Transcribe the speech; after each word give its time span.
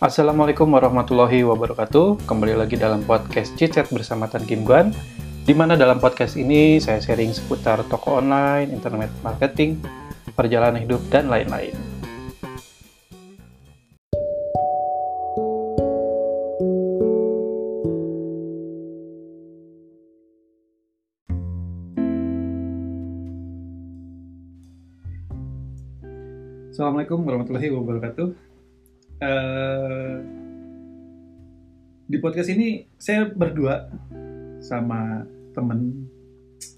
Assalamualaikum 0.00 0.64
warahmatullahi 0.72 1.44
wabarakatuh. 1.44 2.24
Kembali 2.24 2.56
lagi 2.56 2.80
dalam 2.80 3.04
podcast 3.04 3.52
Cicet 3.52 3.92
bersama 3.92 4.24
Tan 4.32 4.48
Kim 4.48 4.64
Guan. 4.64 4.96
Di 5.44 5.52
mana 5.52 5.76
dalam 5.76 6.00
podcast 6.00 6.40
ini 6.40 6.80
saya 6.80 7.04
sharing 7.04 7.36
seputar 7.36 7.84
toko 7.84 8.16
online, 8.16 8.72
internet 8.72 9.12
marketing, 9.20 9.76
perjalanan 10.32 10.80
hidup, 10.80 11.04
dan 11.12 11.28
lain-lain. 11.28 11.76
Assalamualaikum 26.72 27.20
warahmatullahi 27.20 27.68
wabarakatuh. 27.68 28.49
Eh, 29.20 30.12
di 32.08 32.16
podcast 32.24 32.48
ini 32.48 32.88
saya 32.96 33.28
berdua 33.28 33.92
sama 34.64 35.28
temen. 35.52 36.08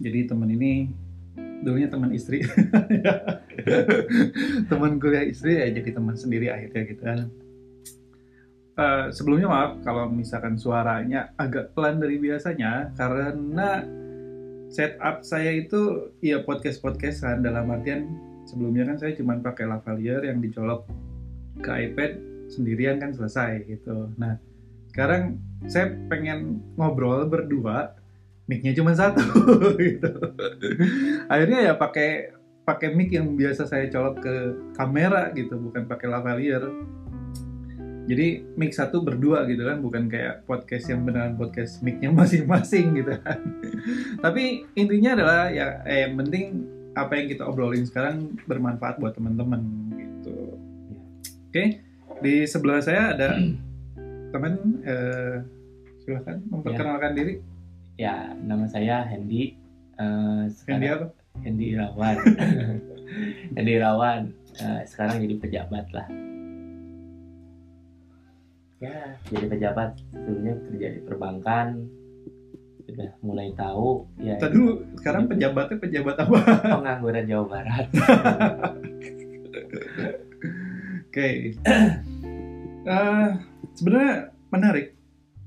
Jadi 0.03 0.27
temen 0.27 0.51
ini 0.51 0.91
dulunya 1.63 1.87
teman 1.87 2.11
istri, 2.11 2.43
teman 4.71 4.99
kuliah 4.99 5.23
istri 5.23 5.55
ya 5.55 5.71
jadi 5.71 5.95
teman 5.95 6.19
sendiri 6.19 6.51
akhirnya 6.51 6.83
gitu 6.83 7.03
kan. 7.07 7.31
Eh, 8.75 9.07
sebelumnya 9.15 9.47
maaf 9.47 9.79
kalau 9.87 10.11
misalkan 10.11 10.59
suaranya 10.59 11.31
agak 11.39 11.71
pelan 11.79 12.03
dari 12.03 12.19
biasanya 12.19 12.91
karena 12.99 13.87
setup 14.67 15.23
saya 15.23 15.55
itu 15.55 16.11
ya 16.19 16.43
podcast 16.43 16.83
podcastan 16.83 17.47
dalam 17.47 17.71
artian 17.71 18.11
sebelumnya 18.51 18.91
kan 18.91 18.99
saya 18.99 19.15
cuma 19.15 19.39
pakai 19.39 19.71
lavalier 19.71 20.27
yang 20.27 20.43
dicolok 20.43 20.91
ke 21.63 21.71
iPad 21.71 22.32
sendirian 22.53 23.01
kan 23.01 23.17
selesai 23.17 23.65
gitu. 23.65 24.13
Nah 24.21 24.37
sekarang 24.93 25.41
saya 25.65 25.97
pengen 26.13 26.61
ngobrol 26.77 27.25
berdua, 27.25 27.97
mic-nya 28.45 28.77
cuma 28.77 28.93
satu 28.93 29.25
gitu. 29.81 30.13
Akhirnya 31.33 31.73
ya 31.73 31.75
pakai 31.81 32.37
pakai 32.63 32.95
mic 32.95 33.11
yang 33.11 33.35
biasa 33.35 33.65
saya 33.65 33.89
colok 33.89 34.21
ke 34.21 34.35
kamera 34.77 35.33
gitu, 35.33 35.57
bukan 35.57 35.89
pakai 35.89 36.07
lavalier. 36.13 36.63
Jadi 38.03 38.45
mic 38.59 38.75
satu 38.77 39.01
berdua 39.01 39.47
gitu 39.49 39.63
kan, 39.65 39.79
bukan 39.81 40.11
kayak 40.11 40.45
podcast 40.45 40.91
yang 40.91 41.07
beneran 41.09 41.41
podcast 41.41 41.81
mic-nya 41.81 42.13
masing-masing 42.21 42.93
gitu 42.99 43.17
kan. 43.17 43.41
Tapi 44.21 44.69
intinya 44.77 45.17
adalah 45.17 45.41
ya 45.49 45.81
eh, 45.89 46.05
yang 46.05 46.21
penting 46.21 46.69
apa 46.93 47.17
yang 47.17 47.27
kita 47.33 47.49
obrolin 47.49 47.89
sekarang 47.89 48.37
bermanfaat 48.45 49.01
buat 49.01 49.17
teman-teman 49.17 49.65
gitu. 49.97 50.61
Oke, 51.49 51.81
di 52.23 52.47
sebelah 52.47 52.79
saya 52.79 53.13
ada 53.13 53.35
teman 54.33 54.55
eh, 54.87 55.43
silahkan 56.07 56.39
memperkenalkan 56.49 57.13
diri. 57.19 57.35
Ya, 57.99 58.33
nama 58.39 58.65
saya 58.71 59.05
Hendy. 59.05 59.59
Eh, 59.99 60.43
Hendy 60.71 60.89
apa? 60.89 61.07
Hendy 61.43 61.67
Irawan. 61.77 62.17
Hendy 63.59 63.73
Irawan. 63.77 64.23
Eh, 64.57 64.81
sekarang 64.89 65.21
jadi 65.21 65.35
pejabat 65.37 65.87
lah. 65.93 66.07
Ya, 68.83 69.15
jadi 69.31 69.47
pejabat. 69.47 69.99
Sebelumnya 70.11 70.55
kerja 70.71 70.89
di 70.97 71.01
perbankan. 71.05 71.87
Sudah 72.83 73.11
mulai 73.23 73.55
tahu. 73.55 74.07
Ya, 74.19 74.37
Tadi 74.43 74.59
dulu 74.59 74.83
sekarang 74.99 75.31
pejabatnya 75.31 75.77
pejabat 75.79 76.17
apa? 76.19 76.39
pengangguran 76.67 77.25
Jawa 77.31 77.45
Barat. 77.47 77.87
Oke. 81.13 81.55
Eh, 82.83 83.31
sebenarnya 83.79 84.35
menarik. 84.51 84.87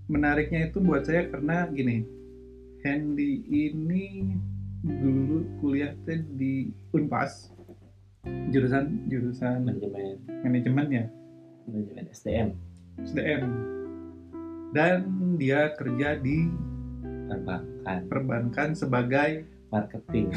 Menariknya 0.07 0.71
itu 0.71 0.79
buat 0.79 1.03
saya 1.03 1.27
karena 1.27 1.67
gini. 1.67 2.07
Hendy 2.85 3.43
ini 3.49 4.37
dulu 4.85 5.43
kuliah 5.59 5.91
teh 6.07 6.23
di 6.39 6.71
Unpas. 6.95 7.51
Jurusan 8.55 9.09
jurusan 9.11 9.67
manajemen, 9.67 10.17
manajemen 10.41 10.87
ya, 10.89 11.05
manajemen 11.67 12.05
SDM, 12.09 12.49
SDM. 13.03 13.43
Dan 14.71 14.97
dia 15.37 15.75
kerja 15.75 16.17
di 16.17 16.49
perbankan, 17.27 17.99
perbankan 18.07 18.69
sebagai 18.77 19.45
marketing. 19.73 20.31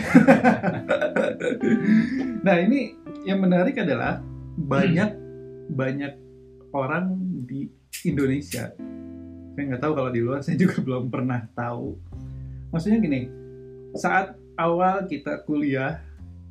nah 2.46 2.56
ini 2.58 2.96
yang 3.24 3.38
menarik 3.44 3.76
adalah 3.78 4.20
banyak 4.56 5.14
banyak 5.68 6.27
orang 6.72 7.16
di 7.46 7.68
Indonesia. 8.04 8.72
Saya 9.54 9.64
nggak 9.74 9.82
tahu 9.82 9.92
kalau 9.96 10.10
di 10.14 10.20
luar 10.22 10.40
saya 10.44 10.56
juga 10.58 10.80
belum 10.86 11.10
pernah 11.10 11.44
tahu. 11.52 11.96
Maksudnya 12.70 13.00
gini 13.00 13.20
saat 13.96 14.36
awal 14.60 15.08
kita 15.08 15.42
kuliah 15.48 16.02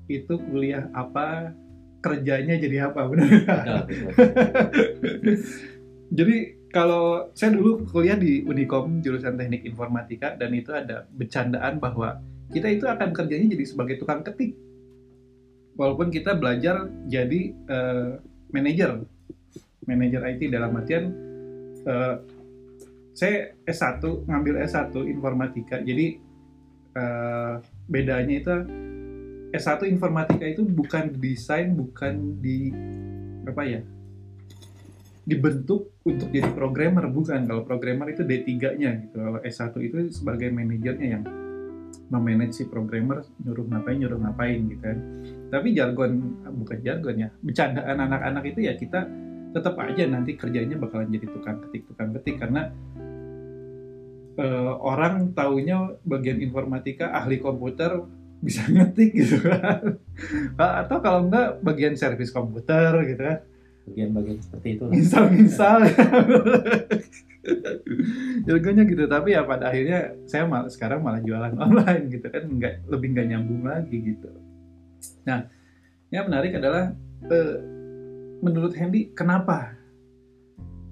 itu 0.09 0.39
kuliah 0.49 0.89
apa 0.95 1.53
kerjanya 2.01 2.55
jadi 2.57 2.89
apa 2.89 3.05
benar 3.11 3.29
jadi 6.09 6.37
kalau 6.71 7.31
saya 7.35 7.55
dulu 7.55 7.87
kuliah 7.89 8.15
di 8.15 8.43
Unicom 8.43 9.03
jurusan 9.03 9.35
teknik 9.35 9.67
informatika 9.67 10.35
dan 10.35 10.51
itu 10.55 10.71
ada 10.71 11.07
bercandaan 11.15 11.79
bahwa 11.79 12.19
kita 12.51 12.67
itu 12.71 12.85
akan 12.87 13.11
kerjanya 13.11 13.55
jadi 13.55 13.65
sebagai 13.67 13.99
tukang 13.99 14.23
ketik. 14.23 14.55
Walaupun 15.75 16.11
kita 16.11 16.35
belajar 16.35 16.87
jadi 17.07 17.53
eh, 17.53 18.11
manajer 18.51 19.03
manajer 19.87 20.21
IT 20.35 20.51
dalam 20.51 20.75
artian 20.75 21.15
eh, 21.87 22.15
saya 23.17 23.57
S1 23.65 24.29
ngambil 24.29 24.61
S1 24.67 24.93
informatika. 25.09 25.81
Jadi 25.81 26.21
eh, 26.93 27.53
bedanya 27.89 28.35
itu 28.37 28.51
S1 29.55 29.87
informatika 29.89 30.43
itu 30.43 30.67
bukan 30.67 31.15
desain 31.17 31.73
bukan 31.73 32.37
di 32.43 32.69
apa 33.47 33.63
ya 33.63 33.81
dibentuk 35.27 35.97
untuk 36.07 36.31
jadi 36.31 36.51
programmer 36.55 37.07
bukan. 37.11 37.47
Kalau 37.47 37.63
programmer 37.67 38.11
itu 38.11 38.23
D3-nya 38.23 39.07
gitu. 39.07 39.17
Kalau 39.19 39.39
S1 39.43 39.73
itu 39.83 39.97
sebagai 40.11 40.51
manajernya 40.51 41.07
yang 41.19 41.23
memanage 42.07 42.55
si 42.55 42.63
programmer 42.63 43.27
nyuruh 43.43 43.67
ngapain 43.67 43.99
nyuruh 43.99 44.19
ngapain 44.23 44.59
gitu 44.71 44.83
kan. 44.83 44.97
Tapi 45.51 45.67
jargon 45.75 46.11
bukan 46.47 46.79
jargon 46.79 47.15
ya 47.19 47.29
bercandaan 47.43 47.97
anak-anak 47.99 48.43
itu 48.55 48.59
ya 48.67 48.73
kita 48.79 49.03
tetap 49.57 49.73
aja 49.81 50.05
nanti 50.05 50.37
kerjanya 50.37 50.77
bakalan 50.77 51.09
jadi 51.09 51.25
tukang 51.33 51.57
ketik 51.65 51.89
tukang 51.89 52.13
ketik. 52.13 52.37
Karena 52.37 52.69
eh, 54.37 54.73
orang 54.77 55.33
taunya 55.33 55.97
bagian 56.05 56.37
informatika 56.37 57.09
ahli 57.17 57.41
komputer 57.41 58.05
bisa 58.37 58.61
ngetik 58.73 59.17
gitu 59.17 59.41
kan. 59.41 59.97
Atau 60.57 60.97
kalau 61.01 61.25
enggak 61.25 61.61
bagian 61.65 61.97
servis 61.97 62.29
komputer 62.29 62.93
gitu 63.09 63.21
kan. 63.21 63.39
Bagian-bagian 63.87 64.39
seperti 64.43 64.67
itu. 64.75 64.83
misal-misal 64.91 65.87
jargonnya 68.43 68.83
gitu. 68.91 69.03
Tapi 69.07 69.29
ya 69.33 69.47
pada 69.47 69.71
akhirnya 69.71 70.11
saya 70.27 70.43
mal, 70.43 70.67
sekarang 70.67 70.99
malah 71.01 71.23
jualan 71.23 71.55
online 71.65 72.11
gitu 72.11 72.27
kan. 72.29 72.43
Nggak 72.45 72.73
lebih 72.91 73.07
nggak 73.15 73.27
nyambung 73.33 73.63
lagi 73.65 73.97
gitu. 74.13 74.29
Nah 75.25 75.47
yang 76.11 76.27
menarik 76.27 76.55
adalah 76.55 76.93
eh, 77.31 77.76
menurut 78.41 78.73
Hendy 78.77 79.11
kenapa? 79.13 79.73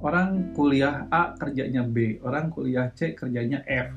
Orang 0.02 0.54
kuliah 0.54 1.10
A 1.10 1.34
kerjanya 1.34 1.82
B 1.82 2.22
orang 2.22 2.54
kuliah 2.54 2.92
C 2.94 3.18
kerjanya 3.18 3.66
F. 3.66 3.90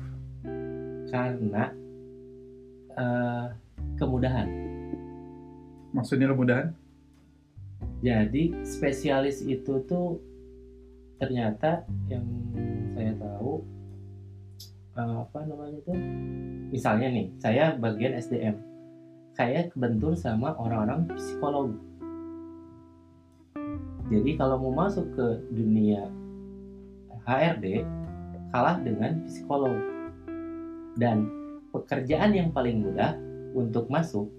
Karena 1.09 1.73
eh, 2.93 3.45
kemudahan. 3.97 4.47
maksudnya 5.89 6.29
kemudahan? 6.29 6.69
Jadi 8.05 8.53
spesialis 8.61 9.41
itu 9.41 9.81
tuh 9.89 10.21
ternyata 11.17 11.81
yang 12.05 12.23
saya 12.93 13.17
tahu 13.17 13.65
eh, 14.93 15.15
apa 15.25 15.39
namanya 15.49 15.79
tuh? 15.81 15.97
Misalnya 16.69 17.09
nih 17.09 17.27
saya 17.41 17.73
bagian 17.73 18.13
SDM 18.21 18.69
saya 19.39 19.71
kebentur 19.71 20.19
sama 20.19 20.51
orang-orang 20.59 21.07
psikolog 21.15 21.71
jadi 24.09 24.31
kalau 24.41 24.57
mau 24.57 24.73
masuk 24.89 25.05
ke 25.13 25.27
dunia 25.53 26.09
HRD 27.29 27.85
kalah 28.49 28.81
dengan 28.81 29.21
psikolog. 29.29 29.77
Dan 30.97 31.29
pekerjaan 31.69 32.33
yang 32.33 32.49
paling 32.49 32.81
mudah 32.81 33.13
untuk 33.53 33.85
masuk 33.93 34.33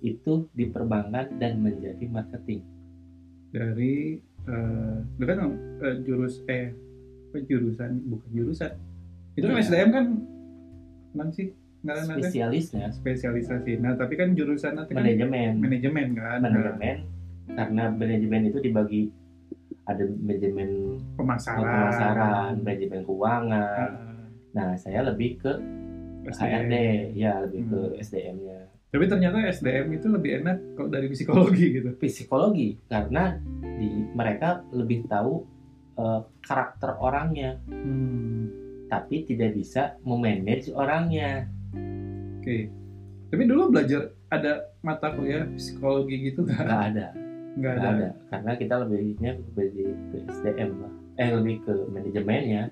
itu 0.00 0.48
di 0.56 0.72
perbankan 0.72 1.36
dan 1.36 1.60
menjadi 1.60 2.00
marketing. 2.08 2.64
Dari 3.52 4.16
lu 5.20 5.24
kan 5.28 5.38
eh, 5.84 5.96
jurus 6.08 6.40
eh 6.48 6.72
jurusan? 7.36 8.08
Bukan 8.08 8.30
jurusan. 8.32 8.72
Itu 9.36 9.52
kan 9.52 9.60
Iya. 9.60 9.68
SDM 9.68 9.90
kan? 9.92 10.06
Mana 11.12 11.30
sih? 11.36 11.52
Spesialisnya. 11.84 12.88
Spesialisasi. 12.96 13.76
Nah 13.84 14.00
tapi 14.00 14.16
kan 14.16 14.32
jurusan 14.32 14.80
nanti 14.80 14.96
kan 14.96 15.04
manajemen. 15.04 15.60
manajemen 15.60 16.06
kan? 16.16 16.40
Manajemen 16.40 17.15
karena 17.48 17.88
manajemen 17.88 18.42
itu 18.46 18.58
dibagi 18.58 19.02
ada 19.84 20.02
manajemen 20.02 20.98
pemasaran, 21.14 21.62
pemasaran, 21.62 22.52
manajemen 22.60 23.00
keuangan. 23.02 23.90
Ah, 23.92 24.04
Nah, 24.50 24.72
saya 24.74 25.04
lebih 25.04 25.36
ke 25.36 25.52
SDM. 26.24 26.64
HRD, 26.64 26.74
ya 27.12 27.44
lebih 27.44 27.60
ke 27.68 27.78
Hmm. 27.86 28.00
SDM-nya. 28.00 28.58
Tapi 28.88 29.04
ternyata 29.04 29.36
SDM 29.44 29.92
itu 29.92 30.08
lebih 30.08 30.40
enak 30.40 30.56
kalau 30.72 30.88
dari 30.88 31.06
psikologi 31.06 31.66
gitu. 31.76 31.92
Psikologi 32.00 32.80
karena 32.88 33.36
di 33.60 33.88
mereka 34.10 34.64
lebih 34.72 35.04
tahu 35.06 35.44
eh, 35.94 36.20
karakter 36.40 36.96
orangnya, 36.96 37.60
Hmm, 37.68 38.48
tapi 38.86 39.24
tidak 39.24 39.52
bisa 39.52 39.96
memanage 40.02 40.72
orangnya. 40.72 41.44
Oke. 42.36 42.72
Tapi 43.28 43.42
dulu 43.44 43.68
belajar 43.70 44.08
ada 44.28 44.72
mata 44.80 45.12
kuliah 45.12 45.44
psikologi 45.52 46.32
gitu 46.32 46.44
nggak? 46.44 46.64
Nggak 46.64 46.82
ada, 46.92 47.06
Nggak 47.56 47.72
ada. 47.80 47.88
ada. 47.88 48.08
Karena 48.28 48.52
kita 48.60 48.74
lebihnya 48.84 49.30
lebih 49.56 49.88
ke 50.12 50.16
SDM 50.28 50.70
lah. 50.80 50.92
Eh 51.16 51.28
lebih 51.32 51.54
ke 51.64 51.72
manajemennya. 51.88 52.62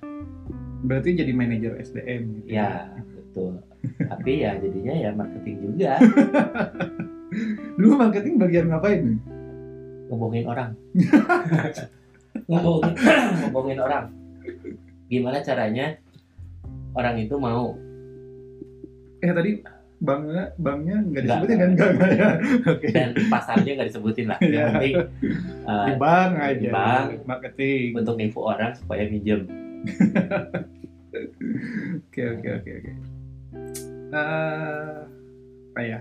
Berarti 0.85 1.17
jadi 1.17 1.33
manajer 1.33 1.73
SDM 1.81 2.45
gitu. 2.45 2.53
Ya, 2.53 2.93
betul. 3.17 3.65
Tapi 4.05 4.33
ya 4.45 4.61
jadinya 4.61 4.95
ya 4.97 5.11
marketing 5.17 5.57
juga, 5.73 5.97
Dulu 7.77 7.95
marketing 7.99 8.35
bagian 8.39 8.67
ngapain? 8.71 9.01
nih? 9.03 9.19
ngebohongin 10.09 10.47
orang. 10.47 10.71
ngebohongin, 12.49 12.95
ngebohongin 13.43 13.81
orang. 13.81 14.05
Gimana 15.09 15.39
caranya 15.43 15.87
orang 16.95 17.17
itu 17.21 17.35
mau 17.41 17.75
Eh 19.25 19.33
tadi 19.33 19.51
banknya 20.03 20.45
banknya 20.59 20.97
nggak 21.07 21.23
disebutin 21.25 21.57
kan? 21.57 21.71
Nggak, 21.75 21.91
nggak 21.95 22.11
ya. 22.13 22.29
Oke. 22.67 22.87
dan 22.91 23.11
pasarnya 23.31 23.73
nggak 23.79 23.89
disebutin 23.95 24.27
lah. 24.29 24.39
Iya. 24.43 24.51
Yang 24.55 24.67
penting 24.75 24.95
uh, 25.65 25.87
Di 25.87 25.93
bank 25.97 26.33
aja. 26.39 26.55
di 26.59 26.67
bank. 26.71 27.09
Marketing. 27.25 27.87
untuk 27.95 28.15
nipu 28.19 28.41
orang 28.43 28.73
supaya 28.75 29.03
minjem. 29.07 29.47
Oke 32.11 32.23
oke 32.27 32.49
oke 32.59 32.71
oke. 32.75 32.93
Eh, 34.11 34.97
apa 35.71 35.81
ya? 35.83 36.01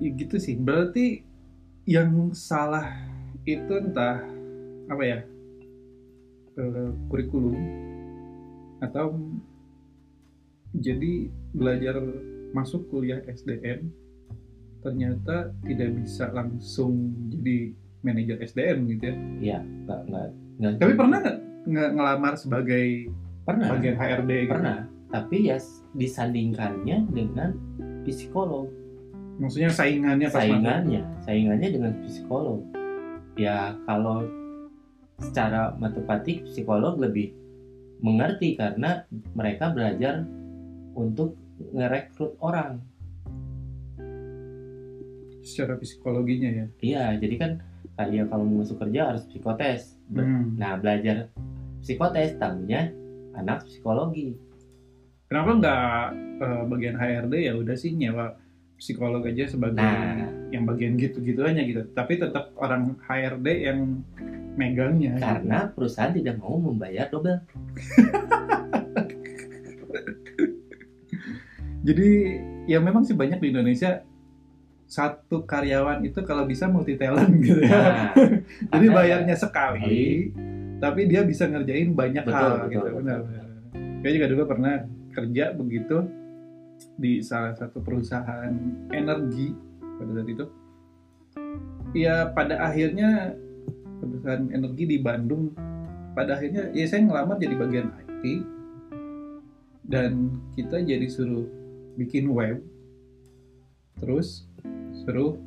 Ya 0.00 0.08
gitu 0.16 0.40
sih. 0.40 0.56
Berarti 0.56 1.20
yang 1.84 2.32
salah 2.32 2.96
itu 3.44 3.76
entah 3.76 4.24
apa 4.88 5.02
ya? 5.04 5.18
eh, 6.54 6.90
kurikulum 7.10 7.56
atau 8.80 9.16
jadi 10.74 11.30
belajar 11.54 12.02
masuk 12.54 12.86
kuliah 12.90 13.22
SDM 13.26 13.90
ternyata 14.84 15.54
tidak 15.64 15.90
bisa 15.96 16.28
langsung 16.30 17.14
jadi 17.32 17.72
manajer 18.04 18.36
SDM 18.44 18.78
gitu 18.92 19.04
ya. 19.08 19.16
Iya, 19.40 19.58
nggak 19.64 20.00
nggak. 20.60 20.72
Tapi 20.76 20.92
pernah 20.92 21.18
nggak 21.64 21.90
ngelamar 21.96 22.34
sebagai 22.36 23.08
pernah 23.48 23.72
bagian 23.72 23.96
HRD 23.96 24.30
gitu? 24.44 24.52
pernah. 24.52 24.78
Tapi 25.08 25.36
ya 25.48 25.56
disandingkannya 25.96 26.96
dengan 27.08 27.50
psikolog. 28.04 28.68
Maksudnya 29.40 29.72
saingannya 29.72 30.28
pas 30.30 30.46
saingannya 30.46 31.02
saingannya 31.26 31.68
dengan 31.74 31.92
psikolog 32.06 32.62
ya 33.34 33.74
kalau 33.82 34.22
secara 35.18 35.74
matematik 35.78 36.46
psikolog 36.46 36.98
lebih 36.98 37.34
mengerti 38.02 38.54
karena 38.54 39.06
mereka 39.34 39.74
belajar 39.74 40.22
untuk 40.94 41.36
ngerekrut 41.70 42.34
orang 42.40 42.80
secara 45.44 45.76
psikologinya 45.76 46.50
ya. 46.50 46.66
iya 46.80 47.04
jadi 47.20 47.34
kan 47.36 47.50
kayak 47.94 48.26
kalau 48.26 48.42
mau 48.42 48.64
masuk 48.64 48.80
kerja 48.80 49.12
harus 49.12 49.24
psikotes 49.28 49.94
Hmm. 50.04 50.60
nah 50.60 50.76
belajar 50.76 51.32
psikotes 51.80 52.36
tahunya 52.36 52.92
anak 53.34 53.64
psikologi 53.64 54.36
Kenapa 55.24 55.50
nggak 55.56 56.02
eh, 56.38 56.62
bagian 56.68 56.96
HRD 57.00 57.34
ya 57.40 57.52
udah 57.56 57.74
sih 57.74 57.96
nyewa 57.96 58.36
psikolog 58.76 59.24
aja 59.24 59.48
sebagai 59.48 59.80
nah 59.80 60.28
yang 60.52 60.68
bagian 60.68 60.94
gitu-gitu 60.94 61.40
aja 61.42 61.64
gitu. 61.64 61.82
Tapi 61.90 62.20
tetap 62.20 62.52
orang 62.60 62.94
HRD 63.00 63.48
yang 63.64 64.04
megangnya. 64.54 65.16
gitu. 65.16 65.24
karena 65.24 65.58
perusahaan 65.72 66.12
tidak 66.12 66.36
mau 66.38 66.60
membayar 66.60 67.08
double 67.10 67.40
Jadi 71.84 72.08
ya 72.64 72.80
memang 72.80 73.04
sih 73.04 73.12
banyak 73.12 73.38
di 73.44 73.52
Indonesia 73.52 74.00
satu 74.88 75.44
karyawan 75.44 76.04
itu 76.04 76.20
kalau 76.24 76.44
bisa 76.48 76.68
multi 76.68 76.96
talent 76.96 77.32
gitu 77.44 77.60
ya. 77.60 77.72
nah, 77.72 78.12
Jadi 78.72 78.86
bayarnya 78.88 79.36
sekali, 79.36 80.32
tapi 80.80 81.08
dia 81.08 81.24
bisa 81.24 81.44
ngerjain 81.48 81.92
banyak 81.92 82.24
Betul, 82.24 82.36
hal 82.36 82.52
betul, 82.64 82.72
gitu. 82.72 82.88
betul. 82.88 83.00
Benar. 83.00 83.20
Saya 84.04 84.12
juga 84.12 84.26
dulu 84.32 84.42
pernah 84.48 84.74
kerja 85.12 85.44
begitu 85.56 85.96
di 86.98 87.22
salah 87.24 87.54
satu 87.56 87.80
perusahaan 87.80 88.52
energi 88.92 89.52
pada 89.80 90.10
saat 90.16 90.28
itu. 90.28 90.44
Ya 91.94 92.28
pada 92.32 92.58
akhirnya 92.64 93.38
perusahaan 94.02 94.44
energi 94.50 94.84
di 94.84 94.98
Bandung 95.00 95.54
pada 96.14 96.38
akhirnya 96.38 96.70
ya 96.70 96.86
saya 96.86 97.06
ngelamar 97.06 97.36
jadi 97.42 97.54
bagian 97.58 97.88
IT 98.06 98.24
dan 99.90 100.32
kita 100.54 100.80
jadi 100.80 101.06
suruh 101.10 101.44
bikin 101.94 102.30
web 102.30 102.60
terus 103.98 104.46
suruh 105.04 105.38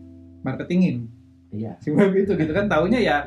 marketingin. 0.41 1.07
Iya. 1.51 1.79
Si 1.83 1.91
web 1.91 2.11
itu 2.15 2.35
gitu 2.35 2.51
kan 2.51 2.67
taunya 2.71 2.99
ya 2.99 3.17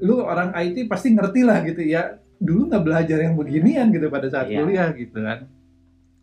lu 0.00 0.20
orang 0.20 0.52
IT 0.56 0.88
pasti 0.88 1.12
ngerti 1.12 1.44
lah 1.44 1.64
gitu 1.64 1.84
ya. 1.84 2.20
Dulu 2.40 2.68
nggak 2.68 2.84
belajar 2.84 3.18
yang 3.24 3.38
beginian 3.38 3.88
gitu 3.94 4.10
pada 4.12 4.28
saat 4.28 4.50
Iya. 4.50 4.64
kuliah 4.64 4.88
gitu 4.92 5.18
kan. 5.20 5.48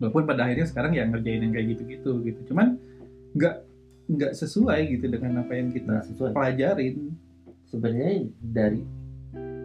Walaupun 0.01 0.23
pada 0.25 0.49
akhirnya 0.49 0.67
sekarang 0.67 0.91
ya 0.97 1.05
ngerjain 1.05 1.41
yang 1.45 1.53
kayak 1.53 1.67
gitu-gitu 1.77 2.11
gitu. 2.25 2.39
Cuman 2.53 2.77
nggak 3.37 3.55
nggak 4.11 4.33
sesuai 4.35 4.79
gitu 4.97 5.05
dengan 5.07 5.45
apa 5.45 5.53
yang 5.55 5.69
kita 5.71 6.03
sesuai. 6.09 6.33
pelajarin. 6.35 7.15
Sebenarnya 7.69 8.27
dari 8.43 8.83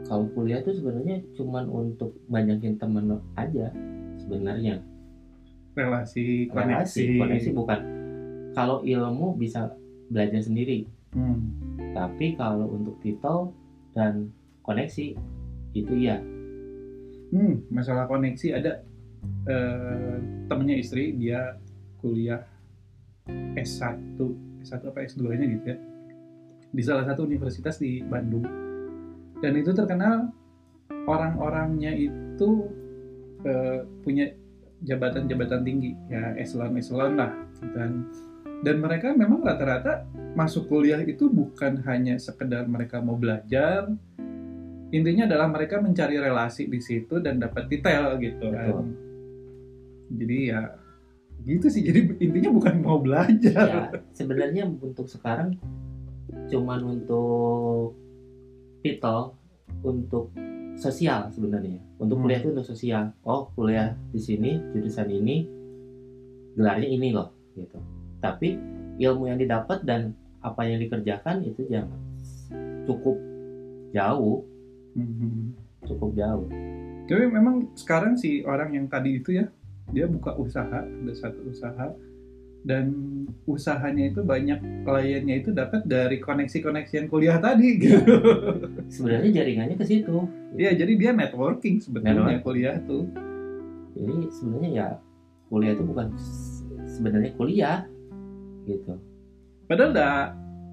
kalau 0.07 0.31
kuliah 0.31 0.63
tuh 0.63 0.77
sebenarnya 0.79 1.19
cuman 1.35 1.67
untuk 1.67 2.15
banyakin 2.31 2.79
temen 2.79 3.19
aja 3.35 3.75
sebenarnya 4.23 4.79
relasi 5.77 6.49
koneksi, 6.51 7.03
relasi 7.05 7.21
koneksi. 7.21 7.51
bukan. 7.53 7.81
Kalau 8.57 8.81
ilmu 8.83 9.37
bisa 9.37 9.77
belajar 10.11 10.43
sendiri. 10.43 10.89
Hmm. 11.17 11.49
tapi 11.97 12.37
kalau 12.37 12.77
untuk 12.77 13.01
titel 13.01 13.49
dan 13.97 14.29
koneksi 14.61 15.17
itu 15.73 15.95
ya 15.97 16.21
Hmm, 17.35 17.67
masalah 17.75 18.07
koneksi 18.07 18.55
ada 18.55 18.87
eh, 19.51 20.17
temennya 20.47 20.79
istri 20.79 21.11
dia 21.19 21.59
kuliah 21.99 22.47
S1 23.59 24.15
S1 24.63 24.83
apa 24.87 25.03
S2 25.03 25.35
nya 25.35 25.47
gitu 25.51 25.67
ya. 25.75 25.79
Di 26.71 26.83
salah 26.87 27.03
satu 27.03 27.27
universitas 27.27 27.83
di 27.83 27.99
Bandung. 28.07 28.47
Dan 29.43 29.53
itu 29.59 29.75
terkenal 29.75 30.31
orang-orangnya 31.11 31.99
itu 31.99 32.71
eh, 33.43 33.83
punya 34.07 34.31
jabatan-jabatan 34.87 35.61
tinggi. 35.67 35.93
Ya 36.07 36.33
eselon-eselon 36.39 37.19
lah 37.19 37.35
dan 37.75 38.07
dan 38.65 38.81
mereka 38.81 39.13
memang 39.13 39.45
rata-rata 39.45 40.09
masuk 40.33 40.71
kuliah 40.71 41.03
itu 41.05 41.29
bukan 41.29 41.85
hanya 41.85 42.17
sekedar 42.17 42.65
mereka 42.65 43.03
mau 43.03 43.19
belajar. 43.19 43.91
Intinya 44.95 45.27
adalah 45.27 45.51
mereka 45.51 45.83
mencari 45.83 46.17
relasi 46.17 46.71
di 46.71 46.79
situ 46.79 47.19
dan 47.19 47.43
dapat 47.43 47.67
detail 47.67 48.17
gitu 48.23 48.47
kan. 48.55 48.71
Betul. 48.71 48.87
jadi 50.07 50.39
ya 50.55 50.63
gitu 51.43 51.67
sih. 51.67 51.83
Jadi 51.83 52.17
intinya 52.23 52.51
bukan 52.55 52.75
mau 52.81 53.03
belajar. 53.03 53.67
Ya 53.67 53.85
sebenarnya 54.15 54.65
untuk 54.71 55.11
sekarang 55.11 55.59
cuman 56.47 56.81
untuk 56.87 57.99
titel 58.87 59.35
untuk 59.83 60.31
sosial 60.77 61.33
sebenarnya. 61.33 61.81
Untuk 61.97 62.21
Hmm. 62.21 62.25
kuliah 62.29 62.41
itu 62.43 62.51
untuk 62.53 62.69
sosial. 62.69 63.05
Oh 63.25 63.49
kuliah 63.57 63.97
di 64.13 64.21
sini 64.21 64.61
jurusan 64.73 65.09
ini 65.09 65.37
gelarnya 66.57 66.89
ini 66.89 67.09
loh 67.13 67.33
gitu. 67.57 67.79
Tapi 68.21 68.57
ilmu 69.01 69.29
yang 69.29 69.39
didapat 69.41 69.85
dan 69.85 70.17
apa 70.41 70.65
yang 70.65 70.81
dikerjakan 70.81 71.45
itu 71.45 71.67
jangan 71.69 71.99
cukup 72.87 73.17
jauh. 73.93 74.45
Mhm. 74.97 75.67
cukup 75.87 76.19
jauh. 76.19 76.49
Tapi 77.07 77.25
memang 77.31 77.71
sekarang 77.79 78.19
si 78.19 78.43
orang 78.43 78.75
yang 78.75 78.91
tadi 78.91 79.23
itu 79.23 79.39
ya, 79.39 79.47
dia 79.95 80.11
buka 80.11 80.35
usaha, 80.35 80.83
ada 80.83 81.13
satu 81.15 81.47
usaha, 81.47 81.95
dan 82.67 82.85
usahanya 83.47 84.11
itu 84.11 84.27
banyak 84.27 84.59
kliennya 84.83 85.39
itu 85.39 85.55
dapat 85.55 85.87
dari 85.87 86.19
koneksi-koneksi 86.19 86.93
yang 86.99 87.07
kuliah 87.07 87.39
tadi 87.39 87.79
gitu. 87.79 87.95
sebenarnya 88.91 89.31
jaringannya 89.43 89.77
ke 89.79 89.87
situ 89.87 90.27
Iya, 90.57 90.73
jadi 90.75 90.93
dia 90.97 91.11
networking 91.13 91.79
sebetulnya 91.79 92.17
Networking. 92.17 92.43
kuliah 92.43 92.77
tuh. 92.83 93.05
jadi 93.95 94.15
sebenarnya 94.29 94.71
ya 94.75 94.89
kuliah 95.47 95.73
itu 95.73 95.85
bukan 95.87 96.07
sebenarnya 96.85 97.31
kuliah 97.39 97.79
gitu 98.67 98.99
Padahal 99.67 99.91
dah, 99.91 100.31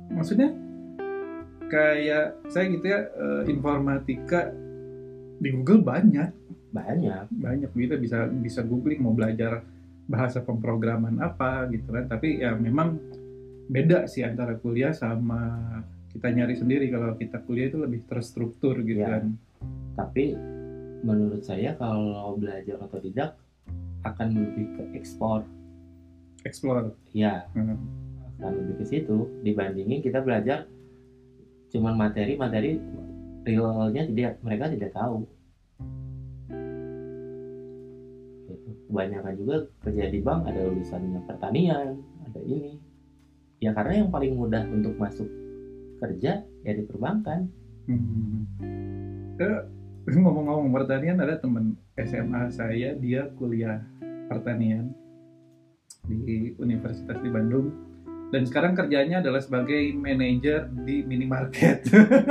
maksudnya 0.10 0.54
kayak 1.66 2.38
saya 2.48 2.66
gitu 2.70 2.86
ya 2.86 3.00
eh, 3.10 3.42
informatika 3.50 4.54
di 5.38 5.50
Google 5.50 5.82
banyak 5.82 6.30
banyak 6.70 7.26
banyak 7.30 7.70
kita 7.70 7.98
bisa 7.98 8.30
bisa 8.30 8.62
googling 8.62 9.02
mau 9.02 9.14
belajar 9.14 9.62
bahasa 10.14 10.46
pemrograman 10.46 11.18
apa 11.18 11.66
gitu 11.74 11.90
kan. 11.90 12.06
Tapi 12.06 12.46
ya 12.46 12.54
memang 12.54 13.02
beda 13.66 14.06
sih 14.06 14.22
antara 14.22 14.54
kuliah 14.54 14.94
sama 14.94 15.42
kita 16.14 16.30
nyari 16.30 16.54
sendiri. 16.54 16.86
Kalau 16.94 17.18
kita 17.18 17.42
kuliah 17.42 17.74
itu 17.74 17.82
lebih 17.82 18.06
terstruktur 18.06 18.78
gitu 18.86 19.02
Ya. 19.02 19.18
kan. 19.18 19.34
Tapi 19.98 20.38
menurut 21.02 21.42
saya 21.42 21.74
kalau 21.74 22.38
belajar 22.38 22.78
otodidak 22.78 23.34
akan 24.06 24.28
lebih 24.38 24.66
ke 24.78 24.84
ekspor 25.02 25.42
explore. 26.46 26.94
Ya 27.12 27.50
Hmm. 27.58 27.80
akan 28.38 28.54
lebih 28.60 28.84
ke 28.84 28.86
situ 28.86 29.18
dibandingin 29.42 30.04
kita 30.04 30.20
belajar 30.20 30.68
cuman 31.72 31.96
materi-materi 31.96 32.78
realnya 33.42 34.04
tidak 34.06 34.34
mereka 34.44 34.70
tidak 34.70 34.92
tahu 34.92 35.24
kebanyakan 38.94 39.34
juga 39.42 39.56
kerja 39.82 40.06
di 40.06 40.22
bank 40.22 40.46
ada 40.46 40.70
lulusannya 40.70 41.26
pertanian 41.26 41.98
ada 42.30 42.40
ini. 42.46 42.78
Ya 43.58 43.74
karena 43.74 44.06
yang 44.06 44.14
paling 44.14 44.38
mudah 44.38 44.70
untuk 44.70 44.94
masuk 45.02 45.26
kerja 45.98 46.46
ya 46.46 46.72
di 46.78 46.86
perbankan. 46.86 47.50
Hmm. 47.90 48.46
Eh, 49.42 49.62
ngomong-ngomong 50.14 50.70
pertanian 50.70 51.18
ada 51.18 51.42
teman 51.42 51.74
SMA 51.98 52.54
saya 52.54 52.94
dia 52.94 53.34
kuliah 53.34 53.82
pertanian 54.30 54.94
di 56.06 56.54
Universitas 56.62 57.18
di 57.18 57.34
Bandung. 57.34 57.74
Dan 58.30 58.50
sekarang 58.50 58.74
kerjanya 58.74 59.22
adalah 59.22 59.42
sebagai 59.42 59.94
manajer 59.94 60.66
di 60.86 61.06
minimarket. 61.06 61.86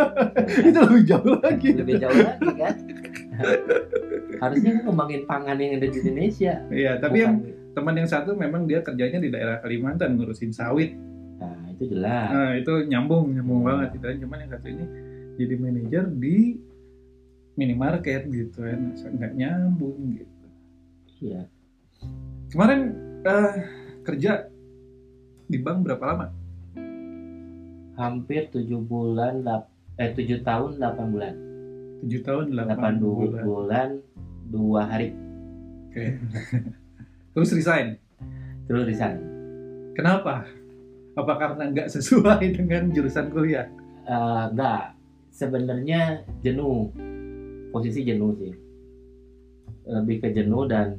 Itu 0.71 0.79
lebih 0.83 1.05
jauh 1.07 1.39
lagi. 1.39 1.69
Lebih 1.79 1.95
jauh 2.03 2.19
lagi 2.23 2.51
kan 2.59 2.75
harusnya 4.43 4.71
kan 4.75 4.83
ngembangin 4.85 5.23
pangan 5.25 5.57
yang 5.57 5.73
ada 5.79 5.87
di 5.87 5.97
Indonesia. 5.97 6.55
Iya 6.69 6.93
tapi 6.99 7.17
yang 7.23 7.35
Bukan- 7.39 7.73
teman 7.73 7.95
yang 7.97 8.09
satu 8.11 8.35
memang 8.35 8.67
dia 8.67 8.83
kerjanya 8.83 9.17
di 9.17 9.31
daerah 9.31 9.63
Kalimantan 9.63 10.19
ngurusin 10.19 10.51
sawit. 10.51 10.93
Nah 11.39 11.71
itu 11.71 11.89
jelas. 11.89 12.29
Nah 12.29 12.51
itu 12.59 12.73
nyambung 12.85 13.31
nyambung 13.31 13.63
banget. 13.63 13.95
Gitu 13.95 14.05
kan 14.05 14.17
cuman 14.19 14.39
yang 14.43 14.51
satu 14.51 14.67
ini 14.67 14.85
jadi 15.33 15.55
manajer 15.57 16.05
di 16.13 16.37
minimarket 17.55 18.23
gitu 18.27 18.59
kan. 18.61 18.79
Nggak 18.93 19.33
nyambung 19.33 19.97
gitu. 20.13 20.47
Iya. 21.23 21.47
Kemarin 22.51 22.81
eh, 23.23 23.53
kerja 24.03 24.51
di 25.47 25.57
bank 25.57 25.87
berapa 25.87 26.03
lama? 26.05 26.27
hampir 27.93 28.49
tujuh 28.49 28.81
bulan 28.81 29.45
eh 30.01 30.11
tujuh 30.11 30.41
tahun 30.41 30.81
8 30.81 31.13
bulan. 31.13 31.35
7 32.03 32.19
tahun 32.27 32.45
8, 32.51 32.67
8 32.73 32.99
du- 32.99 33.15
bulan. 33.15 33.43
bulan 33.45 33.89
dua 34.51 34.89
hari 34.89 35.15
Oke. 35.93 36.17
Terus 37.37 37.53
resign. 37.53 38.01
terus 38.65 38.85
resign 38.89 39.21
Kenapa? 39.93 40.49
Apa 41.13 41.33
karena 41.37 41.69
nggak 41.69 41.89
sesuai 41.93 42.57
dengan 42.57 42.89
jurusan 42.89 43.29
kuliah? 43.29 43.69
Enggak 44.09 44.97
sebenarnya 45.33 46.25
jenuh 46.45 46.93
posisi 47.73 48.05
jenuh 48.05 48.37
sih 48.37 48.53
lebih 49.89 50.21
ke 50.23 50.29
jenuh 50.31 50.69
dan 50.69 50.95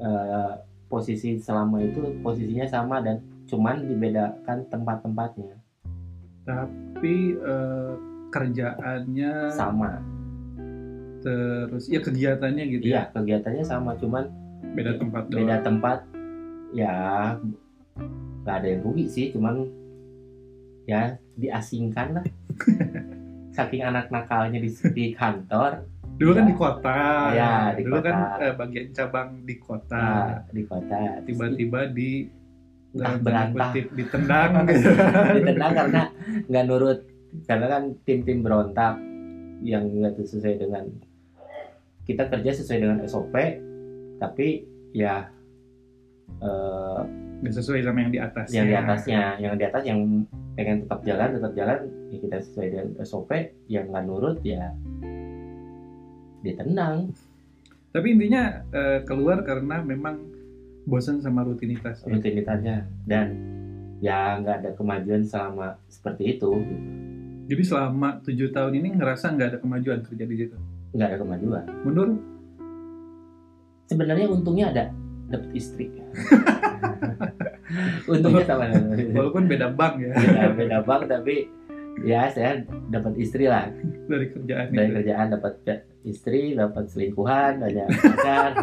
eh, 0.00 0.52
posisi 0.88 1.36
selama 1.38 1.84
itu 1.84 2.00
posisinya 2.24 2.66
sama 2.66 3.04
dan 3.04 3.20
cuman 3.46 3.86
dibedakan 3.86 4.66
tempat-tempatnya 4.72 5.54
Tapi 6.42 7.16
eh, 7.36 7.92
kerjaannya 8.32 9.52
sama 9.52 10.00
terus 11.22 11.84
ya 11.86 11.98
kegiatannya 11.98 12.64
gitu 12.68 12.84
iya 12.84 13.08
kegiatannya 13.10 13.62
sama 13.62 13.94
cuman 13.96 14.26
ya. 14.26 14.70
Beda 14.72 14.92
tempat 14.96 15.22
doang. 15.26 15.38
beda 15.38 15.56
tempat 15.60 15.98
ya 16.72 16.94
nggak 18.42 18.56
ada 18.56 18.68
yang 18.68 18.80
rugi 18.82 19.06
sih 19.06 19.26
cuman 19.30 19.68
ya 20.84 21.02
diasingkan 21.34 22.16
lah 22.16 22.24
saking 23.56 23.82
anak 23.82 24.08
nakalnya 24.08 24.58
di, 24.58 24.70
di 24.92 25.06
kantor 25.12 25.86
Dulu 26.12 26.32
kan 26.32 26.44
Iya. 26.44 26.46
di 26.46 26.54
kota. 26.54 26.98
Iya, 27.32 27.52
di 27.72 27.82
Dulu 27.82 27.96
kan 27.98 28.14
kota. 28.14 28.36
eh, 28.38 28.52
bagian 28.54 28.86
cabang 28.92 29.28
di 29.42 29.56
kota. 29.56 29.96
nah, 29.98 30.38
di 30.46 30.62
kota 30.62 30.98
Tiba-tiba 31.24 31.80
di 31.88 32.10
Entah 32.92 33.08
tanda 33.08 33.24
berantah. 33.24 33.70
kutip, 33.72 33.86
ditendang 33.96 34.50
ditendang 35.36 35.72
karena 35.72 36.02
nggak 36.46 36.64
nurut 36.68 36.98
karena 37.42 37.66
kan 37.66 37.82
tim-tim 38.04 38.38
berontak 38.38 39.00
yang 39.64 39.88
nggak 39.88 40.20
sesuai 40.20 40.60
dengan 40.60 40.84
kita 42.02 42.26
kerja 42.26 42.50
sesuai 42.52 42.78
dengan 42.78 42.98
SOP 43.04 43.34
tapi 44.18 44.66
ya 44.92 45.26
eh, 46.38 47.00
Nggak 47.42 47.58
sesuai 47.58 47.82
sama 47.82 47.98
yang 48.00 48.12
di 48.14 48.20
atas. 48.22 48.46
yang 48.54 48.66
di 48.70 48.76
atasnya 48.78 49.22
yang 49.42 49.54
di 49.58 49.64
atas 49.66 49.82
yang 49.82 50.00
pengen 50.54 50.86
tetap 50.86 51.02
jalan 51.02 51.28
tetap 51.34 51.52
jalan 51.58 51.78
ya 52.08 52.18
kita 52.20 52.36
sesuai 52.38 52.66
dengan 52.70 52.88
SOP 53.02 53.30
yang 53.66 53.90
nggak 53.90 54.04
nurut 54.06 54.38
ya 54.46 54.70
ditendang 56.42 57.10
Tapi 57.92 58.06
intinya 58.16 58.62
eh, 58.72 59.04
keluar 59.04 59.44
karena 59.44 59.84
memang 59.84 60.16
bosan 60.88 61.20
sama 61.20 61.44
rutinitas. 61.44 62.00
rutinitasnya 62.02 62.88
dan 63.04 63.36
ya 64.00 64.40
nggak 64.40 64.56
ada 64.64 64.70
kemajuan 64.72 65.22
selama 65.22 65.76
seperti 65.86 66.38
itu. 66.38 66.50
Jadi 67.46 67.62
selama 67.62 68.18
tujuh 68.24 68.48
tahun 68.48 68.80
ini 68.80 68.96
ngerasa 68.96 69.36
nggak 69.36 69.48
ada 69.52 69.58
kemajuan 69.60 70.00
kerja 70.02 70.24
di 70.24 70.36
situ. 70.40 70.56
Nggak 70.92 71.08
ada 71.08 71.18
kemajuan 71.18 71.64
Mundur? 71.82 72.08
sebenarnya 73.86 74.26
untungnya 74.28 74.66
ada 74.70 74.84
dapat 75.28 75.50
istri 75.52 75.86
untungnya 78.12 78.44
sama 78.44 78.68
Walaupun 79.16 79.48
beda 79.48 79.72
bank 79.72 79.94
ya 79.98 80.12
beda 80.12 80.42
beda 80.54 80.78
bank 80.84 81.02
tapi 81.08 81.48
ya 82.04 82.28
saya 82.28 82.60
dapat 82.88 83.12
istri 83.16 83.48
lah 83.48 83.68
dari 84.08 84.26
kerjaan 84.28 84.66
dari 84.72 84.88
itu. 84.88 84.94
kerjaan 85.00 85.26
dapat 85.32 85.52
istri 86.04 86.52
dapat 86.52 86.84
selingkuhan 86.88 87.60
banyak 87.60 87.86
pacar 87.90 88.52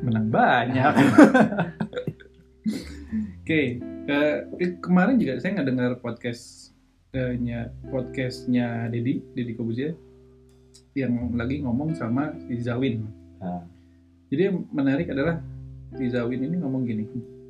Menang 0.00 0.28
banyak. 0.28 0.92
Oke, 3.40 3.60
ke- 4.06 4.42
ke- 4.54 4.78
kemarin 4.80 5.16
juga 5.16 5.36
saya 5.36 5.56
nggak 5.56 5.68
dengar 5.68 5.90
podcast 5.98 6.69
eh, 7.10 7.34
nya 7.42 7.70
podcastnya 7.90 8.86
Dedi 8.86 9.18
Dedi 9.34 9.52
Kobuzia 9.58 9.90
yang 10.94 11.34
lagi 11.34 11.62
ngomong 11.62 11.94
sama 11.94 12.34
si 12.46 12.58
Zawin. 12.62 13.06
Nah. 13.42 13.66
Jadi 14.30 14.42
yang 14.46 14.58
menarik 14.70 15.10
adalah 15.10 15.42
si 15.98 16.06
Zawin 16.06 16.46
ini 16.46 16.62
ngomong 16.62 16.86
gini, 16.86 17.06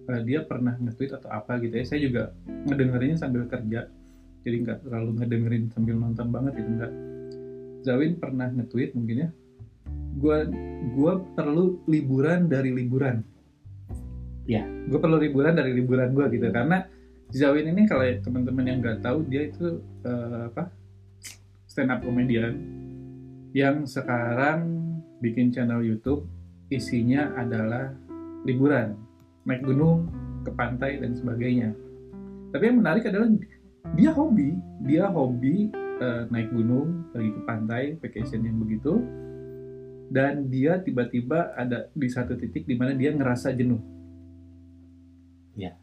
eh, 0.08 0.20
dia 0.24 0.44
pernah 0.44 0.76
nge-tweet 0.80 1.12
atau 1.20 1.28
apa 1.28 1.60
gitu 1.60 1.76
ya. 1.76 1.84
Saya 1.84 2.00
juga 2.00 2.22
ngedengerinnya 2.48 3.20
sambil 3.20 3.44
kerja, 3.48 3.88
jadi 4.44 4.56
nggak 4.64 4.78
terlalu 4.88 5.10
ngedengerin 5.20 5.64
sambil 5.72 5.96
nonton 6.00 6.28
banget 6.32 6.56
gitu 6.60 6.70
nggak. 6.80 6.92
Zawin 7.84 8.16
pernah 8.16 8.48
nge-tweet 8.48 8.96
mungkin 8.96 9.16
ya, 9.24 9.28
gua 10.20 10.48
gua 10.96 11.20
perlu 11.36 11.84
liburan 11.84 12.48
dari 12.48 12.72
liburan. 12.72 13.24
Ya. 14.48 14.64
Gue 14.90 14.98
perlu 14.98 15.20
liburan 15.20 15.54
dari 15.54 15.76
liburan 15.76 16.10
gua 16.10 16.26
gitu 16.32 16.48
karena 16.50 16.82
Zawin 17.30 17.70
ini 17.70 17.86
kalau 17.86 18.02
teman-teman 18.02 18.64
yang 18.66 18.78
nggak 18.82 19.06
tahu 19.06 19.22
dia 19.30 19.46
itu 19.46 19.78
eh, 20.02 20.50
apa 20.50 20.66
stand 21.70 21.94
up 21.94 22.02
comedian 22.02 22.58
yang 23.54 23.86
sekarang 23.86 24.66
bikin 25.22 25.54
channel 25.54 25.78
YouTube 25.78 26.26
isinya 26.74 27.30
adalah 27.38 27.94
liburan 28.42 28.98
naik 29.46 29.62
gunung 29.62 30.10
ke 30.42 30.50
pantai 30.54 30.98
dan 30.98 31.14
sebagainya. 31.14 31.70
Tapi 32.50 32.62
yang 32.66 32.78
menarik 32.82 33.06
adalah 33.06 33.30
dia 33.94 34.10
hobi, 34.10 34.50
dia 34.82 35.06
hobi 35.06 35.70
eh, 36.02 36.22
naik 36.34 36.50
gunung 36.50 37.14
pergi 37.14 37.30
ke 37.30 37.40
pantai 37.46 37.82
vacation 38.02 38.42
yang 38.42 38.58
begitu 38.58 38.98
dan 40.10 40.50
dia 40.50 40.82
tiba-tiba 40.82 41.54
ada 41.54 41.86
di 41.94 42.10
satu 42.10 42.34
titik 42.34 42.66
di 42.66 42.74
mana 42.74 42.98
dia 42.98 43.14
ngerasa 43.14 43.54
jenuh. 43.54 43.78
Ya. 45.54 45.78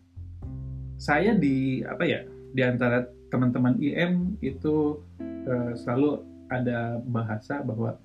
Saya 0.97 1.37
di 1.37 1.85
apa 1.85 2.03
ya 2.03 2.25
di 2.51 2.61
antara 2.65 3.05
teman-teman 3.29 3.77
IM 3.77 4.37
itu 4.41 4.97
eh, 5.21 5.71
selalu 5.77 6.25
ada 6.49 6.97
bahasa 7.05 7.61
bahwa 7.61 7.99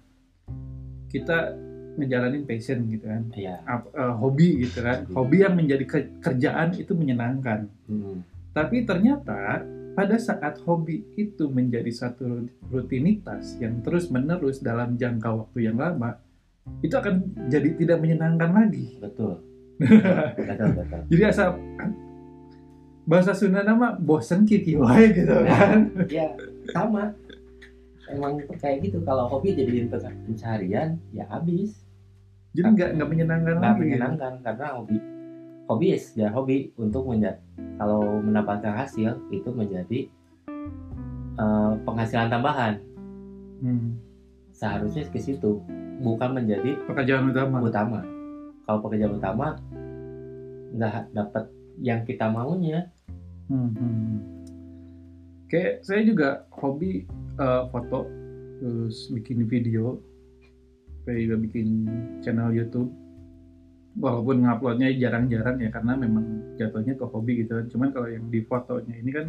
kita 1.08 1.54
ngejalanin 1.92 2.48
passion 2.48 2.88
gitu 2.88 3.04
kan, 3.04 3.22
eh, 3.36 4.14
hobi 4.16 4.64
gitu 4.64 4.80
kan, 4.80 5.04
Hobi. 5.04 5.12
hobi 5.12 5.36
yang 5.44 5.54
menjadi 5.56 5.84
ke- 5.84 6.12
kerjaan 6.24 6.72
itu 6.72 6.92
menyenangkan. 6.96 7.68
Hmm. 7.84 8.24
Tapi 8.56 8.88
ternyata 8.88 9.60
pada 9.92 10.16
saat 10.16 10.56
hobi 10.64 11.04
itu 11.20 11.52
menjadi 11.52 11.92
satu 11.92 12.48
rutinitas 12.72 13.60
yang 13.60 13.84
terus-menerus 13.84 14.64
dalam 14.64 14.96
jangka 14.96 15.28
waktu 15.36 15.68
yang 15.68 15.76
lama, 15.76 16.16
itu 16.80 16.96
akan 16.96 17.28
jadi 17.52 17.76
tidak 17.76 17.98
menyenangkan 18.00 18.50
lagi. 18.56 18.96
betul 19.00 19.36
betul 20.48 20.68
betul 20.78 21.00
Jadi 21.12 21.22
asal 21.28 21.48
bahasa 23.02 23.34
Sunda 23.34 23.66
nama 23.66 23.98
bosen 23.98 24.46
kiki 24.46 24.78
wae 24.78 25.10
gitu 25.10 25.34
kan. 25.42 25.90
ya 26.06 26.34
sama. 26.70 27.14
Emang 28.10 28.38
kayak 28.60 28.84
gitu 28.86 29.00
kalau 29.02 29.26
hobi 29.30 29.54
jadiin 29.56 29.88
pe- 29.88 30.02
pencarian 30.26 30.98
ya 31.10 31.24
habis. 31.30 31.82
Jadi 32.52 32.68
nggak 32.76 32.90
nggak 33.00 33.08
menyenangkan 33.08 33.54
nggak 33.56 33.64
lagi 33.64 33.72
gitu. 33.74 33.82
menyenangkan 33.88 34.32
karena 34.44 34.66
hobi 34.76 34.96
hobi 35.70 35.86
ya 36.18 36.28
hobi 36.34 36.68
untuk 36.76 37.08
menjadi 37.08 37.40
kalau 37.80 38.20
mendapatkan 38.20 38.74
hasil 38.76 39.16
itu 39.32 39.48
menjadi 39.50 40.00
eh, 41.38 41.72
penghasilan 41.86 42.28
tambahan. 42.30 42.76
Hmm. 43.62 43.94
seharusnya 44.52 45.06
ke 45.06 45.22
situ 45.22 45.62
bukan 46.02 46.34
menjadi 46.34 46.82
pekerjaan 46.84 47.30
utama. 47.30 47.62
utama. 47.62 48.00
Kalau 48.66 48.78
pekerjaan 48.82 49.16
utama 49.16 49.56
nggak 50.74 51.14
dapat 51.14 51.44
yang 51.80 52.04
kita 52.04 52.28
maunya 52.28 52.92
Hmm, 53.52 53.70
hmm. 53.76 54.16
Kayak 55.52 55.84
saya 55.84 56.00
juga 56.08 56.48
hobi 56.56 57.04
eh, 57.36 57.62
foto, 57.68 58.08
terus 58.64 59.12
bikin 59.12 59.44
video, 59.44 60.00
saya 61.04 61.20
juga 61.20 61.36
bikin 61.36 61.68
channel 62.24 62.56
YouTube. 62.56 62.88
Walaupun 63.92 64.48
nguploadnya 64.48 64.88
jarang-jarang 64.96 65.60
ya 65.60 65.68
karena 65.68 66.00
memang 66.00 66.56
jatuhnya 66.56 66.96
ke 66.96 67.04
hobi 67.04 67.44
gitu. 67.44 67.60
Cuman 67.76 67.92
kalau 67.92 68.08
yang 68.08 68.24
di 68.32 68.40
fotonya 68.40 68.96
ini 68.96 69.10
kan 69.12 69.28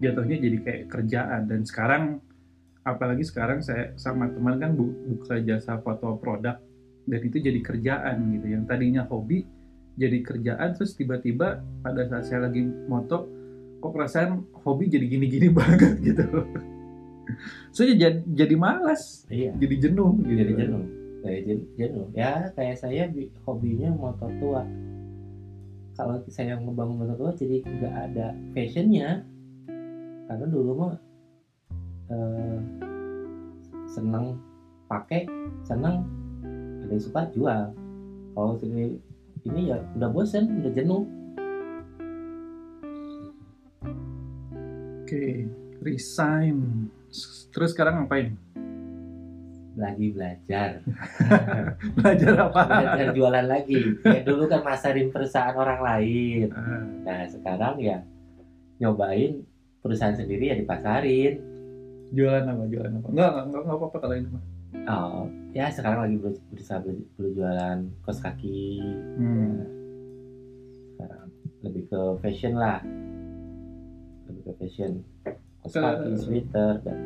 jatuhnya 0.00 0.40
jadi 0.40 0.58
kayak 0.64 0.82
kerjaan 0.88 1.44
dan 1.44 1.68
sekarang 1.68 2.24
apalagi 2.80 3.28
sekarang 3.28 3.60
saya 3.60 3.92
sama 4.00 4.32
teman 4.32 4.56
kan 4.56 4.72
bu- 4.72 4.96
buka 5.04 5.36
jasa 5.44 5.76
foto 5.84 6.16
produk 6.16 6.56
dan 7.04 7.20
itu 7.20 7.44
jadi 7.44 7.60
kerjaan 7.60 8.40
gitu. 8.40 8.56
Yang 8.56 8.64
tadinya 8.72 9.04
hobi 9.04 9.44
jadi 10.00 10.18
kerjaan 10.24 10.72
terus 10.72 10.96
tiba-tiba 10.96 11.60
pada 11.84 12.08
saat 12.08 12.24
saya 12.24 12.48
lagi 12.48 12.64
moto 12.64 13.28
kok 13.84 13.92
perasaan 13.92 14.48
hobi 14.64 14.88
jadi 14.88 15.04
gini-gini 15.04 15.52
banget 15.58 16.00
gitu. 16.00 16.24
Saya 17.70 17.94
jadi, 17.94 18.24
jadi 18.26 18.54
malas, 18.58 19.28
iya. 19.30 19.54
jadi 19.54 19.88
jenuh 19.88 20.18
gitu. 20.24 20.34
jadi 20.40 20.52
jenuh 20.66 20.84
kayak 21.20 21.40
jen- 21.46 21.68
jenuh. 21.76 22.06
Ya 22.16 22.48
kayak 22.56 22.76
saya 22.80 23.06
bi- 23.12 23.32
hobinya 23.44 23.92
motor 23.92 24.30
tua. 24.40 24.62
Kalau 25.94 26.16
saya 26.32 26.56
ngebangun 26.56 27.04
motor 27.04 27.16
tua 27.16 27.32
jadi 27.36 27.60
nggak 27.60 27.94
ada 28.10 28.26
fashionnya. 28.56 29.24
Karena 30.26 30.46
dulu 30.48 30.70
mah 30.78 30.94
eh, 32.10 32.58
seneng 33.90 34.38
pakai 34.88 35.28
seneng 35.66 36.06
ada 36.86 36.92
yang 36.92 37.02
suka 37.02 37.28
jual. 37.36 37.62
Kalau 38.30 38.54
ini 39.42 39.70
ya 39.70 39.78
udah 39.94 40.08
bosen 40.08 40.60
udah 40.60 40.72
jenuh 40.72 41.04
Oke, 45.02 45.42
resign. 45.82 46.86
Terus 47.50 47.74
sekarang 47.74 48.04
ngapain? 48.04 48.38
lagi 49.70 50.12
belajar 50.12 50.82
Belajar 51.96 52.32
apa? 52.42 52.62
belajar 52.68 53.06
jualan 53.10 53.46
lagi 53.48 53.96
ya 54.02 54.20
dulu 54.20 54.44
kan 54.44 54.60
masarin 54.60 55.08
perusahaan 55.08 55.54
orang 55.54 55.80
lain 55.80 56.50
Ah, 56.52 56.84
Nah 57.00 57.22
sekarang 57.24 57.78
ya 57.78 58.02
nyobain 58.76 59.40
perusahaan 59.80 60.12
sendiri 60.12 60.52
ya 60.52 60.56
dipasarin. 60.58 61.38
jualan 62.10 62.44
apa? 62.44 62.66
Jualan 62.66 62.92
apa? 62.92 63.06
Enggak, 63.08 63.30
enggak, 63.46 63.60
enggak, 63.62 63.76
apa-apa 63.78 63.96
kalau 63.98 64.14
itu 64.14 64.28
mah. 64.28 64.42
Oh 64.86 65.26
ya 65.50 65.66
sekarang 65.66 66.06
lagi 66.06 66.16
ber- 66.16 66.42
berusaha 66.48 66.78
ber- 66.78 67.06
berjualan 67.16 67.78
kos 68.00 68.18
kaki. 68.18 68.78
Hmm. 69.18 69.66
Sekarang 70.94 71.26
lebih 71.60 71.82
ke 71.86 72.00
fashion 72.20 72.54
lah, 72.54 72.78
lebih 74.26 74.42
ke 74.46 74.52
fashion 74.56 75.02
kos 75.60 75.74
Ke- 75.74 75.80
kaki, 75.80 76.10
sweater 76.16 76.72
dan 76.80 76.98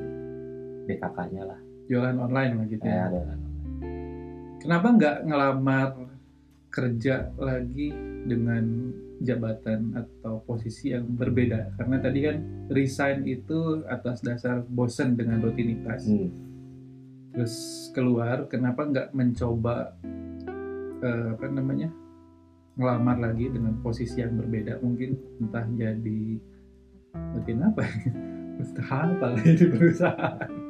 BKK-nya 0.84 1.42
lah. 1.46 1.60
Jualan 1.84 2.16
online 2.18 2.52
lah 2.54 2.66
gitu 2.66 2.84
Ya, 2.84 2.94
ya. 2.94 3.04
ada. 3.10 3.22
Kenapa 4.58 4.86
nggak 4.90 5.16
ngelamar 5.24 5.88
kerja 6.68 7.28
lagi 7.36 7.92
dengan 8.24 8.64
jabatan 9.20 9.92
atau 9.94 10.40
posisi 10.42 10.90
yang 10.90 11.04
berbeda? 11.06 11.76
Karena 11.76 11.96
tadi 11.98 12.18
kan 12.20 12.36
resign 12.68 13.24
itu 13.24 13.84
atas 13.84 14.20
dasar 14.20 14.64
bosen 14.64 15.14
dengan 15.14 15.40
rutinitas. 15.40 16.04
Hmm. 16.04 16.28
Terus 17.34 17.54
keluar 17.90 18.46
kenapa 18.46 18.86
nggak 18.86 19.08
mencoba 19.10 19.98
eh, 21.02 21.26
apa 21.34 21.46
namanya 21.50 21.90
ngelamar 22.74 23.18
lagi 23.22 23.50
dengan 23.50 23.78
posisi 23.82 24.18
yang 24.18 24.38
berbeda? 24.38 24.78
Mungkin 24.80 25.10
entah 25.42 25.66
jadi 25.74 26.22
mungkin 27.14 27.56
apa 27.62 27.82
entah 28.62 28.88
apa 28.90 29.26
lagi 29.34 29.52
di 29.58 29.66
perusahaan? 29.68 30.38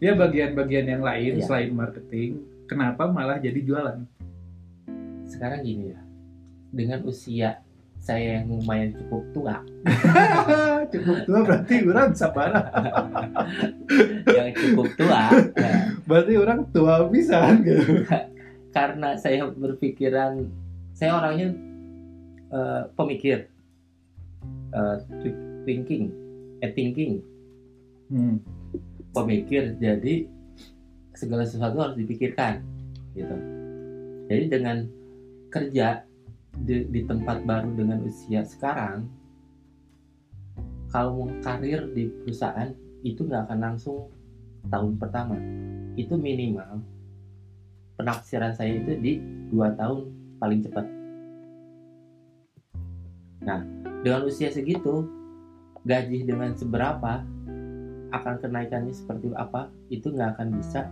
Ya 0.00 0.16
bagian-bagian 0.16 0.88
yang 0.88 1.04
lain 1.04 1.36
Iya. 1.36 1.44
selain 1.44 1.76
marketing. 1.76 2.40
Kenapa 2.64 3.04
malah 3.04 3.36
jadi 3.36 3.60
jualan? 3.60 4.00
Sekarang 5.28 5.60
gini 5.60 5.92
ya, 5.92 6.00
dengan 6.72 7.04
usia 7.04 7.60
saya 8.00 8.40
yang 8.40 8.48
lumayan 8.48 8.96
cukup 8.96 9.22
tua, 9.36 9.56
cukup 10.92 11.16
tua 11.28 11.38
berarti 11.44 11.74
orang 11.84 12.16
sabar 12.16 12.50
yang 14.40 14.50
cukup 14.56 14.88
tua, 14.96 15.28
ya, 15.52 15.72
berarti 16.08 16.34
orang 16.40 16.60
tua 16.72 17.04
bisa 17.12 17.54
gitu. 17.60 18.08
Karena 18.76 19.14
saya 19.20 19.46
berpikiran 19.52 20.48
saya 20.96 21.20
orangnya 21.20 21.52
eh, 22.50 22.82
pemikir. 22.96 23.46
Thi- 25.20 25.66
thinking 25.66 26.14
eh 26.62 26.72
thinking. 26.72 27.20
Hmm. 28.10 28.42
pemikir 29.14 29.78
jadi 29.78 30.26
segala 31.14 31.46
sesuatu 31.46 31.78
harus 31.78 31.98
dipikirkan 31.98 32.62
gitu. 33.14 33.36
Jadi 34.30 34.44
dengan 34.46 34.86
kerja 35.50 36.06
di, 36.64 36.86
di 36.88 37.00
tempat 37.08 37.42
baru 37.48 37.72
dengan 37.72 38.04
usia 38.04 38.44
sekarang 38.44 39.08
kalau 40.90 41.22
mau 41.22 41.30
karir 41.40 41.86
di 41.94 42.10
perusahaan 42.10 42.74
itu 43.06 43.22
nggak 43.22 43.46
akan 43.48 43.58
langsung 43.62 44.10
tahun 44.68 44.98
pertama. 44.98 45.38
Itu 45.94 46.18
minimal 46.18 46.82
penaksiran 47.96 48.52
saya 48.52 48.80
itu 48.80 48.98
di 48.98 49.12
dua 49.48 49.72
tahun 49.78 50.10
paling 50.42 50.60
cepat. 50.66 50.86
Nah 53.46 53.60
dengan 54.02 54.26
usia 54.26 54.50
segitu 54.50 55.06
gaji 55.86 56.26
dengan 56.26 56.52
seberapa 56.58 57.24
akan 58.10 58.34
kenaikannya 58.42 58.92
seperti 58.92 59.30
apa 59.38 59.70
itu 59.88 60.10
nggak 60.10 60.36
akan 60.36 60.48
bisa 60.58 60.90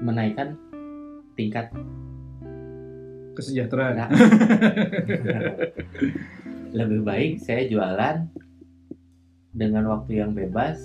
menaikkan 0.00 0.56
tingkat 1.36 1.68
kesejahteraan. 3.36 3.94
Nah, 4.00 4.08
lebih 6.78 7.00
baik 7.04 7.40
saya 7.40 7.68
jualan 7.68 8.28
dengan 9.56 9.84
waktu 9.92 10.20
yang 10.20 10.36
bebas 10.36 10.76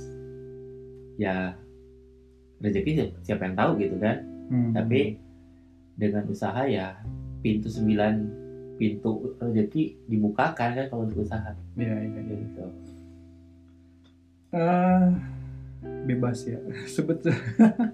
ya 1.19 1.55
rezeki 2.63 2.91
si- 2.95 3.15
siapa 3.27 3.47
yang 3.47 3.55
tahu 3.55 3.71
gitu 3.79 3.95
kan. 3.99 4.27
Hmm. 4.51 4.75
tapi 4.75 5.15
dengan 5.95 6.27
usaha 6.27 6.67
ya 6.67 6.99
pintu 7.39 7.71
sembilan 7.71 8.19
pintu 8.75 9.31
rezeki 9.39 10.11
dibukakan 10.11 10.75
kan 10.75 10.85
kalau 10.91 11.07
untuk 11.07 11.23
usaha. 11.23 11.55
Ya, 11.79 11.87
ya, 11.87 12.19
ya. 12.19 12.35
gitu. 12.35 12.63
Eh, 14.51 15.03
bebas 16.09 16.43
ya. 16.43 16.59
Sebetulnya 16.93 17.37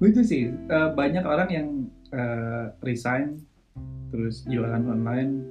lucu 0.00 0.22
sih. 0.24 0.54
Eh, 0.54 0.88
banyak 0.94 1.24
orang 1.26 1.48
yang 1.50 1.68
eh, 2.14 2.64
resign 2.86 3.42
terus 4.14 4.46
jualan 4.46 4.86
online 4.86 5.42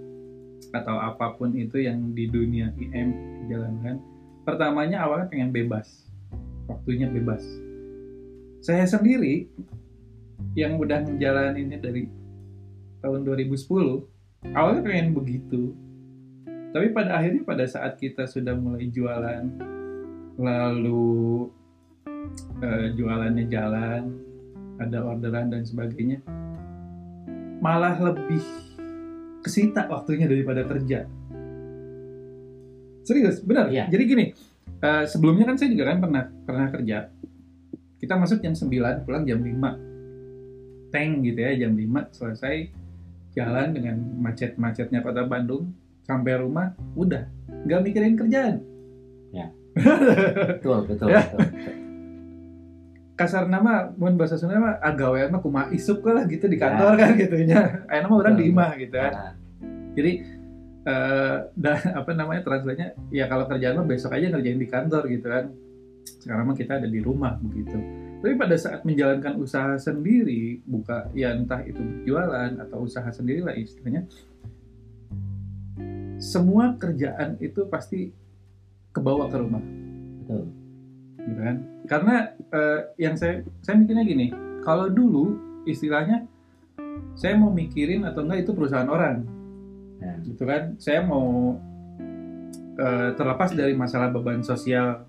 atau 0.71 0.95
apa 0.95 1.35
pun 1.35 1.51
itu 1.53 1.83
yang 1.83 2.15
di 2.15 2.31
dunia 2.31 2.71
IM 2.79 3.13
dijalankan. 3.45 3.99
Pertamanya 4.47 5.03
awalnya 5.03 5.27
pengen 5.27 5.51
bebas. 5.51 6.07
Waktunya 6.71 7.11
bebas. 7.11 7.43
Saya 8.63 8.87
sendiri 8.87 9.51
yang 10.55 10.79
udah 10.79 11.03
menjalaninnya 11.03 11.83
dari 11.83 12.07
tahun 13.03 13.27
2010 13.27 14.55
awalnya 14.55 14.81
pengen 14.81 15.11
begitu. 15.11 15.75
Tapi 16.73 16.89
pada 16.95 17.19
akhirnya 17.21 17.43
pada 17.45 17.67
saat 17.67 17.99
kita 17.99 18.25
sudah 18.25 18.55
mulai 18.55 18.89
jualan 18.89 19.45
lalu 20.39 21.51
eh, 22.63 22.87
jualannya 22.97 23.45
jalan 23.45 24.17
ada 24.81 25.05
orderan 25.05 25.53
dan 25.53 25.61
sebagainya 25.61 26.25
malah 27.63 27.95
lebih 27.95 28.43
kesita 29.39 29.87
waktunya 29.87 30.27
daripada 30.27 30.67
kerja. 30.67 31.07
Serius? 33.03 33.39
Benar? 33.43 33.71
Iya. 33.71 33.87
jadi 33.87 34.03
gini 34.03 34.25
eh, 34.79 35.03
sebelumnya 35.07 35.47
kan 35.47 35.55
saya 35.55 35.71
juga 35.71 35.87
kan 35.91 36.03
pernah 36.03 36.23
pernah 36.43 36.67
kerja. 36.67 37.07
Kita 37.99 38.19
masuk 38.19 38.43
jam 38.43 38.51
9 38.51 39.07
pulang 39.07 39.23
jam 39.23 39.39
5 39.39 40.91
tank 40.91 41.11
gitu 41.23 41.39
ya 41.39 41.51
jam 41.55 41.71
5 41.71 42.11
selesai 42.11 42.55
jalan 43.33 43.71
dengan 43.71 43.95
macet-macetnya 44.19 44.99
kota 44.99 45.23
Bandung 45.23 45.71
sampai 46.03 46.35
rumah 46.35 46.75
udah. 46.99 47.23
Nggak 47.63 47.81
mikirin 47.81 48.19
kerjaan. 48.19 48.55
Betul 50.61 50.85
betul, 50.85 51.07
Ya. 51.09 51.25
betul. 51.33 51.82
Kasar 53.23 53.47
nama 53.47 53.87
mun 53.95 54.19
bahasa 54.19 54.35
Sunda 54.35 54.59
mah 54.59 54.75
agawean 54.77 55.31
mah 55.31 55.39
kumaha 55.39 55.71
isuk 55.71 56.03
lah 56.03 56.27
gitu 56.27 56.45
di 56.45 56.59
Ya. 56.59 56.67
kantor 56.67 56.93
kan 56.99 57.11
gitu 57.15 57.39
nya. 57.41 57.87
Aya 57.87 58.03
mah 58.03 58.19
orang 58.19 58.35
di 58.35 58.51
imah 58.51 58.75
gitu 58.75 58.91
kan 58.93 59.11
Nah, 59.13 59.31
jadi 59.95 60.11
eh 60.83 61.37
dan 61.63 61.79
apa 61.95 62.11
namanya 62.11 62.43
translate-nya 62.43 62.91
ya 63.09 63.25
kalau 63.25 63.47
kerjaan 63.47 63.79
mah 63.79 63.87
besok 63.87 64.11
aja 64.11 64.27
ngerjain 64.27 64.59
di 64.59 64.67
kantor 64.67 65.07
gitu 65.07 65.27
kan. 65.27 65.45
Sekarang 66.19 66.43
mah 66.45 66.57
kita 66.59 66.77
ada 66.77 66.87
di 66.87 66.99
rumah 66.99 67.39
begitu. 67.39 67.79
Tapi 68.19 68.35
pada 68.35 68.55
saat 68.55 68.83
menjalankan 68.83 69.35
usaha 69.35 69.75
sendiri 69.77 70.59
buka 70.63 71.07
ya 71.11 71.31
entah 71.31 71.59
itu 71.61 71.79
berjualan 71.79 72.51
atau 72.59 72.83
usaha 72.83 73.07
sendiri 73.07 73.39
lah 73.39 73.51
istilahnya 73.53 74.07
semua 76.17 76.75
kerjaan 76.75 77.35
itu 77.39 77.67
pasti 77.67 78.11
kebawa 78.91 79.27
ke 79.27 79.37
rumah. 79.37 79.63
Betul 80.23 80.62
gitu 81.29 81.39
kan. 81.39 81.55
Karena 81.87 82.15
eh, 82.35 82.79
yang 82.99 83.15
saya 83.15 83.43
saya 83.63 83.75
mikirnya 83.79 84.03
gini 84.05 84.27
kalau 84.63 84.87
dulu 84.87 85.37
istilahnya 85.67 86.27
saya 87.13 87.37
mau 87.37 87.53
mikirin 87.53 88.03
atau 88.07 88.25
enggak 88.25 88.47
itu 88.47 88.51
perusahaan 88.55 88.89
orang. 88.89 89.25
Nah. 90.03 90.15
gitu 90.25 90.43
kan. 90.43 90.75
Saya 90.79 91.03
mau 91.03 91.57
eh, 92.79 93.09
terlepas 93.15 93.51
dari 93.55 93.73
masalah 93.77 94.11
beban 94.11 94.43
sosial 94.43 95.07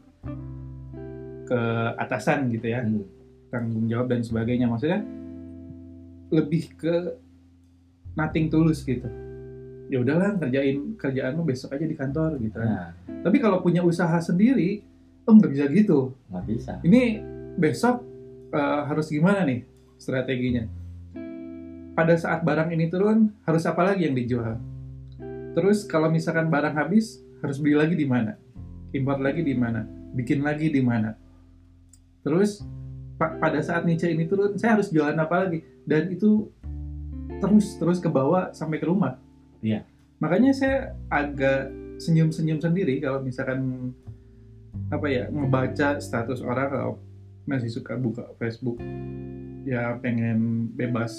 ke 1.44 1.60
atasan 1.98 2.50
gitu 2.54 2.66
ya. 2.70 2.82
Hmm, 2.82 3.04
tanggung 3.50 3.86
jawab 3.90 4.10
dan 4.10 4.22
sebagainya. 4.22 4.66
Maksudnya 4.70 5.02
lebih 6.32 6.74
ke 6.74 6.94
nothing 8.18 8.50
tulus 8.50 8.82
gitu. 8.82 9.06
Ya 9.92 10.00
udahlah 10.00 10.40
kerjain 10.40 10.96
kerjaanmu 10.96 11.44
besok 11.44 11.76
aja 11.76 11.84
di 11.84 11.92
kantor 11.92 12.40
gitu 12.40 12.56
kan. 12.56 12.68
Nah 12.70 12.90
tapi 13.24 13.40
kalau 13.40 13.64
punya 13.64 13.80
usaha 13.80 14.20
sendiri 14.20 14.84
oh 15.24 15.32
nggak 15.34 15.52
bisa 15.52 15.64
gitu 15.72 15.98
nggak 16.30 16.44
bisa 16.46 16.72
ini 16.84 17.20
besok 17.56 18.04
eh, 18.54 18.82
harus 18.86 19.10
gimana 19.10 19.46
nih 19.46 19.74
strateginya? 19.98 20.68
Pada 21.94 22.18
saat 22.18 22.42
barang 22.42 22.74
ini 22.74 22.90
turun, 22.90 23.30
harus 23.46 23.62
apa 23.64 23.80
lagi 23.86 24.04
yang 24.04 24.18
dijual? 24.18 24.58
Terus 25.54 25.86
kalau 25.86 26.10
misalkan 26.10 26.50
barang 26.50 26.74
habis, 26.74 27.22
harus 27.38 27.62
beli 27.62 27.78
lagi 27.78 27.94
di 27.94 28.04
mana? 28.04 28.34
Impor 28.90 29.22
lagi 29.22 29.46
di 29.46 29.54
mana? 29.54 29.86
Bikin 30.14 30.42
lagi 30.42 30.68
di 30.74 30.82
mana? 30.82 31.14
Terus 32.26 32.66
pa- 33.14 33.38
pada 33.38 33.62
saat 33.62 33.86
Niche 33.86 34.10
ini 34.10 34.26
turun, 34.26 34.58
saya 34.58 34.74
harus 34.74 34.90
jualan 34.90 35.14
apa 35.14 35.46
lagi? 35.46 35.62
Dan 35.86 36.10
itu 36.10 36.50
terus 37.38 37.78
terus 37.78 37.98
ke 38.02 38.10
bawah 38.10 38.50
sampai 38.50 38.82
ke 38.82 38.86
rumah. 38.90 39.22
Iya. 39.62 39.86
Makanya 40.18 40.50
saya 40.50 40.98
agak 41.06 41.70
senyum-senyum 42.02 42.58
sendiri 42.58 42.98
kalau 42.98 43.22
misalkan 43.22 43.94
apa 44.92 45.06
ya 45.10 45.24
ngebaca 45.30 45.98
status 45.98 46.44
orang 46.44 46.68
kalau 46.70 46.92
masih 47.44 47.70
suka 47.72 47.96
buka 47.96 48.24
Facebook. 48.40 48.80
Ya 49.64 49.96
pengen 50.00 50.68
bebas 50.76 51.12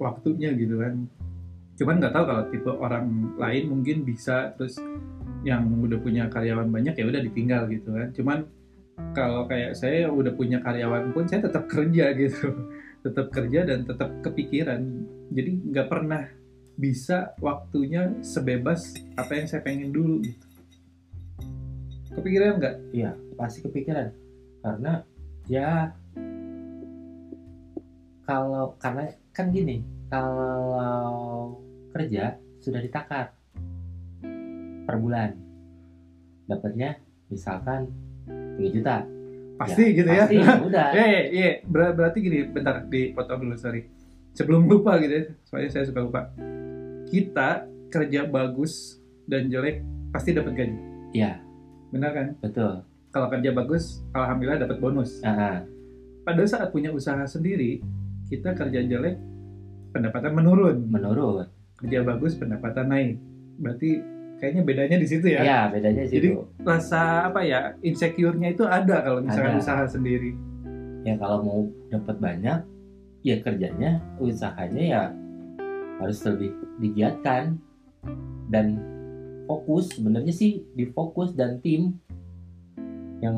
waktunya 0.00 0.52
gitu 0.56 0.80
kan. 0.80 1.04
Cuman 1.76 2.00
nggak 2.00 2.12
tahu 2.12 2.24
kalau 2.28 2.44
tipe 2.48 2.70
orang 2.72 3.36
lain 3.36 3.64
mungkin 3.72 4.04
bisa 4.04 4.52
terus 4.56 4.76
yang 5.40 5.64
udah 5.80 5.96
punya 6.00 6.28
karyawan 6.28 6.68
banyak 6.68 6.92
ya 6.96 7.04
udah 7.08 7.20
ditinggal 7.24 7.68
gitu 7.68 7.92
kan. 7.92 8.08
Cuman 8.12 8.38
kalau 9.16 9.48
kayak 9.48 9.76
saya 9.76 10.08
yang 10.08 10.14
udah 10.16 10.32
punya 10.36 10.60
karyawan 10.60 11.12
pun 11.12 11.24
saya 11.28 11.44
tetap 11.44 11.68
kerja 11.68 12.12
gitu. 12.20 12.48
Tetap 13.00 13.32
kerja 13.32 13.64
dan 13.64 13.88
tetap 13.88 14.10
kepikiran. 14.20 14.80
Jadi 15.32 15.50
nggak 15.72 15.88
pernah 15.88 16.24
bisa 16.80 17.36
waktunya 17.44 18.08
sebebas 18.24 18.96
apa 19.20 19.36
yang 19.36 19.46
saya 19.48 19.60
pengen 19.60 19.92
dulu 19.92 20.24
gitu 20.24 20.49
kepikiran 22.10 22.58
nggak 22.58 22.74
iya 22.92 23.10
pasti 23.34 23.62
kepikiran 23.62 24.10
karena 24.60 24.92
ya 25.46 25.94
kalau 28.24 28.74
karena 28.78 29.10
kan 29.32 29.50
gini 29.50 29.82
kalau 30.10 31.58
kerja 31.90 32.38
sudah 32.60 32.80
ditakar 32.82 33.34
per 34.84 34.96
bulan 34.98 35.34
dapatnya 36.46 36.98
misalkan 37.30 37.90
3 38.26 38.74
juta 38.74 39.06
pasti 39.56 39.84
gitu 39.94 40.08
ya 40.08 40.26
pasti 40.26 40.36
udah 40.40 40.88
Ya, 40.90 41.04
ya, 41.06 41.20
ya. 41.30 41.50
Ber- 41.68 41.92
berarti 41.92 42.18
gini, 42.24 42.48
bentar, 42.48 42.80
dipotong 42.88 43.44
dulu, 43.44 43.54
sorry. 43.60 43.84
Sebelum 44.32 44.64
lupa 44.64 44.96
gitu 44.96 45.12
ya, 45.12 45.24
soalnya 45.44 45.68
saya 45.68 45.84
suka 45.84 46.00
lupa. 46.00 46.32
Kita 47.12 47.68
kerja 47.92 48.24
bagus 48.24 48.96
dan 49.28 49.52
jelek, 49.52 49.84
pasti 50.16 50.32
dapat 50.32 50.56
gaji. 50.56 50.76
Iya. 51.12 51.49
Benar 51.90 52.10
kan? 52.10 52.26
betul 52.38 52.72
Kalau 53.10 53.26
kerja 53.26 53.50
bagus, 53.50 54.06
alhamdulillah 54.14 54.62
dapat 54.62 54.78
bonus. 54.78 55.18
Ah, 55.20 55.66
Pada 56.22 56.46
saat 56.46 56.70
punya 56.70 56.94
usaha 56.94 57.26
sendiri, 57.26 57.82
kita 58.30 58.54
kerja 58.54 58.86
jelek, 58.86 59.18
pendapatan 59.90 60.30
menurun. 60.30 60.86
menurun 60.86 61.50
Kerja 61.74 62.06
bagus, 62.06 62.38
pendapatan 62.38 62.86
naik. 62.86 63.18
Berarti 63.58 63.98
kayaknya 64.38 64.62
bedanya 64.62 64.96
di 64.96 65.06
situ 65.10 65.26
ya. 65.26 65.42
ya 65.42 65.60
bedanya 65.68 66.06
sih 66.06 66.22
Jadi 66.22 66.28
itu 66.32 66.46
rasa 66.62 67.26
apa 67.26 67.42
ya, 67.42 67.74
insecure-nya 67.82 68.54
itu 68.54 68.62
ada 68.62 69.02
kalau 69.02 69.20
misalkan 69.20 69.58
Ada. 69.58 69.60
usaha 69.60 69.84
sendiri. 69.90 70.30
ya 71.02 71.18
kalau 71.18 71.38
mau 71.42 71.60
dapat 71.90 72.16
banyak 72.20 72.58
ya 73.20 73.36
kerjanya 73.42 73.98
usahanya 74.20 74.84
ya 74.84 75.02
harus 75.98 76.20
lebih 76.24 76.52
digiatkan 76.78 77.56
dan 78.48 78.76
fokus 79.50 79.90
sebenarnya 79.98 80.30
sih 80.30 80.62
di 80.78 80.86
fokus 80.94 81.34
dan 81.34 81.58
tim 81.58 81.98
yang 83.18 83.34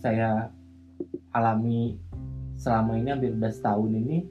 saya 0.00 0.48
alami 1.36 2.00
selama 2.56 2.96
ini 2.96 3.12
hampir 3.12 3.36
udah 3.36 3.52
setahun 3.52 3.92
ini 3.92 4.24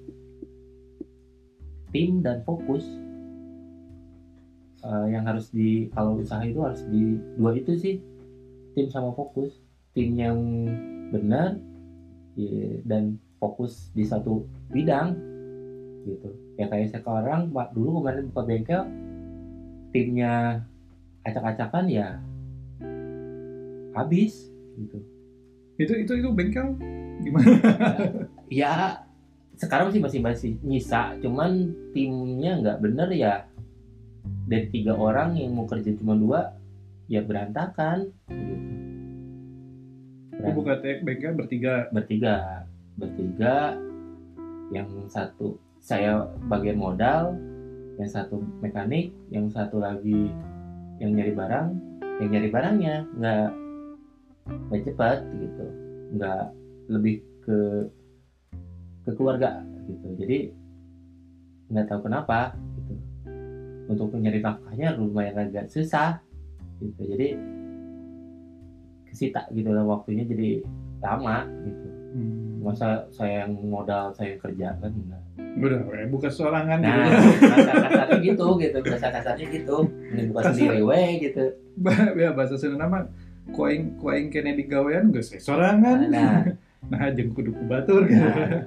tim 1.93 2.25
dan 2.25 2.41
fokus. 2.41 2.81
Eh, 4.81 5.07
yang 5.13 5.29
harus 5.29 5.53
di 5.53 5.93
kalau 5.93 6.17
usaha 6.17 6.41
itu 6.41 6.57
harus 6.57 6.81
di 6.89 7.21
dua 7.37 7.53
itu 7.53 7.77
sih 7.77 8.01
tim 8.73 8.89
sama 8.89 9.13
fokus. 9.13 9.61
Tim 9.93 10.17
yang 10.17 10.39
benar 11.13 11.59
ya, 12.39 12.81
dan 12.87 13.21
fokus 13.37 13.93
di 13.93 14.07
satu 14.07 14.47
bidang 14.73 15.13
gitu. 16.07 16.33
Ya 16.57 16.65
kayak 16.65 16.97
sekarang 16.97 17.53
dulu 17.77 18.01
kemarin 18.01 18.31
buka 18.33 18.41
bengkel 18.47 18.83
timnya 19.91 20.63
acak-acakan 21.25 21.85
ya 21.87 22.17
habis 23.91 24.49
gitu 24.79 24.99
Itu 25.81 25.93
itu 25.97 26.13
itu 26.21 26.29
bengkel 26.29 26.77
gimana? 27.25 27.57
ya 28.61 29.01
sekarang 29.57 29.93
sih 29.93 30.01
masih 30.01 30.19
masih 30.21 30.51
nyisa 30.61 31.17
cuman 31.21 31.73
timnya 31.93 32.61
nggak 32.61 32.79
bener 32.81 33.09
ya 33.13 33.45
dari 34.45 34.69
tiga 34.69 34.93
orang 34.93 35.37
yang 35.37 35.53
mau 35.57 35.65
kerja 35.65 35.93
cuma 35.97 36.13
dua 36.13 36.53
ya 37.09 37.21
berantakan 37.25 38.09
gitu. 38.29 38.55
Itu 40.41 40.49
buka 40.57 40.81
tek 40.81 41.05
bengkel 41.05 41.37
bertiga. 41.37 41.89
bertiga 41.93 42.65
bertiga 42.97 43.77
yang 44.71 44.87
satu 45.09 45.57
saya 45.81 46.29
bagian 46.45 46.77
modal 46.77 47.35
yang 47.97 48.09
satu 48.09 48.39
mekanik 48.61 49.11
yang 49.33 49.49
satu 49.49 49.81
lagi 49.81 50.31
yang 51.01 51.17
nyari 51.17 51.33
barang 51.33 51.67
yang 52.21 52.29
nyari 52.29 52.49
barangnya. 52.53 52.95
Nggak 53.17 53.47
nggak 54.69 54.81
cepat 54.85 55.17
gitu. 55.33 55.65
Nggak 56.13 56.43
lebih 56.93 57.15
ke 57.41 57.57
ke 59.09 59.11
keluarga 59.17 59.65
gitu. 59.89 60.07
Jadi 60.21 60.37
nggak 61.73 61.85
tahu 61.89 62.05
kenapa 62.05 62.53
gitu. 62.77 62.93
Untuk 63.89 64.13
mencari 64.13 64.39
nafkahnya 64.39 64.93
lumayan 64.95 65.41
agak 65.41 65.73
susah 65.73 66.21
gitu. 66.77 67.01
Jadi 67.01 67.33
kesita 69.09 69.49
gitu 69.51 69.73
lah 69.73 69.83
waktunya 69.83 70.23
jadi 70.23 70.61
lama 71.01 71.49
gitu. 71.65 71.87
Hmm. 72.11 72.59
masa 72.59 73.07
saya 73.15 73.47
yang 73.47 73.55
modal 73.71 74.11
saya 74.11 74.35
yang 74.35 74.41
kerja 74.43 74.67
kan 74.83 74.91
enggak 74.91 75.20
Udah, 75.51 75.83
we, 75.83 76.07
buka 76.07 76.31
sorangan 76.31 76.79
nah 76.79 77.11
gitu. 77.11 77.43
kasar 77.43 77.75
kasarnya 77.83 78.17
gitu 78.23 78.47
gitu. 78.55 78.77
Bahasa 78.87 79.07
kasarnya 79.11 79.45
gitu. 79.51 79.77
Ini 80.15 80.21
bukan 80.31 80.43
sendiri 80.55 80.79
we 80.79 81.03
gitu. 81.27 81.43
Ya 82.15 82.31
bahasa 82.31 82.55
Sunda 82.55 82.87
mah 82.87 83.11
kuaing 83.51 83.99
kuaing 83.99 84.31
kene 84.31 84.55
digawean 84.55 85.11
geus 85.11 85.35
sorangan. 85.43 86.07
nah, 86.07 86.47
Nah, 86.87 87.11
jeung 87.15 87.35
kudu 87.35 87.51
ku 87.51 87.63
batur 87.67 88.07
gitu. 88.07 88.23
nah. 88.23 88.63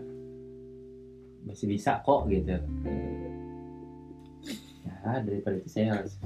Masih 1.48 1.66
bisa 1.72 2.04
kok 2.04 2.28
gitu. 2.28 2.52
Ya 4.84 5.20
daripada 5.24 5.56
itu 5.56 5.68
saya 5.72 5.98
harus 5.98 6.20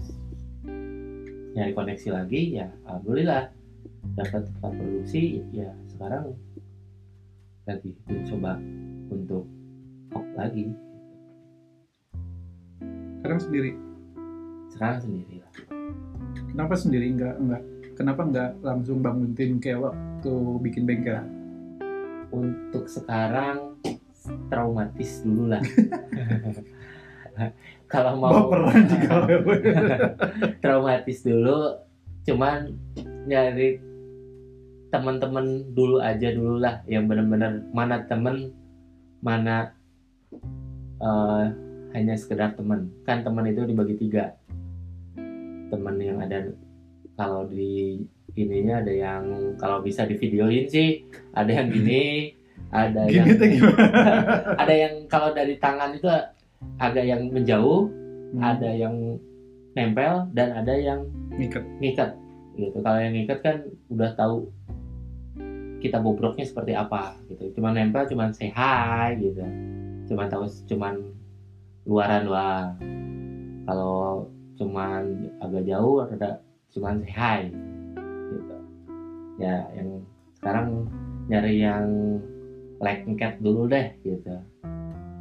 nyari 1.55 1.73
koneksi 1.75 2.09
lagi 2.11 2.59
ya 2.59 2.67
alhamdulillah. 2.83 3.55
Dapat 4.15 4.43
tempat 4.51 4.73
produksi 4.75 5.43
ya 5.55 5.71
sekarang 5.95 6.35
lagi 7.67 7.95
mencoba 8.09 8.59
untuk 9.13 9.45
off 10.15 10.29
lagi 10.37 10.73
Sekarang 13.19 13.41
sendiri. 13.43 13.71
sekarang 14.73 14.99
sendiri 15.03 15.35
lah 15.43 15.53
Kenapa 16.49 16.75
sendiri 16.75 17.07
nggak 17.15 17.35
nggak? 17.39 17.63
Kenapa 17.99 18.21
nggak 18.25 18.51
langsung 18.63 19.03
bangun 19.03 19.35
tim 19.35 19.59
kayak 19.59 19.91
waktu 19.91 20.33
bikin 20.63 20.87
bengkel? 20.87 21.19
untuk 22.33 22.85
sekarang 22.89 23.81
traumatis 24.53 25.25
dulu 25.25 25.49
lah 25.49 25.63
kalau 27.93 28.21
mau 28.21 28.51
Baperan 28.53 28.85
traumatis 30.63 31.25
dulu 31.25 31.81
cuman 32.29 32.77
nyari 33.25 33.81
teman-teman 34.93 35.73
dulu 35.73 36.01
aja 36.01 36.33
dulu 36.33 36.61
lah 36.61 36.85
yang 36.85 37.09
benar-benar 37.09 37.65
mana 37.73 38.05
temen 38.05 38.53
mana 39.25 39.73
eh, 41.01 41.45
hanya 41.95 42.15
sekedar 42.15 42.55
teman. 42.55 42.93
Kan 43.05 43.25
teman 43.25 43.49
itu 43.49 43.65
dibagi 43.65 43.97
tiga. 43.97 44.35
Teman 45.69 45.97
yang 46.01 46.19
ada 46.21 46.49
kalau 47.19 47.45
di 47.51 48.03
ininya 48.39 48.79
ada 48.81 48.93
yang 48.95 49.23
kalau 49.59 49.83
bisa 49.83 50.07
di 50.07 50.15
videoin 50.15 50.71
sih 50.71 51.03
ada 51.35 51.51
yang 51.51 51.75
gini 51.75 52.31
ada 52.71 53.03
yang 53.11 53.27
Gini 53.27 53.59
gimana? 53.59 53.83
ada 54.63 54.75
yang 54.75 54.95
kalau 55.11 55.35
dari 55.35 55.59
tangan 55.59 55.99
itu 55.99 56.07
agak 56.79 57.03
yang 57.03 57.27
menjauh 57.35 57.91
Hmm, 58.29 58.45
ada 58.45 58.69
yang 58.77 59.17
nempel 59.73 60.29
dan 60.37 60.53
ada 60.53 60.75
yang 60.77 61.09
Ngikat. 61.33 61.65
ngikat. 61.81 62.11
Gitu. 62.61 62.77
Kalau 62.83 62.99
yang 63.01 63.15
ngikat 63.17 63.39
kan 63.41 63.57
udah 63.89 64.11
tahu 64.19 64.53
kita 65.79 66.03
bobroknya 66.03 66.45
seperti 66.45 66.75
apa 66.77 67.17
gitu. 67.31 67.57
Cuman 67.57 67.79
nempel 67.79 68.05
cuman 68.11 68.35
say 68.35 68.51
hi 68.53 69.17
gitu 69.17 69.41
cuman 70.09 70.27
tahu 70.33 70.45
cuman 70.67 70.95
luaran 71.85 72.25
doang 72.25 72.69
kalau 73.69 74.27
cuman 74.57 75.29
agak 75.45 75.63
jauh 75.69 76.03
ada 76.09 76.41
cuman 76.73 77.05
say 77.05 77.13
hi 77.13 77.41
gitu 78.33 78.57
ya 79.39 79.69
yang 79.77 80.03
sekarang 80.41 80.89
nyari 81.29 81.61
yang 81.61 81.87
like 82.81 83.05
cat 83.21 83.37
dulu 83.39 83.69
deh 83.69 83.93
gitu 84.03 84.33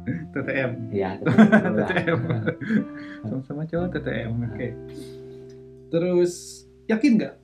TTM. 0.08 0.88
ya. 0.88 1.20
TTM. 1.20 2.20
Sama-sama 3.28 3.62
cowok 3.68 3.88
TTM. 3.92 4.32
Oke. 4.48 4.68
Terus 5.92 6.64
yakin 6.88 7.12
nggak? 7.20 7.34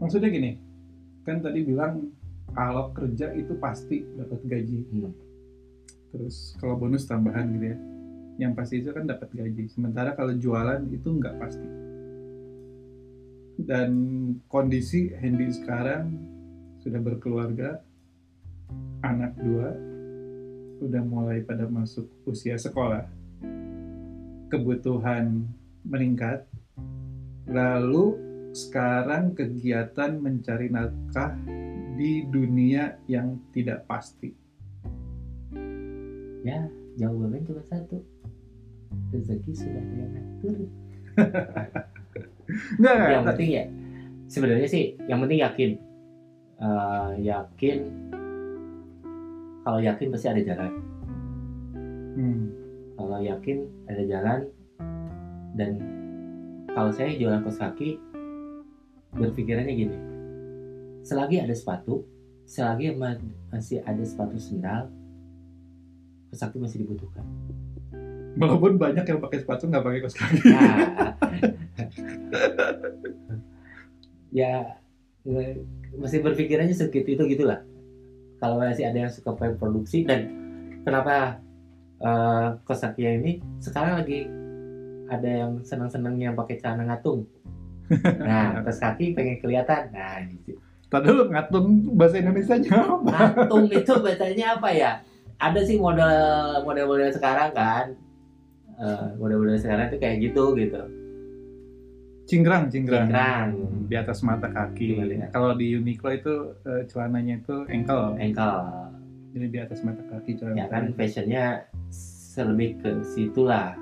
Maksudnya 0.00 0.28
gini, 0.32 0.58
kan 1.28 1.44
tadi 1.44 1.62
bilang 1.62 2.10
kalau 2.52 2.90
kerja 2.92 3.32
itu 3.36 3.54
pasti 3.60 4.02
dapat 4.18 4.40
gaji. 4.44 4.78
Hmm. 4.92 5.12
Terus 6.12 6.52
kalau 6.60 6.76
bonus 6.76 7.08
tambahan 7.08 7.48
gitu 7.56 7.72
ya, 7.72 7.78
yang 8.36 8.52
pasti 8.52 8.84
itu 8.84 8.92
kan 8.92 9.08
dapat 9.08 9.32
gaji. 9.32 9.64
Sementara 9.72 10.12
kalau 10.12 10.36
jualan 10.36 10.84
itu 10.92 11.08
nggak 11.08 11.36
pasti. 11.40 11.68
Dan 13.62 13.90
kondisi 14.48 15.12
Hendy 15.16 15.48
sekarang 15.52 16.12
sudah 16.84 17.00
berkeluarga, 17.00 17.80
anak 19.00 19.32
dua, 19.40 19.72
udah 20.82 21.02
mulai 21.06 21.40
pada 21.46 21.64
masuk 21.70 22.10
usia 22.26 22.58
sekolah, 22.58 23.06
kebutuhan 24.50 25.46
meningkat, 25.86 26.44
lalu 27.46 28.18
sekarang 28.52 29.32
kegiatan 29.32 30.18
mencari 30.18 30.68
nafkah 30.68 31.32
di 31.96 32.26
dunia 32.26 32.98
yang 33.06 33.38
tidak 33.54 33.86
pasti. 33.86 34.41
Ya 36.42 36.66
jawabannya 36.98 37.40
cuma 37.46 37.62
satu. 37.64 38.02
Rezeki 39.08 39.52
sudah 39.56 39.80
ada 39.80 39.94
yang 39.96 40.10
ngatur. 40.12 40.56
Nggak, 42.80 42.96
yang 43.08 43.24
penting 43.24 43.48
ya 43.48 43.64
sebenarnya 44.28 44.68
sih 44.68 44.96
yang 45.08 45.20
penting 45.24 45.40
yakin. 45.40 45.70
Eh, 46.62 47.10
yakin. 47.24 47.78
Kalau 49.62 49.78
yakin 49.78 50.06
pasti 50.12 50.28
ada 50.28 50.42
jalan. 50.42 50.72
Hmm. 52.12 52.44
kalau 52.92 53.18
yakin 53.24 53.64
ada 53.88 54.04
jalan 54.04 54.40
dan 55.56 55.80
kalau 56.76 56.92
saya 56.92 57.16
jualan 57.16 57.40
kos 57.40 57.56
kaki 57.56 57.96
berpikirannya 59.16 59.74
gini. 59.74 59.98
Selagi 61.02 61.40
ada 61.40 61.56
sepatu 61.56 62.04
selagi 62.46 62.92
ma- 62.94 63.18
masih 63.48 63.80
ada 63.82 64.04
sepatu 64.04 64.36
sendal 64.36 64.92
kaki 66.40 66.56
masih 66.56 66.86
dibutuhkan 66.86 67.26
Walaupun 68.32 68.80
banyak 68.80 69.04
yang 69.04 69.20
pakai 69.20 69.44
sepatu 69.44 69.68
nggak 69.68 69.84
pakai 69.84 69.98
kaos 70.00 70.16
kaki. 70.16 70.40
Nah, 70.48 70.72
ya 74.40 74.80
nge- 75.28 75.60
masih 76.00 76.24
berpikirannya 76.24 76.72
segitu 76.72 77.12
itu 77.12 77.22
gitulah. 77.36 77.60
Kalau 78.40 78.56
masih 78.56 78.88
ada 78.88 79.04
yang 79.04 79.12
suka 79.12 79.36
pengen 79.36 79.60
produksi 79.60 80.08
dan 80.08 80.32
kenapa 80.82 81.38
eh 82.02 82.48
Kosakia 82.64 83.20
ini 83.20 83.44
sekarang 83.60 84.00
lagi 84.00 84.24
ada 85.12 85.28
yang 85.28 85.52
senang-senangnya 85.60 86.32
pakai 86.32 86.56
celana 86.56 86.88
ngatung. 86.88 87.28
Nah, 88.02 88.64
kos 88.64 88.80
kaki 88.80 89.12
pengen 89.12 89.44
kelihatan. 89.44 89.92
Nah, 89.92 90.24
gitu. 90.24 90.56
Tadi 90.88 91.04
dulu 91.04 91.28
ngatung 91.28 91.92
bahasa 91.92 92.16
Indonesia-nya 92.16 92.72
apa? 92.72 93.12
Ngatung 93.12 93.68
itu 93.68 93.92
bacanya 94.00 94.56
apa 94.56 94.68
ya? 94.72 94.92
Ada 95.42 95.60
sih 95.66 95.76
model 95.76 96.14
model-model 96.62 97.10
sekarang 97.10 97.50
kan. 97.50 97.86
Eh, 98.78 99.06
model-model 99.18 99.58
sekarang 99.58 99.90
itu 99.90 99.98
kayak 99.98 100.16
gitu 100.22 100.54
gitu. 100.54 100.82
Cingkrang, 102.24 102.70
cingkrang. 102.70 103.10
Cingkrang. 103.10 103.48
Di 103.90 103.96
atas 103.98 104.22
mata 104.22 104.46
kaki. 104.46 105.02
Ya? 105.02 105.28
Kalau 105.28 105.52
di 105.52 105.74
Uniqlo 105.74 106.10
itu 106.14 106.34
eh, 106.62 106.86
celananya 106.86 107.42
itu 107.42 107.66
ankle. 107.66 108.14
Engkel. 108.16 108.56
Jadi 109.32 109.46
di 109.48 109.58
atas 109.58 109.80
mata 109.82 110.02
kaki 110.06 110.36
celana. 110.36 110.56
ya 110.56 110.66
kan 110.68 110.92
fashionnya 110.92 111.66
lebih 112.32 112.80
ke 112.80 112.90
situ 113.02 113.44
lah 113.44 113.76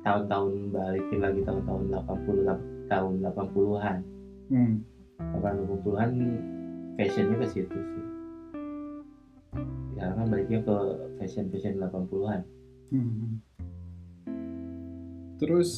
tahun-tahun 0.00 0.72
balikin 0.72 1.20
lagi 1.20 1.40
tahun-tahun 1.44 1.82
80 1.92 2.48
lap- 2.48 2.68
tahun 2.88 3.12
80-an 3.22 3.96
Hmm. 4.50 4.82
80-an 5.40 6.10
fashionnya 6.96 7.36
ke 7.38 7.46
situ 7.48 7.76
sih 7.76 8.04
ya 10.00 10.08
kan 10.10 10.26
baliknya 10.26 10.64
ke 10.64 10.76
fashion 11.16 11.46
fashion 11.48 11.76
80-an 11.76 12.40
Hmm. 12.90 13.38
Terus 15.38 15.70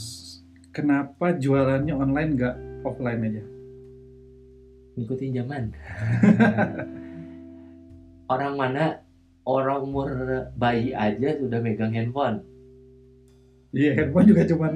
kenapa 0.71 1.37
jualannya 1.37 1.93
online 1.93 2.31
nggak 2.35 2.57
offline 2.83 3.21
aja? 3.23 3.45
ngikutin 4.93 5.33
zaman 5.35 5.63
orang 8.33 8.55
mana 8.57 8.85
orang 9.45 9.81
umur 9.83 10.09
bayi 10.55 10.93
aja 10.93 11.37
sudah 11.37 11.61
megang 11.61 11.93
handphone 11.93 12.45
Iya, 13.73 13.97
handphone 13.97 14.29
juga 14.29 14.45
cuman 14.45 14.73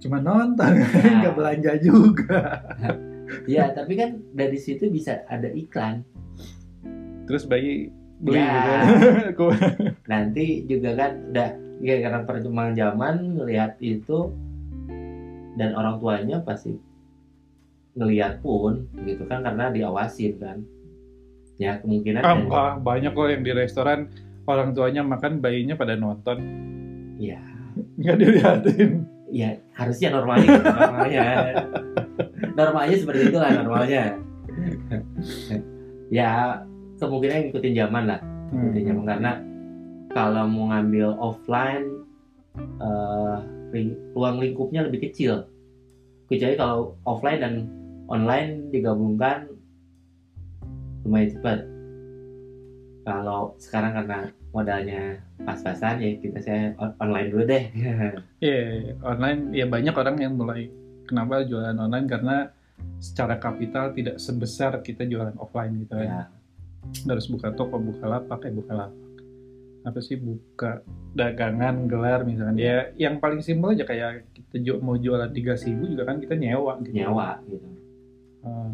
cuman 0.00 0.20
nonton, 0.20 0.72
Nah. 0.76 0.88
nggak 1.20 1.36
belanja 1.36 1.72
juga. 1.80 2.40
ya 3.44 3.72
tapi 3.72 3.92
kan 3.96 4.20
dari 4.32 4.56
situ 4.56 4.88
bisa 4.88 5.20
ada 5.28 5.48
iklan 5.48 6.04
Terus 7.24 7.44
bayi 7.44 7.88
beli 8.20 8.36
Ya. 8.36 8.52
gitu. 9.26 9.48
nanti 10.12 10.44
juga 10.64 10.90
kan 10.94 11.12
udah 11.30 11.48
ya 11.80 11.96
karena 11.98 12.20
perkembangan 12.22 12.74
zaman 12.74 13.14
ngelihat 13.34 13.80
itu 13.80 14.28
dan 15.54 15.72
orang 15.72 15.96
tuanya 15.96 16.36
pasti 16.40 16.76
ngelihat 17.92 18.38
pun 18.38 18.84
gitu 19.00 19.24
kan 19.24 19.40
karena 19.40 19.68
diawasin 19.68 20.36
kan 20.36 20.58
ya 21.56 21.76
kemungkinan 21.76 22.20
Ah, 22.20 22.28
dari- 22.30 22.42
enggak, 22.42 22.72
banyak 22.80 23.12
kok 23.12 23.28
yang 23.28 23.42
di 23.42 23.52
restoran 23.52 24.00
orang 24.42 24.68
tuanya 24.70 25.02
makan 25.02 25.38
bayinya 25.38 25.74
pada 25.74 25.94
nonton. 25.94 26.38
ya 27.16 27.40
Nggak 27.96 28.16
dilihatin. 28.16 28.90
ya 29.30 29.48
harusnya 29.72 30.08
normalnya 30.10 30.48
gitu, 30.50 30.66
normalnya 30.66 31.24
normalnya 32.52 32.96
seperti 32.96 33.22
itulah 33.26 33.50
normalnya 33.54 34.04
ya 36.10 36.60
kemungkinan 37.08 37.48
ngikutin 37.48 37.74
zaman 37.76 38.04
lah 38.04 38.20
ngikutin 38.50 38.84
zaman. 38.84 39.04
Karena 39.06 39.32
kalau 40.10 40.44
mau 40.50 40.64
ngambil 40.68 41.08
offline 41.16 41.86
eh, 42.58 43.36
ring- 43.70 43.98
ruang 44.12 44.42
lingkupnya 44.42 44.84
lebih 44.84 45.08
kecil. 45.08 45.46
Kecuali 46.26 46.54
kalau 46.54 46.98
offline 47.06 47.40
dan 47.40 47.54
online 48.06 48.70
digabungkan 48.70 49.46
lumayan 51.06 51.30
cepat. 51.30 51.58
Kalau 53.00 53.56
sekarang 53.56 53.92
karena 53.96 54.18
modalnya 54.50 55.02
pas-pasan 55.40 56.02
ya 56.02 56.10
kita 56.18 56.38
saya 56.42 56.74
on- 56.76 56.94
online 56.98 57.28
dulu 57.30 57.44
deh. 57.46 57.64
Iya, 58.40 58.96
online 59.04 59.52
ya 59.52 59.68
banyak 59.68 59.92
orang 59.92 60.16
yang 60.16 60.32
mulai 60.32 60.72
kenapa 61.04 61.44
jualan 61.44 61.76
online 61.76 62.08
karena 62.08 62.36
secara 62.96 63.36
kapital 63.36 63.92
tidak 63.92 64.16
sebesar 64.16 64.80
kita 64.80 65.04
jualan 65.04 65.36
offline 65.36 65.84
gitu 65.84 65.92
kan. 65.92 66.08
ya 66.08 66.20
Harus 67.06 67.26
buka 67.30 67.52
toko, 67.54 67.76
buka 67.78 68.04
lapak, 68.06 68.48
eh 68.48 68.54
buka 68.54 68.72
lapak. 68.74 69.08
apa 69.80 69.96
sih 70.04 70.12
buka 70.20 70.84
dagangan 71.16 71.88
gelar 71.88 72.20
misalkan 72.28 72.60
ya 72.60 72.92
yang 73.00 73.16
paling 73.16 73.40
simpel 73.40 73.72
aja 73.72 73.88
kayak 73.88 74.28
kita 74.36 74.76
mau 74.76 74.92
jualan 75.00 75.32
tiga 75.32 75.56
ribu 75.56 75.96
juga 75.96 76.04
kan 76.04 76.20
kita 76.20 76.36
nyewa 76.36 76.76
gitu. 76.84 77.00
nyawa 77.00 77.40
gitu 77.48 77.64
Ah. 78.40 78.72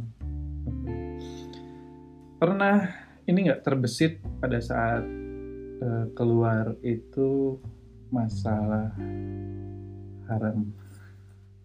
pernah 2.38 2.86
ini 3.26 3.50
nggak 3.50 3.66
terbesit 3.66 4.22
pada 4.38 4.62
saat 4.62 5.02
eh, 5.82 6.06
keluar 6.14 6.78
itu 6.86 7.58
masalah 8.14 8.94
haram 10.30 10.70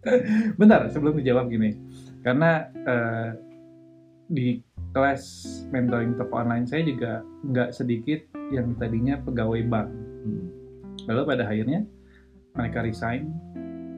bentar 0.58 0.90
sebelum 0.90 1.14
dijawab 1.18 1.46
gini 1.46 1.78
karena 2.26 2.66
eh, 2.74 3.30
di 4.26 4.58
kelas 4.92 5.22
mentoring 5.72 6.14
toko 6.14 6.36
online 6.36 6.68
saya 6.68 6.84
juga 6.84 7.24
nggak 7.42 7.70
sedikit 7.72 8.20
yang 8.52 8.76
tadinya 8.76 9.16
pegawai 9.20 9.62
bank 9.66 9.90
Hmm. 10.22 10.46
lalu 11.10 11.34
pada 11.34 11.50
akhirnya 11.50 11.82
mereka 12.54 12.78
resign 12.86 13.26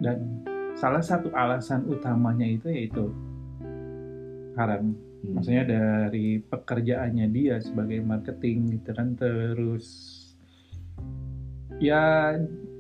dan 0.00 0.40
salah 0.72 1.04
satu 1.04 1.28
alasan 1.36 1.84
utamanya 1.84 2.48
itu 2.48 2.72
yaitu 2.72 3.12
haram 4.56 4.96
Hmm. 5.20 5.36
maksudnya 5.36 5.64
dari 5.64 6.40
pekerjaannya 6.40 7.26
dia 7.28 7.60
sebagai 7.60 8.00
marketing 8.00 8.76
gitu 8.76 8.90
kan 8.92 9.12
terus 9.16 9.86
ya 11.76 12.36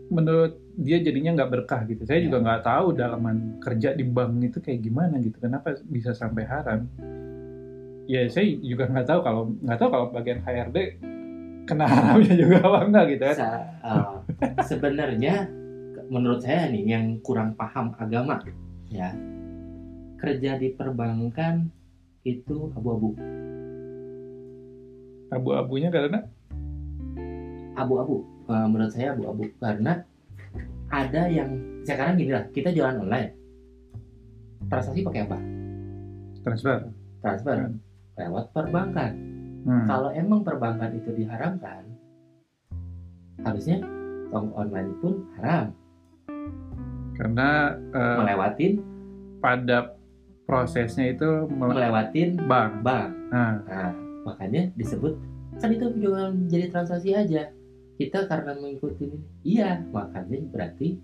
menurut 0.08 0.56
dia 0.76 1.00
jadinya 1.00 1.36
nggak 1.36 1.50
berkah 1.52 1.82
gitu 1.84 2.04
saya 2.04 2.20
Ya. 2.20 2.32
juga 2.32 2.38
nggak 2.44 2.62
tahu 2.64 2.86
dalaman 2.94 3.36
kerja 3.60 3.92
di 3.92 4.04
bank 4.04 4.40
itu 4.40 4.58
kayak 4.60 4.80
gimana 4.84 5.20
gitu 5.20 5.36
kenapa 5.40 5.76
bisa 5.84 6.12
sampai 6.12 6.44
haram 6.44 6.84
ya 8.04 8.28
saya 8.28 8.46
juga 8.60 8.84
nggak 8.90 9.06
tahu 9.08 9.20
kalau 9.24 9.42
nggak 9.64 9.78
tahu 9.80 9.88
kalau 9.88 10.06
bagian 10.12 10.40
HRD 10.44 10.78
kena 11.64 11.86
haramnya 11.92 12.34
juga 12.36 12.56
apa 12.60 12.78
enggak 12.84 13.04
gitu 13.16 13.24
kan. 13.24 13.36
Sa- 13.36 13.66
uh, 13.80 14.14
sebenarnya 14.64 15.48
menurut 16.12 16.44
saya 16.44 16.68
nih 16.68 16.84
yang 16.84 17.06
kurang 17.24 17.56
paham 17.56 17.96
agama 17.96 18.44
ya 18.92 19.12
kerja 20.20 20.56
di 20.56 20.72
perbankan 20.72 21.68
itu 22.24 22.72
abu-abu. 22.72 23.12
Abu-abunya 25.28 25.92
karena? 25.92 26.24
Abu-abu. 27.76 28.24
Uh, 28.48 28.66
menurut 28.68 28.92
saya 28.92 29.12
abu-abu. 29.12 29.44
Karena 29.60 30.00
ada 30.88 31.22
yang 31.28 31.82
sekarang 31.84 32.16
gini 32.16 32.32
lah 32.32 32.48
kita 32.48 32.72
jualan 32.72 33.04
online. 33.04 33.36
Transaksi 34.72 35.04
pakai 35.04 35.20
apa? 35.28 35.38
Transfer. 36.40 36.78
Transfer. 37.20 37.56
Hmm. 37.68 37.83
Lewat 38.14 38.50
perbankan 38.50 39.12
Hmm. 39.64 39.88
kalau 39.88 40.12
emang 40.12 40.44
perbankan 40.44 40.92
itu 40.92 41.08
diharamkan 41.16 41.88
harusnya 43.40 43.80
tong 44.28 44.52
online 44.52 44.92
pun 45.00 45.24
haram 45.40 45.72
karena 47.16 47.72
eh, 47.96 48.16
melewatin 48.20 48.72
pada 49.40 49.96
prosesnya 50.44 51.16
itu 51.16 51.48
mele- 51.48 51.80
melewatin 51.80 52.36
bank 52.44 52.84
bank 52.84 53.08
nah 53.32 53.56
Nah, 53.64 53.90
makanya 54.28 54.68
disebut 54.76 55.16
kan 55.56 55.70
itu 55.70 55.86
cuma 56.02 56.34
jadi 56.50 56.66
transaksi 56.66 57.14
aja. 57.14 57.46
Kita 57.94 58.26
karena 58.26 58.58
mengikuti 58.58 59.06
ini, 59.06 59.18
iya, 59.46 59.78
makanya 59.94 60.42
berarti 60.50 60.98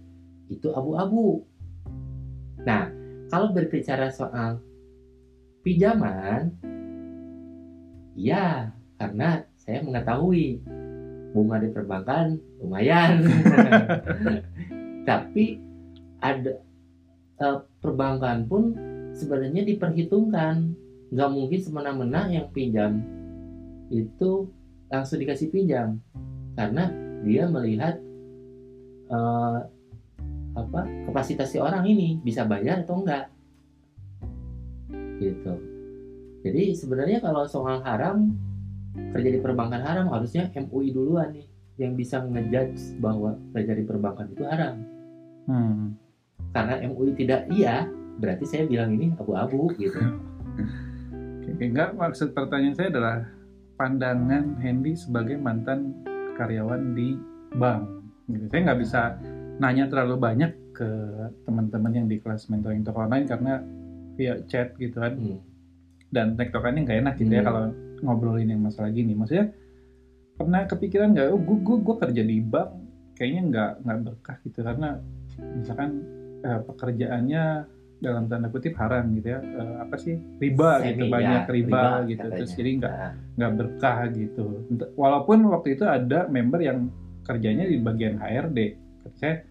itu 0.50 0.68
abu-abu. 0.74 1.46
Nah, 2.66 2.90
kalau 3.30 3.54
berbicara 3.54 4.10
soal 4.10 4.58
pinjaman, 5.62 6.50
iya, 8.20 8.76
karena 9.00 9.48
saya 9.56 9.80
mengetahui 9.80 10.60
bunga 11.32 11.56
di 11.62 11.68
perbankan 11.72 12.36
lumayan. 12.60 13.24
Tapi 15.08 15.56
ada 16.20 16.52
eh, 17.40 17.58
perbankan 17.80 18.44
pun 18.44 18.76
sebenarnya 19.16 19.64
diperhitungkan. 19.64 20.76
Nggak 21.10 21.30
mungkin 21.32 21.60
semena-mena 21.60 22.30
yang 22.30 22.46
pinjam 22.54 23.02
itu 23.90 24.52
langsung 24.92 25.18
dikasih 25.18 25.48
pinjam. 25.48 25.98
Karena 26.54 26.92
dia 27.24 27.48
melihat 27.48 27.96
eh, 29.08 29.58
apa 30.50 30.80
kapasitas 31.06 31.54
si 31.54 31.62
orang 31.62 31.86
ini 31.86 32.18
bisa 32.20 32.42
bayar 32.42 32.82
atau 32.82 33.00
enggak 33.00 33.30
gitu 35.22 35.69
jadi 36.40 36.74
sebenarnya 36.76 37.18
kalau 37.20 37.44
soal 37.46 37.80
haram 37.84 38.34
kerja 39.14 39.30
di 39.30 39.40
perbankan 39.40 39.82
haram 39.82 40.06
harusnya 40.10 40.50
MUI 40.56 40.90
duluan 40.90 41.30
nih 41.32 41.46
yang 41.80 41.96
bisa 41.96 42.20
ngejudge 42.20 43.00
bahwa 43.00 43.38
kerja 43.56 43.72
di 43.72 43.84
perbankan 43.86 44.26
itu 44.32 44.44
haram 44.44 44.76
hmm. 45.48 45.82
karena 46.52 46.74
MUI 46.90 47.12
tidak 47.16 47.48
iya 47.52 47.88
berarti 48.20 48.44
saya 48.44 48.64
bilang 48.68 48.92
ini 48.96 49.14
abu-abu 49.16 49.72
gitu 49.78 49.96
Oke, 51.50 51.68
enggak 51.68 51.92
maksud 51.92 52.32
pertanyaan 52.32 52.72
saya 52.72 52.88
adalah 52.88 53.16
pandangan 53.76 54.56
Hendy 54.64 54.96
sebagai 54.96 55.36
mantan 55.36 55.92
karyawan 56.40 56.96
di 56.96 57.20
bank. 57.52 57.84
Gitu. 58.32 58.44
Saya 58.48 58.60
nggak 58.70 58.80
bisa 58.80 59.00
nanya 59.60 59.84
terlalu 59.92 60.16
banyak 60.16 60.52
ke 60.72 60.88
teman-teman 61.44 61.92
yang 61.92 62.06
di 62.08 62.16
kelas 62.16 62.48
mentoring 62.48 62.80
toko 62.80 63.04
online 63.04 63.28
karena 63.28 63.60
via 64.16 64.40
chat 64.48 64.72
gitu 64.80 65.04
kan 65.04 65.12
Hmm. 65.20 65.36
Dan 66.10 66.34
tektokannya 66.34 66.82
nggak 66.82 66.98
enak 67.00 67.14
gitu 67.16 67.30
ya 67.30 67.40
Hmm. 67.40 67.48
kalau 67.48 67.62
ngobrolin 68.00 68.48
yang 68.48 68.60
masalah 68.60 68.90
gini. 68.90 69.12
Maksudnya 69.12 69.52
pernah 70.34 70.64
kepikiran 70.64 71.12
nggak? 71.12 71.26
Oh, 71.28 71.38
gue 71.38 71.58
gue 71.58 71.76
gue 71.80 71.96
kerja 71.98 72.22
di 72.22 72.36
bank 72.38 72.70
kayaknya 73.14 73.42
nggak 73.46 73.70
nggak 73.80 73.98
berkah 74.02 74.36
gitu 74.42 74.58
karena 74.60 74.88
misalkan 75.54 75.90
eh, 76.40 76.60
pekerjaannya 76.62 77.44
dalam 78.00 78.24
tanda 78.26 78.48
kutip 78.48 78.72
haram 78.74 79.12
gitu 79.12 79.28
ya 79.28 79.40
Eh, 79.40 79.74
apa 79.78 79.92
sih 79.94 80.16
riba 80.38 80.80
gitu 80.82 81.04
Semi, 81.04 81.12
banyak 81.12 81.42
ya, 81.42 81.52
riba, 81.52 81.82
riba 82.00 82.08
gitu 82.08 82.26
terus 82.30 82.48
katanya. 82.48 82.56
jadi 82.56 82.70
nggak 82.72 82.94
Nah, 82.94 83.12
nggak 83.36 83.52
berkah 83.54 83.98
gitu 84.10 84.44
walaupun 84.94 85.38
waktu 85.46 85.68
itu 85.70 85.84
ada 85.84 86.24
member 86.26 86.60
yang 86.60 86.88
kerjanya 87.20 87.64
di 87.64 87.76
bagian 87.76 88.16
HRD 88.16 88.58
saya 89.14 89.44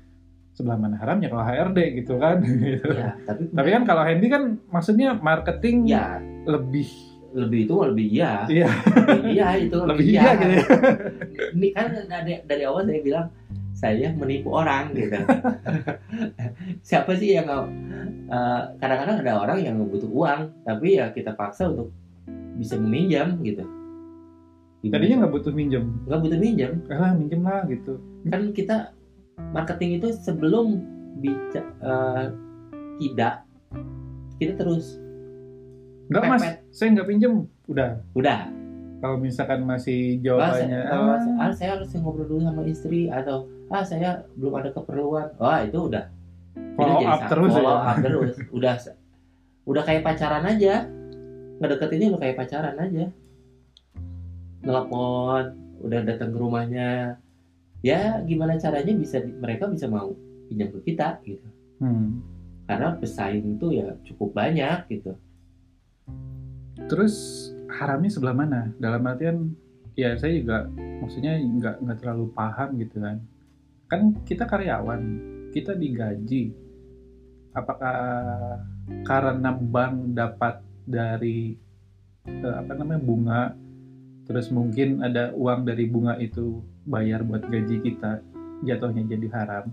sebelah 0.60 0.76
mana 0.76 1.00
haramnya 1.00 1.32
kalau 1.32 1.39
HRD 1.48 2.04
gitu 2.04 2.19
kan 2.19 2.43
gitu. 2.67 2.91
ya, 2.91 3.15
tapi 3.24 3.48
tapi 3.48 3.69
kan 3.72 3.84
kalau 3.88 4.04
Hendy 4.04 4.28
kan 4.28 4.60
maksudnya 4.67 5.15
marketing 5.15 5.88
ya 5.88 6.19
lebih 6.43 6.84
lebih 7.32 7.69
itu 7.69 7.76
lebih 7.80 8.08
iya 8.12 8.32
Iya. 8.52 8.67
Lebih 9.08 9.32
iya 9.32 9.48
itu 9.56 9.78
lebih, 9.88 9.88
lebih 9.95 10.06
iya 10.12 10.19
iya 10.19 10.32
gitu 10.36 10.52
ya. 10.52 10.63
ini 11.56 11.67
kan 11.72 11.86
dari, 12.12 12.34
dari 12.43 12.63
awal 12.67 12.84
saya 12.84 13.00
bilang 13.00 13.28
saya 13.72 14.12
menipu 14.12 14.52
orang 14.52 14.91
gitu 14.91 15.15
siapa 16.84 17.15
sih 17.15 17.39
yang 17.39 17.48
eh, 18.28 18.62
kadang-kadang 18.84 19.24
ada 19.24 19.34
orang 19.39 19.60
yang 19.63 19.80
butuh 19.88 20.12
uang 20.12 20.52
tapi 20.67 21.00
ya 21.00 21.15
kita 21.15 21.32
paksa 21.39 21.72
untuk 21.72 21.95
bisa 22.60 22.76
meminjam 22.76 23.39
gitu 23.48 23.63
Gimana? 24.84 24.91
tadinya 25.00 25.15
nggak 25.24 25.34
butuh 25.39 25.54
minjem 25.56 25.86
nggak 26.04 26.19
butuh 26.19 26.39
minjam 26.43 26.72
ah 26.91 27.15
minjem 27.15 27.39
lah 27.48 27.63
gitu 27.72 27.93
kan 28.28 28.41
kita 28.52 28.91
marketing 29.52 29.99
itu 30.02 30.13
sebelum 30.13 30.84
bica 31.19 31.62
eh, 31.62 32.25
tidak 32.99 33.43
kita 34.39 34.56
terus 34.56 34.99
nggak 36.10 36.23
mas. 36.25 36.41
saya 36.73 36.88
nggak 36.97 37.08
pinjem. 37.08 37.34
Udah. 37.69 38.02
Udah. 38.17 38.49
Kalau 38.99 39.15
misalkan 39.21 39.63
masih 39.63 40.19
ah, 40.19 40.21
jawabannya 40.25 40.80
saya, 40.84 40.91
ah, 40.91 41.47
ah, 41.47 41.52
saya 41.56 41.69
harus 41.80 41.88
ngobrol 41.95 42.28
dulu 42.28 42.41
sama 42.43 42.62
istri 42.67 43.08
atau 43.08 43.47
ah 43.71 43.86
saya 43.86 44.25
belum 44.36 44.60
ada 44.60 44.73
keperluan. 44.73 45.30
Wah 45.38 45.63
itu 45.63 45.78
udah. 45.88 46.10
Follow 46.75 46.97
Itu 46.99 47.04
jadi 47.06 47.13
up 47.13 47.21
sa- 47.21 47.30
terus 47.32 47.52
follow 47.54 47.71
ya 47.71 47.80
up 47.80 47.97
terus. 48.02 48.36
Udah 48.51 48.74
udah 49.70 49.84
kayak 49.86 50.01
pacaran 50.03 50.43
aja. 50.49 50.76
Ngedeketinnya 51.61 52.07
udah 52.11 52.22
kayak 52.26 52.36
pacaran 52.41 52.76
aja. 52.76 53.05
Nelpon 54.66 55.45
udah 55.80 55.99
datang 56.03 56.36
ke 56.36 56.38
rumahnya 56.41 57.16
ya 57.86 58.19
gimana 58.25 58.59
caranya 58.59 58.93
bisa 58.95 59.23
mereka 59.23 59.67
bisa 59.71 59.88
mau 59.88 60.13
pinjam 60.47 60.69
ke 60.73 60.93
kita 60.93 61.19
gitu 61.23 61.47
Hmm. 61.80 62.19
karena 62.67 62.99
pesaing 62.99 63.55
itu 63.55 63.71
ya 63.71 63.95
cukup 64.03 64.36
banyak 64.36 64.84
gitu 64.91 65.15
Terus 66.89 67.15
haramnya 67.69 68.09
sebelah 68.09 68.34
mana? 68.34 68.61
Dalam 68.82 69.05
artian 69.05 69.53
ya 69.93 70.15
saya 70.15 70.39
juga 70.39 70.65
maksudnya 70.73 71.36
nggak 71.38 71.75
nggak 71.86 71.97
terlalu 72.01 72.25
paham 72.32 72.69
gitu 72.82 72.97
kan. 72.97 73.17
Kan 73.86 74.01
kita 74.25 74.49
karyawan, 74.49 75.01
kita 75.53 75.77
digaji. 75.77 76.55
Apakah 77.53 77.97
karena 79.05 79.51
bank 79.53 80.17
dapat 80.17 80.65
dari 80.88 81.57
eh, 82.25 82.55
apa 82.57 82.71
namanya 82.73 83.01
bunga, 83.01 83.41
terus 84.25 84.49
mungkin 84.49 85.05
ada 85.05 85.30
uang 85.38 85.69
dari 85.69 85.86
bunga 85.89 86.17
itu 86.17 86.65
bayar 86.89 87.21
buat 87.21 87.45
gaji 87.45 87.85
kita, 87.85 88.25
jatuhnya 88.65 89.05
jadi 89.05 89.27
haram? 89.31 89.69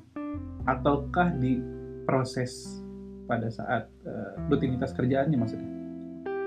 Ataukah 0.69 1.33
di 1.41 1.59
proses 2.05 2.85
pada 3.25 3.49
saat 3.49 3.89
eh, 4.05 4.33
rutinitas 4.47 4.93
kerjaannya 4.93 5.41
maksudnya? 5.41 5.77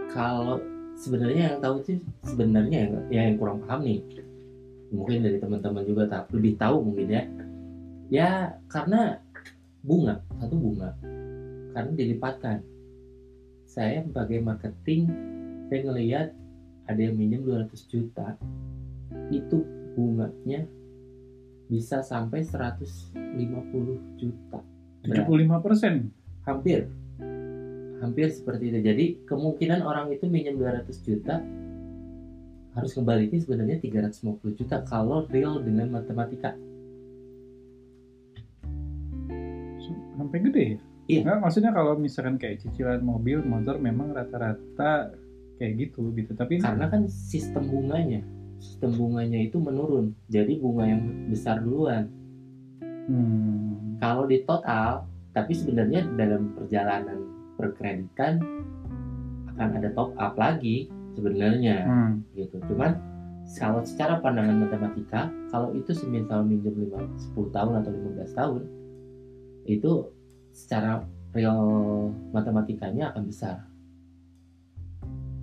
kalau 0.09 0.57
sebenarnya 0.97 1.53
yang 1.53 1.57
tahu 1.61 1.78
sih 1.86 1.97
sebenarnya 2.26 2.78
yang, 2.89 2.93
yang 3.13 3.38
kurang 3.38 3.61
paham 3.63 3.86
nih 3.86 4.01
mungkin 4.89 5.22
dari 5.22 5.38
teman-teman 5.38 5.86
juga 5.86 6.09
tak 6.09 6.34
lebih 6.34 6.57
tahu 6.57 6.82
mungkin 6.82 7.07
ya 7.07 7.24
ya 8.09 8.30
karena 8.67 9.22
bunga 9.86 10.20
satu 10.41 10.57
bunga 10.57 10.97
karena 11.78 11.91
dilipatkan 11.93 12.57
saya 13.70 14.01
sebagai 14.01 14.41
marketing 14.41 15.05
saya 15.70 15.80
ngelihat 15.86 16.28
ada 16.89 16.99
yang 16.99 17.13
minjem 17.13 17.45
200 17.45 17.70
juta 17.86 18.34
itu 19.30 19.61
bunganya 19.94 20.66
bisa 21.70 22.02
sampai 22.02 22.42
150 22.42 23.14
juta 24.18 24.60
75 25.06 25.66
persen. 25.66 26.10
hampir 26.44 26.90
hampir 28.02 28.28
seperti 28.34 28.74
itu 28.74 28.80
jadi 28.82 29.06
kemungkinan 29.30 29.86
orang 29.86 30.10
itu 30.10 30.26
minjem 30.26 30.58
200 30.58 30.90
juta 31.06 31.44
harus 32.74 32.92
kembali 32.96 33.30
ini 33.30 33.38
sebenarnya 33.44 33.78
350 33.82 34.60
juta 34.60 34.82
kalau 34.88 35.28
real 35.30 35.62
dengan 35.62 35.94
matematika 35.94 36.56
Sampai 40.20 40.44
gede 40.44 40.64
ya? 40.76 40.80
Iya. 41.10 41.20
Nggak, 41.26 41.38
maksudnya 41.42 41.72
kalau 41.72 41.94
misalkan 41.98 42.36
kayak 42.36 42.60
cicilan 42.62 43.02
mobil, 43.02 43.42
motor 43.42 43.80
memang 43.80 44.12
rata-rata 44.12 45.16
kayak 45.58 45.74
gitu 45.90 46.12
gitu. 46.14 46.36
Tapi 46.36 46.60
karena 46.60 46.86
kan 46.92 47.08
sistem 47.08 47.66
bunganya 47.66 48.22
sistem 48.60 48.91
bunganya 48.95 49.39
itu 49.39 49.57
menurun. 49.57 50.14
Jadi 50.28 50.60
bunga 50.60 50.86
yang 50.86 51.01
besar 51.32 51.64
duluan. 51.64 52.12
Hmm, 52.84 53.97
kalau 53.97 54.30
di 54.30 54.43
total 54.45 55.07
tapi 55.34 55.55
sebenarnya 55.55 56.05
dalam 56.20 56.53
perjalanan 56.53 57.26
perkreditan 57.55 58.43
akan 59.55 59.70
ada 59.80 59.89
top 59.95 60.14
up 60.20 60.36
lagi 60.36 60.91
sebenarnya. 61.16 61.88
Hmm, 61.88 62.12
gitu. 62.38 62.60
Cuman 62.70 62.95
kalau 63.57 63.82
secara 63.82 64.22
pandangan 64.22 64.62
matematika 64.62 65.32
kalau 65.49 65.74
itu 65.74 65.89
semisal 65.95 66.45
minjem 66.45 66.76
5, 66.93 67.34
10 67.34 67.55
tahun 67.55 67.74
atau 67.82 67.91
15 67.91 68.38
tahun 68.38 68.62
itu 69.66 69.91
secara 70.53 71.01
real 71.34 71.62
matematikanya 72.34 73.10
akan 73.14 73.24
besar. 73.26 73.57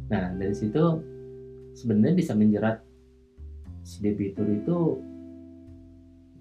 Nah 0.07 0.35
dari 0.39 0.55
situ 0.55 1.03
sebenarnya 1.75 2.15
bisa 2.15 2.33
menjerat 2.39 2.86
si 3.87 4.03
debitur 4.03 4.51
itu 4.51 4.99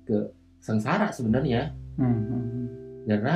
ke 0.09 0.33
sengsara 0.57 1.13
sebenarnya 1.13 1.77
hmm, 2.01 2.19
hmm. 2.25 2.65
karena 3.05 3.35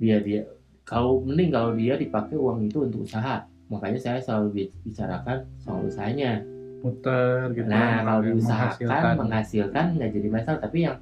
dia 0.00 0.16
dia 0.24 0.40
kalau 0.88 1.20
mending 1.20 1.52
kalau 1.52 1.76
dia 1.76 2.00
dipakai 2.00 2.40
uang 2.40 2.64
itu 2.64 2.88
untuk 2.88 3.04
usaha 3.04 3.44
makanya 3.68 4.00
saya 4.00 4.18
selalu 4.24 4.48
bi- 4.56 4.74
bicarakan 4.88 5.44
soal 5.60 5.84
usahanya 5.84 6.40
muter 6.80 7.52
gitu. 7.52 7.68
nah 7.68 8.04
kalau 8.04 8.20
diusahakan 8.24 8.80
menghasilkan. 8.80 9.14
menghasilkan 9.20 9.86
nggak 10.00 10.10
jadi 10.16 10.28
masalah 10.32 10.60
tapi 10.64 10.78
yang 10.84 10.96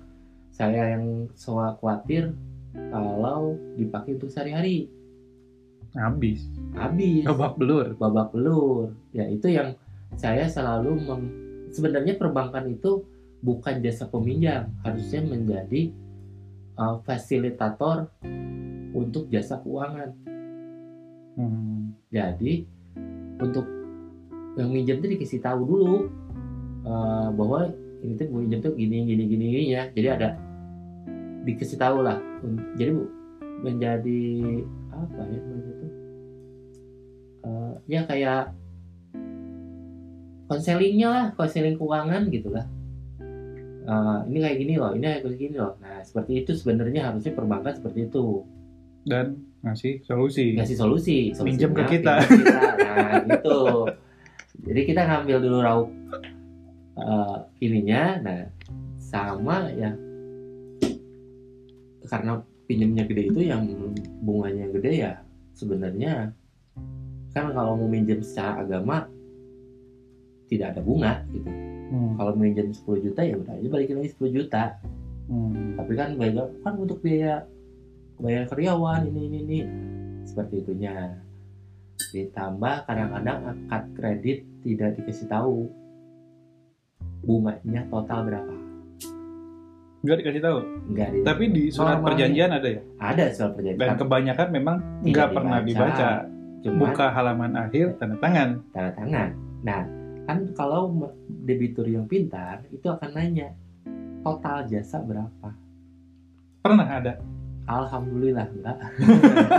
saya 0.51 0.83
yang 0.99 1.05
soal 1.39 1.75
khawatir 1.79 2.35
kalau 2.91 3.55
dipakai 3.79 4.17
untuk 4.17 4.31
sehari-hari 4.33 4.91
habis, 5.93 6.49
habis 6.73 7.25
babak 7.27 7.55
belur. 7.61 7.87
babak 8.01 8.33
belur 8.33 8.97
ya 9.13 9.29
itu 9.29 9.53
yang 9.53 9.77
saya 10.17 10.49
selalu 10.49 10.99
meng- 11.05 11.41
sebenarnya 11.73 12.20
perbankan 12.20 12.68
itu 12.68 13.03
bukan 13.43 13.83
jasa 13.83 14.07
peminjam 14.07 14.70
harusnya 14.87 15.25
menjadi 15.27 15.91
uh, 16.79 17.03
fasilitator 17.03 18.07
untuk 18.93 19.27
jasa 19.33 19.59
keuangan. 19.59 20.14
Hmm, 21.33 21.97
jadi 22.12 22.68
untuk 23.41 23.64
yang 24.61 24.68
minjem 24.68 25.01
itu 25.01 25.16
dikasih 25.16 25.41
tahu 25.41 25.64
dulu 25.64 26.12
uh, 26.85 27.33
bahwa 27.33 27.73
ini 28.05 28.20
tuh 28.20 28.29
minjem 28.29 28.61
tuh 28.61 28.77
gini 28.77 29.09
gini 29.09 29.25
gini, 29.27 29.47
ya. 29.73 29.89
Jadi 29.91 30.09
ada 30.12 30.37
dikasih 31.49 31.81
tahu 31.81 32.05
lah. 32.05 32.20
Jadi 32.77 32.91
bu- 32.93 33.12
menjadi 33.64 34.23
apa 34.93 35.23
ya 35.25 35.39
namanya 35.41 35.73
tuh? 35.81 35.93
Uh, 37.43 37.73
ya 37.89 38.01
kayak 38.07 38.53
konselingnya 40.53 41.09
lah 41.09 41.27
konseling 41.35 41.77
keuangan 41.81 42.29
gitu 42.29 42.53
lah 42.53 42.67
Uh, 43.83 44.23
ini 44.31 44.39
kayak 44.39 44.59
gini 44.63 44.75
loh 44.79 44.95
ini 44.95 45.03
kayak 45.11 45.35
gini 45.35 45.59
loh 45.59 45.75
nah 45.83 45.99
seperti 46.07 46.47
itu 46.47 46.55
sebenarnya 46.55 47.11
harusnya 47.11 47.35
perbankan 47.35 47.75
seperti 47.75 48.07
itu 48.07 48.47
dan 49.03 49.43
ngasih 49.67 49.99
solusi. 50.07 50.55
ngasih 50.55 50.79
solusi 50.79 51.35
Minjem 51.43 51.75
ke 51.75 51.99
kita. 51.99 52.23
pinjam 52.23 52.31
ke 52.31 52.47
kita. 52.47 52.63
nah 52.79 53.11
gitu 53.27 53.61
jadi 54.71 54.81
kita 54.87 55.01
ngambil 55.03 55.37
dulu 55.43 55.59
raup 55.67 55.89
eh, 56.95 57.39
ininya 57.59 58.03
nah 58.23 58.41
sama 59.03 59.67
ya 59.75 59.91
karena 62.07 62.39
pinjamnya 62.71 63.03
gede 63.11 63.23
itu 63.35 63.41
yang 63.51 63.67
bunganya 64.23 64.71
gede 64.79 64.93
ya 65.11 65.13
sebenarnya 65.59 66.31
kan 67.35 67.51
kalau 67.51 67.75
mau 67.75 67.91
minjem 67.91 68.23
secara 68.23 68.63
agama 68.63 69.11
tidak 70.53 70.77
ada 70.77 70.81
bunga 70.81 71.25
gitu 71.33 71.49
Hmm, 71.93 72.17
kalau 72.17 72.33
minjem 72.33 72.73
10 72.73 73.05
juta 73.05 73.21
ya 73.21 73.37
udah 73.37 73.53
aja 73.53 73.69
balikin 73.69 74.01
lagi 74.01 74.17
10 74.17 74.33
juta 74.33 74.81
hmm. 75.29 75.77
tapi 75.77 75.93
kan 75.93 76.17
bayar 76.17 76.49
kan 76.65 76.73
untuk 76.75 77.05
biaya 77.05 77.45
bayar 78.17 78.49
karyawan 78.49 79.13
ini 79.13 79.29
ini 79.29 79.39
ini 79.45 79.59
seperti 80.25 80.65
itunya 80.65 81.13
ditambah 82.11 82.89
kadang-kadang 82.89 83.39
akad 83.45 83.85
kredit 83.93 84.41
tidak 84.65 84.97
dikasih 84.97 85.29
tahu 85.29 85.69
bunganya 87.23 87.85
total 87.89 88.25
berapa 88.25 88.55
Nggak 90.03 90.17
dikasih 90.19 90.43
tahu. 90.43 90.59
enggak 90.89 91.09
di, 91.09 91.19
Tapi 91.23 91.45
di 91.47 91.63
surat 91.69 91.95
Normalnya. 91.95 92.07
perjanjian 92.09 92.51
ada 92.51 92.69
ya. 92.69 92.83
ada 92.99 93.25
soal 93.31 93.51
Dan 93.51 93.55
perjanjian 93.55 93.95
kebanyakan 94.01 94.49
memang 94.51 94.77
Tidak 94.99 95.07
nggak 95.07 95.29
pernah 95.31 95.59
dibaca. 95.61 95.93
dibaca. 95.95 96.11
cuman 96.59 96.79
Buka 96.81 97.07
halaman 97.07 97.53
akhir 97.55 97.87
tanda 98.01 98.17
tangan. 98.19 98.49
tanda 98.73 98.91
tangan 98.97 99.29
nah 99.63 99.83
kan 100.29 100.39
kalau 100.55 101.11
debitur 101.29 101.87
yang 101.87 102.07
pintar 102.07 102.62
itu 102.70 102.87
akan 102.87 103.11
nanya 103.14 103.51
total 104.23 104.64
jasa 104.70 105.03
berapa 105.03 105.51
Pernah 106.62 106.87
ada. 106.87 107.18
Alhamdulillah 107.66 108.47
enggak. 108.55 108.79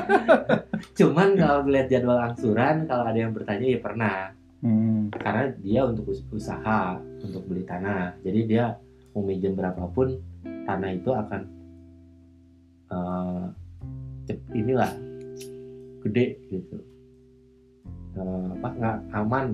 Cuman 0.97 1.35
kalau 1.35 1.67
ngeliat 1.67 1.91
jadwal 1.91 2.15
angsuran, 2.15 2.87
kalau 2.87 3.03
ada 3.03 3.19
yang 3.19 3.35
bertanya 3.35 3.67
ya 3.67 3.79
pernah. 3.83 4.17
Hmm. 4.63 5.11
Karena 5.11 5.51
dia 5.59 5.83
untuk 5.83 6.15
us- 6.15 6.23
usaha, 6.31 6.95
untuk 7.19 7.43
beli 7.43 7.67
tanah. 7.67 8.15
Jadi 8.23 8.39
dia 8.47 8.79
mau 9.11 9.19
minjem 9.19 9.51
berapapun, 9.51 10.15
tanah 10.63 10.89
itu 10.95 11.11
akan 11.11 11.41
cep- 14.23 14.51
inilah 14.55 14.91
gede 16.07 16.39
gitu. 16.55 16.77
Eh, 18.15 18.47
apa 18.63 18.67
nggak 18.79 18.97
aman 19.11 19.45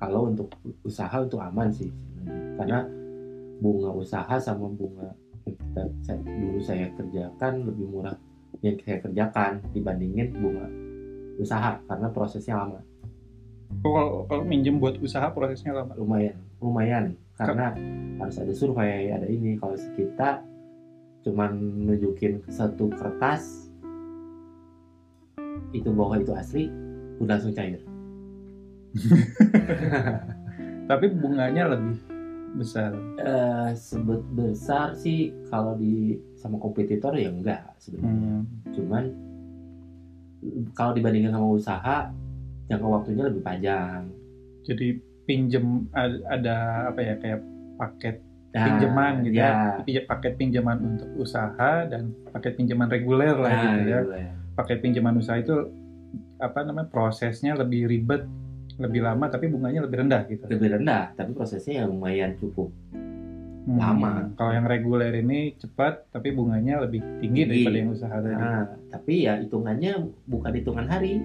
kalau 0.00 0.32
untuk 0.32 0.48
usaha 0.80 1.12
untuk 1.20 1.38
aman 1.44 1.68
sih 1.68 1.92
sebenarnya. 1.92 2.56
Karena 2.56 2.78
bunga 3.60 3.90
usaha 3.92 4.34
sama 4.40 4.72
bunga 4.72 5.12
yang 5.44 5.56
kita 5.60 5.82
saya, 6.00 6.20
dulu 6.24 6.60
saya 6.64 6.86
kerjakan 6.96 7.52
lebih 7.68 7.86
murah 7.92 8.16
yang 8.64 8.76
saya 8.80 8.98
kerjakan 9.04 9.60
dibandingin 9.76 10.32
bunga 10.40 10.66
usaha 11.36 11.76
karena 11.84 12.08
prosesnya 12.08 12.56
lama. 12.64 12.80
Oh, 13.84 13.92
Kalau, 13.92 14.10
kalau 14.26 14.44
minjem 14.48 14.80
buat 14.80 14.96
usaha 14.98 15.28
prosesnya 15.30 15.76
lama. 15.76 15.92
lumayan 16.00 16.40
lumayan. 16.64 17.16
Karena 17.36 17.72
harus 18.20 18.36
ada 18.36 18.52
survei 18.52 19.08
ada 19.12 19.24
ini. 19.24 19.56
Kalau 19.56 19.76
kita 19.96 20.44
cuman 21.24 21.52
nunjukin 21.88 22.40
satu 22.48 22.88
kertas 22.96 23.68
itu 25.72 25.88
bahwa 25.92 26.16
itu 26.20 26.32
asli 26.32 26.68
udah 27.20 27.36
langsung 27.36 27.52
cair 27.52 27.80
Tapi 30.90 31.06
bunganya 31.12 31.70
lebih 31.70 31.96
besar. 32.52 32.90
Eh, 33.16 33.70
sebut 33.72 34.26
besar 34.28 34.90
sih 34.92 35.30
kalau 35.46 35.74
di 35.74 36.18
sama 36.34 36.58
kompetitor 36.58 37.14
ya 37.14 37.30
enggak 37.30 37.62
sebenarnya 37.78 38.42
Hmm. 38.42 38.42
cuman 38.70 39.04
kalau 40.72 40.90
dibandingkan 40.90 41.30
sama 41.30 41.48
usaha 41.48 41.96
jangka 42.66 42.86
waktunya 42.86 43.22
lebih 43.24 43.42
panjang 43.44 44.08
Jadi 44.60 44.98
pinjem 45.24 45.86
ada 46.26 46.56
apa 46.88 47.00
ya 47.00 47.14
kayak 47.16 47.40
paket 47.76 48.16
Nah, 48.50 48.66
pinjaman 48.66 49.22
gitu 49.22 49.38
ya. 49.38 49.78
ya. 49.86 50.02
Paket 50.04 50.34
pinjaman 50.34 50.78
untuk 50.82 51.06
usaha 51.16 51.86
dan 51.86 52.10
paket 52.26 52.58
pinjaman 52.58 52.90
reguler 52.90 53.38
lah 53.38 53.46
Nah, 53.48 53.62
gitu 53.78 53.82
ya. 53.86 54.00
ya. 54.02 54.32
Paket 54.58 54.82
pinjaman 54.82 55.14
usaha 55.14 55.38
itu 55.38 55.54
apa 56.36 56.66
namanya 56.66 56.90
prosesnya 56.90 57.54
lebih 57.54 57.86
ribet, 57.86 58.26
lebih 58.80 59.04
lama 59.04 59.28
tapi 59.28 59.46
bunganya 59.46 59.84
lebih 59.84 60.00
rendah 60.00 60.24
gitu. 60.26 60.44
lebih 60.48 60.68
rendah 60.74 61.12
tapi 61.12 61.30
prosesnya 61.32 61.80
ya 61.80 61.84
lumayan 61.84 62.34
cukup 62.34 62.72
Hmm. 63.60 63.76
lama. 63.76 64.32
Kalau 64.34 64.56
yang 64.56 64.64
reguler 64.64 65.12
ini 65.14 65.52
cepat 65.54 66.08
tapi 66.08 66.32
bunganya 66.32 66.80
lebih 66.80 67.04
tinggi, 67.20 67.44
Tinggi. 67.44 67.60
daripada 67.60 67.76
yang 67.76 67.90
usaha 67.92 68.16
tadi. 68.16 68.32
nah 68.32 68.64
tapi 68.88 69.14
ya 69.20 69.36
hitungannya 69.36 69.92
bukan 70.24 70.52
hitungan 70.56 70.86
hari 70.88 71.20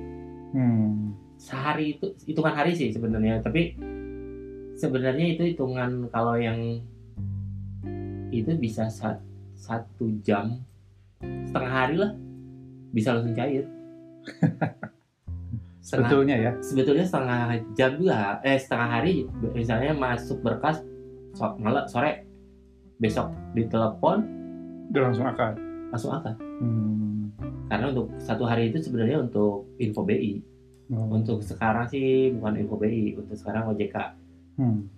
Hmm. 0.52 1.16
sehari 1.36 1.96
itu 1.96 2.12
hitungan 2.26 2.52
hari 2.54 2.76
sih 2.76 2.92
sebenarnya 2.92 3.40
tapi 3.40 3.80
sebenarnya 4.76 5.26
itu 5.32 5.48
hitungan 5.48 6.12
kalau 6.12 6.36
yang 6.36 6.84
itu 8.30 8.52
bisa 8.56 8.92
sat- 8.92 9.24
satu 9.56 10.12
jam 10.20 10.60
setengah 11.48 11.72
hari 11.74 11.96
lah 11.96 12.12
bisa 12.92 13.16
langsung 13.16 13.32
cair 13.32 13.64
setengah, 15.86 16.02
Sebetulnya 16.02 16.36
ya. 16.36 16.52
sebetulnya 16.60 17.06
setengah 17.06 17.40
jam 17.72 17.92
juga 17.94 18.42
eh 18.42 18.58
setengah 18.58 18.90
hari 18.92 19.14
misalnya 19.54 19.94
masuk 19.94 20.42
berkas 20.42 20.82
so, 21.32 21.54
malam 21.56 21.86
sore 21.86 22.26
besok 22.98 23.30
ditelepon 23.54 24.26
Udah 24.88 25.02
langsung 25.04 25.26
akad. 25.26 25.54
langsung 25.88 26.12
akad 26.12 26.34
Hmm. 26.56 27.30
karena 27.68 27.92
untuk 27.92 28.10
satu 28.18 28.44
hari 28.44 28.70
itu 28.70 28.80
sebenarnya 28.80 29.22
untuk 29.22 29.70
info 29.78 30.02
BI 30.02 30.42
Oh. 30.88 31.06
untuk 31.12 31.42
sekarang 31.42 31.86
sih 31.86 32.32
bukan 32.32 32.56
info 32.58 32.76
BI 32.76 33.14
untuk 33.14 33.36
sekarang 33.36 33.68
OJK 33.68 33.96
Hmm. 34.56 34.90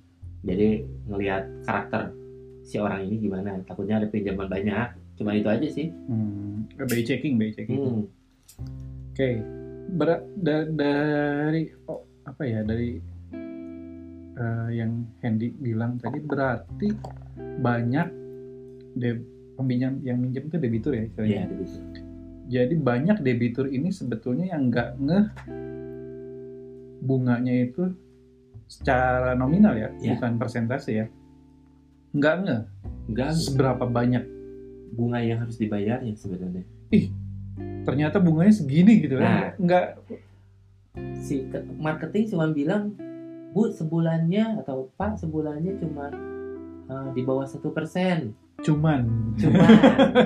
jadi 0.44 0.80
ngelihat 1.06 1.44
karakter 1.64 2.14
si 2.62 2.78
orang 2.78 3.04
ini 3.04 3.20
gimana 3.20 3.60
takutnya 3.64 3.98
ada 3.98 4.06
pinjaman 4.06 4.46
banyak 4.46 4.88
cuma 5.16 5.34
itu 5.34 5.48
aja 5.48 5.68
sih 5.68 5.92
Hmm. 6.08 6.64
BI 6.78 7.02
checking, 7.02 7.36
BI 7.36 7.52
checking. 7.52 7.76
hmm. 7.76 8.06
Oke. 9.12 9.57
Ber- 9.88 10.28
da- 10.36 10.68
dari 10.68 11.72
oh, 11.88 12.04
apa 12.24 12.44
ya 12.44 12.60
dari 12.62 13.00
eh, 14.38 14.70
yang 14.76 15.08
Hendy 15.24 15.50
bilang 15.54 15.96
tadi 15.98 16.20
berarti 16.20 16.88
banyak 17.58 18.08
de- 18.96 19.24
peminjam 19.58 19.98
yang 20.04 20.22
minjem 20.22 20.46
itu 20.46 20.58
debitur 20.60 20.92
ya 20.94 21.04
istilahnya. 21.08 21.34
Iya, 21.34 21.44
begitu. 21.50 21.80
Jadi 22.48 22.76
banyak 22.78 23.18
debitur 23.20 23.66
ini 23.68 23.90
sebetulnya 23.90 24.54
yang 24.54 24.70
nggak 24.70 24.90
ngeh 25.02 25.26
bunganya 27.00 27.54
itu 27.66 27.92
secara 28.68 29.32
nominal 29.34 29.74
ya, 29.74 29.90
Iya. 29.98 30.20
bukan 30.20 30.32
persentase 30.38 30.92
ya. 30.94 31.06
Nggak 32.12 32.36
ngeh 32.44 32.62
enggak 33.08 33.30
seberapa 33.36 33.86
banyak. 33.88 34.36
bunga 34.88 35.20
yang 35.20 35.44
harus 35.44 35.60
dibayarnya 35.60 36.16
sebenarnya 36.16 36.64
Ternyata 37.58 38.20
bunganya 38.20 38.54
segini 38.54 39.02
gitu 39.02 39.18
Nah. 39.18 39.54
kan. 39.54 39.58
Nggak. 39.58 39.86
Si 41.18 41.46
ke- 41.48 41.68
marketing 41.78 42.26
cuma 42.30 42.50
bilang 42.50 42.94
bu 43.52 43.72
sebulannya 43.72 44.60
atau 44.62 44.92
pak 44.94 45.18
sebulannya 45.18 45.78
cuma 45.80 46.12
uh, 46.88 47.10
di 47.12 47.22
bawah 47.22 47.46
satu 47.46 47.72
persen. 47.72 48.34
Cuman. 48.62 49.34
Cuma 49.38 49.66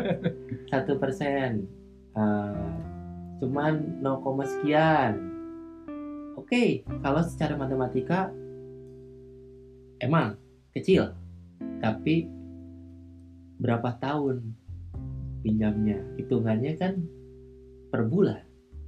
satu 0.71 0.95
persen. 0.97 1.67
Uh, 2.11 2.75
cuman 3.39 4.01
0, 4.03 4.19
sekian. 4.43 5.13
Oke 6.35 6.81
kalau 6.99 7.21
secara 7.23 7.55
matematika 7.55 8.31
emang 9.99 10.35
kecil 10.71 11.13
tapi 11.79 12.27
berapa 13.57 13.95
tahun 13.95 14.55
pinjamnya? 15.41 16.01
Hitungannya 16.17 16.73
kan 16.75 16.93
per 17.91 18.07
bulan. 18.07 18.39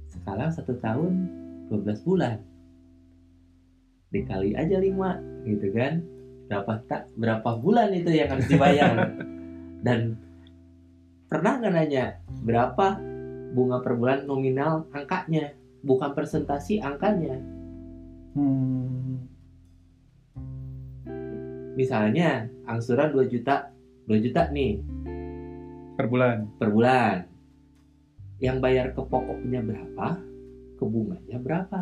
Sekarang 0.08 0.48
satu 0.48 0.80
tahun 0.80 1.12
12 1.68 2.08
bulan. 2.08 2.40
Dikali 4.08 4.56
aja 4.56 4.80
5 4.80 5.44
gitu 5.44 5.68
kan? 5.76 6.00
Berapa 6.48 6.72
tak 6.88 7.12
berapa 7.20 7.50
bulan 7.60 7.92
itu 7.92 8.08
yang 8.08 8.32
harus 8.32 8.48
dibayar? 8.48 9.12
Dan 9.86 10.16
pernah 11.28 11.60
nggak 11.60 11.72
nanya 11.76 12.04
berapa 12.40 12.96
bunga 13.52 13.84
per 13.84 13.94
bulan 14.00 14.24
nominal 14.24 14.88
angkanya? 14.96 15.52
Bukan 15.84 16.16
presentasi 16.16 16.80
angkanya. 16.80 17.36
Hmm, 18.34 19.28
misalnya 21.76 22.48
angsuran 22.64 23.12
2 23.12 23.28
juta 23.28 23.68
2 24.08 24.24
juta 24.24 24.48
nih. 24.48 24.80
Per 25.94 26.06
bulan. 26.10 26.50
per 26.58 26.68
bulan 26.74 27.33
yang 28.38 28.58
bayar 28.58 28.90
ke 28.90 29.00
pokoknya 29.00 29.60
berapa 29.60 30.18
ke 30.74 30.84
bunganya 30.84 31.38
berapa 31.38 31.80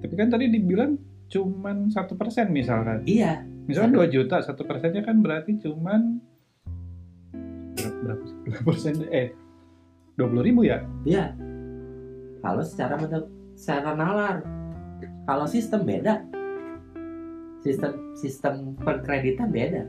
Tapi 0.00 0.14
kan 0.16 0.28
tadi 0.28 0.48
dibilang 0.48 0.96
cuman 1.28 1.86
satu 1.86 2.16
persen 2.16 2.50
misalkan. 2.50 3.04
iya 3.04 3.44
Misalkan. 3.68 3.94
2 3.94 4.10
juta, 4.10 4.42
satu 4.42 4.66
persennya 4.66 5.04
kan 5.04 5.22
berarti 5.22 5.54
cuman 5.60 6.18
berapa, 8.02 8.24
berapa 8.42 8.64
persen? 8.66 9.06
Eh, 9.12 9.30
20 10.16 10.42
ribu 10.42 10.64
ya? 10.64 10.82
iya 11.04 11.36
kalau 12.40 12.64
secara 12.64 12.96
secara 13.54 13.92
nalar 13.94 14.42
kalau 15.22 15.44
sistem 15.46 15.84
beda 15.84 16.24
sistem 17.60 17.92
sistem 18.16 18.74
perkreditan 18.74 19.52
beda 19.52 19.84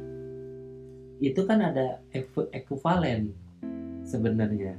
itu 1.17 1.41
kan 1.47 1.63
ada 1.63 2.03
eku- 2.11 2.51
ekuvalen 2.51 3.31
sebenarnya. 4.05 4.77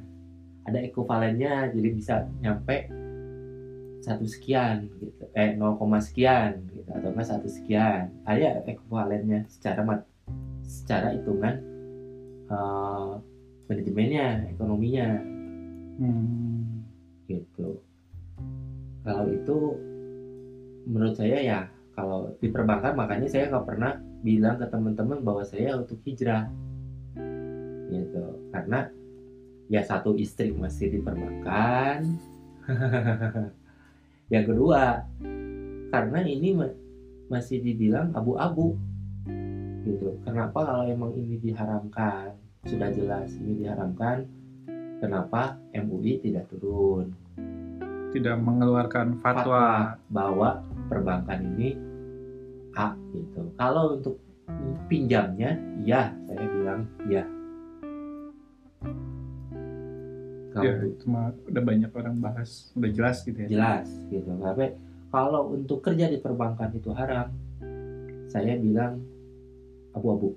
Ada 0.63 0.79
ekuvalennya 0.87 1.75
jadi 1.75 1.89
bisa 1.91 2.15
nyampe 2.39 2.87
satu 4.03 4.27
sekian 4.27 4.91
gitu. 4.99 5.25
Eh 5.35 5.55
0, 5.55 5.79
sekian 6.03 6.67
gitu 6.75 6.91
atau 6.91 7.09
enggak 7.15 7.29
satu 7.31 7.49
sekian. 7.51 8.11
Ada 8.27 8.67
ekuvalennya 8.67 9.47
secara 9.47 9.87
mat 9.87 10.03
secara 10.67 11.15
hitungan 11.15 11.55
eh, 12.51 13.13
manajemennya 13.71 14.27
ekonominya. 14.55 15.09
Hmm. 15.93 16.83
gitu. 17.31 17.79
Kalau 19.07 19.25
itu 19.31 19.59
menurut 20.89 21.15
saya 21.15 21.39
ya 21.39 21.61
kalau 21.93 22.33
di 22.41 22.49
perbankan 22.49 22.97
makanya 22.97 23.29
saya 23.29 23.53
nggak 23.53 23.67
pernah 23.69 23.93
bilang 24.25 24.57
ke 24.59 24.67
teman-teman 24.69 25.21
bahwa 25.21 25.45
saya 25.45 25.79
untuk 25.79 26.01
hijrah. 26.03 26.49
Gitu. 27.93 28.25
Karena 28.51 28.89
ya 29.67 29.83
satu 29.83 30.15
istri 30.15 30.51
masih 30.51 30.91
di 30.91 30.99
perbankan 30.99 32.19
yang 34.35 34.45
kedua 34.47 35.05
karena 35.91 36.19
ini 36.25 36.49
ma- 36.57 36.79
masih 37.29 37.61
dibilang 37.61 38.11
abu-abu 38.13 38.75
gitu 39.83 40.17
kenapa 40.23 40.63
kalau 40.63 40.85
emang 40.87 41.13
ini 41.15 41.39
diharamkan 41.39 42.35
sudah 42.65 42.89
jelas 42.95 43.35
ini 43.43 43.67
diharamkan 43.67 44.25
kenapa 45.03 45.59
MUI 45.75 46.23
tidak 46.23 46.47
turun 46.49 47.11
Tidak 48.13 48.37
mengeluarkan 48.37 49.25
fatwa. 49.25 49.97
bahwa 50.13 50.61
perbankan 50.93 51.49
ini 51.57 51.73
A 52.77 52.93
gitu. 53.17 53.49
Kalau 53.57 53.97
untuk 53.97 54.21
pinjamnya, 54.85 55.57
ya 55.81 56.13
saya 56.29 56.45
bilang 56.45 56.85
ya. 57.09 57.25
Kalau 60.53 60.69
Ya, 60.69 60.75
itu 60.85 61.05
mah 61.09 61.33
udah 61.49 61.63
banyak 61.65 61.91
orang 61.97 62.17
bahas, 62.21 62.71
udah 62.77 62.91
jelas 62.93 63.25
gitu 63.25 63.39
ya. 63.41 63.49
jelas 63.49 63.89
gitu. 64.13 64.29
Tapi 64.37 64.77
kalau 65.09 65.53
untuk 65.53 65.81
kerja 65.81 66.13
di 66.13 66.21
perbankan 66.21 66.73
itu 66.77 66.93
haram, 66.93 67.33
saya 68.29 68.57
bilang 68.61 69.01
abu-abu. 69.97 70.37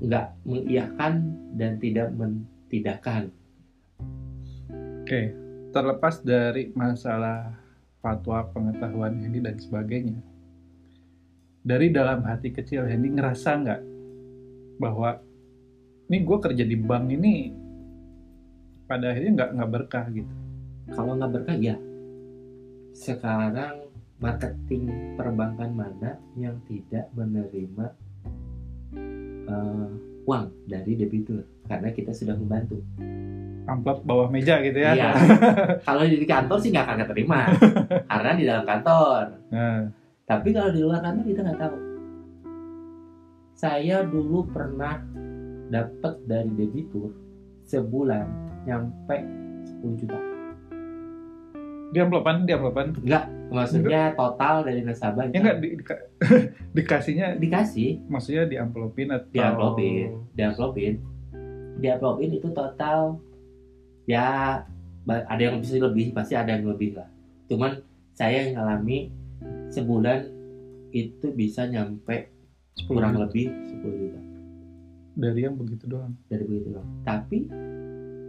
Enggak 0.00 0.32
mengiyakan 0.48 1.14
dan 1.56 1.76
tidak 1.76 2.08
mentidakkan. 2.16 3.28
Oke, 5.04 5.36
terlepas 5.72 6.24
dari 6.24 6.72
masalah 6.72 7.52
fatwa, 8.00 8.48
pengetahuan 8.50 9.20
Hendy 9.20 9.44
dan 9.44 9.60
sebagainya, 9.60 10.18
dari 11.62 11.94
dalam 11.94 12.26
hati 12.26 12.50
kecil 12.50 12.88
Hendy 12.88 13.14
ngerasa 13.14 13.50
nggak 13.62 13.80
bahwa 14.82 15.22
ini 16.10 16.18
gue 16.26 16.38
kerja 16.42 16.64
di 16.66 16.76
bank 16.76 17.06
ini 17.14 17.61
pada 18.92 19.08
akhirnya 19.08 19.32
nggak 19.32 19.50
nggak 19.56 19.70
berkah 19.72 20.04
gitu. 20.12 20.32
Kalau 20.92 21.16
nggak 21.16 21.32
berkah 21.32 21.56
ya. 21.56 21.76
Sekarang 22.92 23.88
marketing 24.20 25.16
perbankan 25.16 25.72
mana 25.72 26.20
yang 26.36 26.60
tidak 26.68 27.08
menerima 27.16 27.86
eh, 29.48 29.90
uang 30.28 30.46
dari 30.68 30.92
debitur 30.92 31.40
karena 31.64 31.88
kita 31.88 32.12
sudah 32.12 32.36
membantu. 32.36 32.84
Amplop 33.64 34.04
bawah 34.04 34.28
meja 34.28 34.60
gitu 34.60 34.76
ya. 34.76 34.92
Iya. 34.92 35.10
kalau 35.88 36.04
di 36.04 36.28
kantor 36.28 36.58
sih 36.60 36.68
nggak 36.68 36.84
akan 36.84 36.98
keterima 37.08 37.48
karena 38.12 38.30
di 38.36 38.44
dalam 38.44 38.64
kantor. 38.68 39.24
Nah, 39.48 39.88
Tapi 40.28 40.48
kalau 40.52 40.68
di 40.68 40.80
luar 40.84 41.00
kantor 41.00 41.24
kita 41.24 41.40
nggak 41.40 41.60
tahu. 41.64 41.76
Saya 43.56 44.04
dulu 44.04 44.44
pernah 44.52 45.00
dapat 45.72 46.20
dari 46.28 46.52
debitur 46.52 47.08
sebulan 47.64 48.51
nyampe 48.64 49.16
10 49.80 49.98
juta. 49.98 50.18
di 51.88 52.00
amplopan, 52.00 52.48
di 52.48 52.52
amplopan. 52.52 52.96
Enggak, 52.96 53.28
maksudnya 53.52 54.16
total 54.16 54.64
dari 54.64 54.80
nasabah 54.80 55.28
Ya 55.28 55.38
nggak 55.38 55.58
di, 55.60 55.68
dika- 55.76 56.04
dikasihnya, 56.76 57.36
dikasih 57.36 58.08
maksudnya 58.08 58.48
di 58.48 58.56
amplopin 58.56 59.12
atau 59.12 59.28
Diamplopin. 59.28 60.08
diamplopin 60.32 60.94
diamplopin 61.74 62.30
itu 62.32 62.48
total 62.48 63.20
ya 64.04 64.60
ada 65.04 65.42
yang 65.42 65.58
bisa 65.58 65.76
lebih 65.76 66.12
pasti 66.12 66.32
ada 66.32 66.48
yang 66.48 66.64
lebih 66.64 66.94
lah 66.94 67.08
cuman 67.44 67.80
saya 68.12 68.44
yang 68.44 68.56
ngalami 68.56 69.12
sebulan 69.68 70.32
itu 70.90 71.28
bisa 71.32 71.66
nyampe 71.66 72.32
10 72.78 72.88
kurang 72.88 73.12
juta. 73.12 73.22
lebih 73.26 73.46
10 73.68 74.00
juta 74.00 74.20
dari 75.12 75.40
yang 75.42 75.56
begitu 75.56 75.84
doang. 75.86 76.16
dari 76.24 76.44
begitu 76.46 76.72
doang. 76.72 76.88
Tapi 77.02 77.52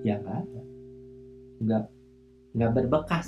ya 0.03 0.19
nggak 0.19 0.37
ada, 0.43 0.61
nggak 1.63 1.83
nggak 2.53 2.71
berbekas 2.75 3.27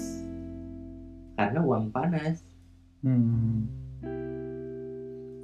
karena 1.35 1.59
uang 1.63 1.89
panas. 1.91 2.43
Hmm. 3.01 3.67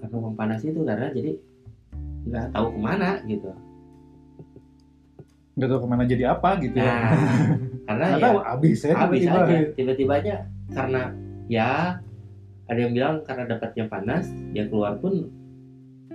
Karena 0.01 0.15
uang 0.17 0.36
panas 0.36 0.61
itu 0.61 0.82
karena 0.84 1.07
jadi 1.11 1.32
nggak 2.27 2.45
tahu 2.53 2.67
ke 2.75 2.79
mana 2.79 3.09
gitu. 3.25 3.49
Nggak 5.55 5.67
tahu 5.67 5.79
ke 5.84 5.88
mana 5.89 6.03
jadi 6.07 6.23
apa 6.32 6.49
gitu 6.59 6.75
ya. 6.79 6.86
Nah, 6.88 7.11
karena 7.88 8.05
Nggak 8.07 8.19
ya 8.19 8.25
tahu 8.25 8.38
habis 8.39 8.77
ya 8.82 8.93
habis 8.95 9.19
tiba-tiba. 9.23 9.41
aja 9.43 9.57
tiba-tiba 9.75 10.13
aja 10.21 10.36
karena 10.71 11.01
ya 11.51 11.69
ada 12.71 12.79
yang 12.79 12.93
bilang 12.95 13.15
karena 13.27 13.43
dapatnya 13.51 13.86
panas 13.91 14.25
ya 14.55 14.63
keluar 14.71 14.95
pun 14.95 15.27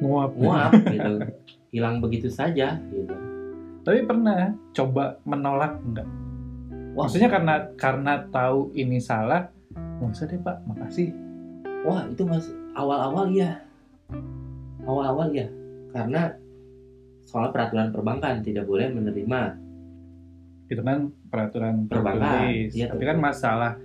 Nguap. 0.00 0.32
muap 0.36 0.72
gitu 0.94 1.12
hilang 1.72 2.00
begitu 2.00 2.32
saja 2.32 2.80
gitu 2.88 3.12
Tapi 3.86 4.02
pernah 4.02 4.50
coba 4.74 5.22
menolak 5.22 5.78
enggak? 5.80 6.08
Wah. 6.92 7.06
Maksudnya 7.06 7.30
karena 7.30 7.54
karena 7.78 8.12
tahu 8.26 8.74
ini 8.74 8.98
salah, 8.98 9.46
nggak 9.70 10.10
usah 10.10 10.26
deh 10.26 10.40
pak, 10.40 10.56
makasih. 10.66 11.14
wah 11.84 12.02
itu 12.02 12.26
mas 12.26 12.42
awal-awal 12.74 13.30
ya 13.30 13.62
awal-awal 14.82 15.30
ya 15.30 15.46
karena 15.92 16.34
soal 17.22 17.54
peraturan 17.54 17.94
perbankan 17.94 18.42
tidak 18.42 18.66
boleh 18.66 18.90
menerima 18.90 19.54
Itu 20.66 20.82
kan 20.82 21.14
peraturan 21.30 21.86
Perbankan, 21.86 22.50
iya, 22.74 22.90
Tapi 22.90 23.04
kan 23.06 23.22
masalah 23.22 23.78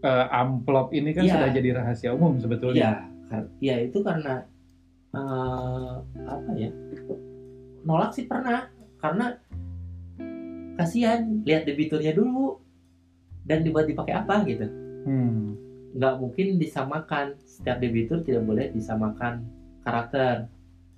eh, 0.00 0.26
amplop 0.32 0.92
ini 0.92 1.12
kan 1.12 1.22
Iya. 1.22 1.32
sudah 1.36 1.48
jadi 1.52 1.68
rahasia 1.74 2.10
umum 2.10 2.40
sebetulnya. 2.40 2.80
ya 2.80 2.92
kar- 3.26 3.52
ya 3.58 3.76
itu 3.78 4.00
karena 4.00 4.48
eh, 5.12 5.92
apa 6.24 6.50
ya 6.54 6.70
nolak 7.82 8.10
sih 8.12 8.24
pernah 8.24 8.64
karena 9.04 9.36
kasihan 10.80 11.44
lihat 11.44 11.68
debiturnya 11.68 12.16
dulu 12.16 12.56
dan 13.44 13.60
dibuat 13.60 13.84
dipakai 13.84 14.16
apa 14.16 14.40
gitu. 14.48 14.64
Hmm. 15.04 15.60
nggak 15.94 16.14
mungkin 16.16 16.56
disamakan. 16.56 17.36
Setiap 17.44 17.84
debitur 17.84 18.24
tidak 18.24 18.48
boleh 18.48 18.72
disamakan 18.72 19.44
karakter. 19.84 20.48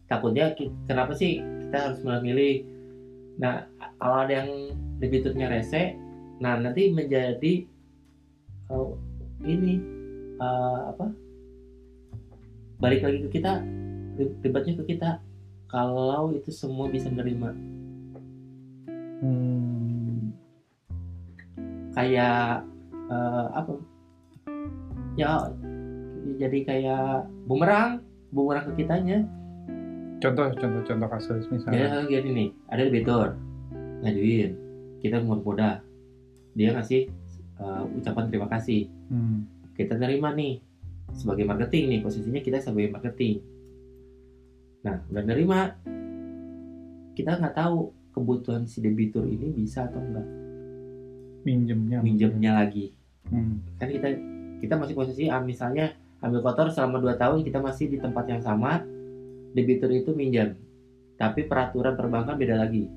Takutnya 0.06 0.54
kenapa 0.86 1.18
sih 1.18 1.42
kita 1.42 1.90
harus 1.90 1.98
memilih? 2.06 2.62
Nah 3.42 3.66
kalau 3.98 4.22
ada 4.22 4.46
yang 4.46 4.70
debiturnya 5.02 5.50
rese 5.50 5.98
nah 6.38 6.54
nanti 6.60 6.94
menjadi 6.94 7.66
eh, 8.70 8.90
ini 9.50 9.74
eh, 10.38 10.80
apa? 10.94 11.10
Balik 12.78 13.02
lagi 13.02 13.18
ke 13.26 13.42
kita 13.42 13.66
ribetnya 14.46 14.78
ke 14.78 14.94
kita. 14.94 15.10
Kalau 15.66 16.30
itu 16.30 16.54
semua 16.54 16.86
bisa 16.86 17.10
menerima 17.10 17.75
Hmm. 19.16 20.36
kayak 21.92 22.60
eh, 23.08 23.46
apa 23.50 23.72
ya 25.16 25.48
jadi 26.36 26.58
kayak 26.62 27.08
bumerang 27.48 28.04
bumerang 28.28 28.68
ke 28.68 28.84
kitanya 28.84 29.24
Contoh, 30.16 30.48
contoh, 30.56 30.80
contoh 30.82 31.08
kasus 31.08 31.44
jadi 31.44 31.52
misalnya. 31.52 31.88
kayak 31.92 32.08
gini 32.08 32.30
nih 32.30 32.48
ada 32.68 32.82
debitur 32.84 33.26
ngajuin 34.00 34.50
kita 34.98 35.20
mau 35.20 35.38
moda 35.38 35.80
dia 36.52 36.72
ngasih 36.72 37.08
eh, 37.56 37.82
ucapan 37.96 38.24
terima 38.28 38.48
kasih 38.48 38.88
Hmm. 39.06 39.46
kita 39.72 39.96
terima 39.96 40.34
nih 40.34 40.58
sebagai 41.14 41.46
marketing 41.46 41.84
nih 41.88 42.00
posisinya 42.02 42.42
kita 42.42 42.58
sebagai 42.58 42.90
marketing 42.90 43.38
nah 44.82 44.98
udah 45.06 45.22
nerima 45.22 45.72
kita 47.14 47.38
nggak 47.38 47.54
tahu 47.54 47.94
kebutuhan 48.16 48.64
si 48.64 48.80
debitur 48.80 49.28
ini 49.28 49.52
bisa 49.52 49.84
atau 49.84 50.00
enggak? 50.00 50.24
Minjemnya. 51.44 52.00
minjemnya 52.00 52.52
lagi. 52.56 52.96
Hmm. 53.26 53.58
kan 53.76 53.90
kita 53.90 54.08
kita 54.62 54.74
masih 54.78 54.94
posisi 54.94 55.26
ah, 55.26 55.42
misalnya 55.42 55.92
ambil 56.22 56.46
kotor 56.46 56.70
selama 56.70 57.02
2 57.02 57.18
tahun 57.18 57.38
kita 57.42 57.58
masih 57.58 57.90
di 57.90 57.98
tempat 57.98 58.24
yang 58.30 58.38
sama 58.38 58.86
debitur 59.50 59.90
itu 59.90 60.14
minjam 60.14 60.54
tapi 61.20 61.44
peraturan 61.44 61.94
perbankan 61.94 62.40
beda 62.40 62.56
lagi. 62.56 62.88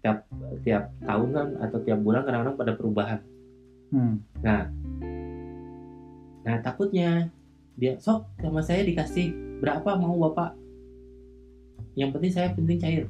Tiap 0.00 0.24
tiap 0.64 0.94
tahun 1.04 1.28
kan 1.34 1.48
atau 1.66 1.78
tiap 1.82 1.98
bulan 2.00 2.24
kadang-kadang 2.24 2.56
pada 2.56 2.72
perubahan. 2.78 3.20
Hmm. 3.90 4.22
nah 6.40 6.56
takutnya 6.62 7.26
dia 7.74 7.98
sok 7.98 8.22
sama 8.38 8.62
saya 8.62 8.86
dikasih 8.86 9.34
berapa 9.58 9.98
mau 9.98 10.14
bapak 10.30 10.54
yang 11.94 12.10
penting 12.10 12.30
saya 12.30 12.52
penting 12.52 12.78
cair 12.78 13.04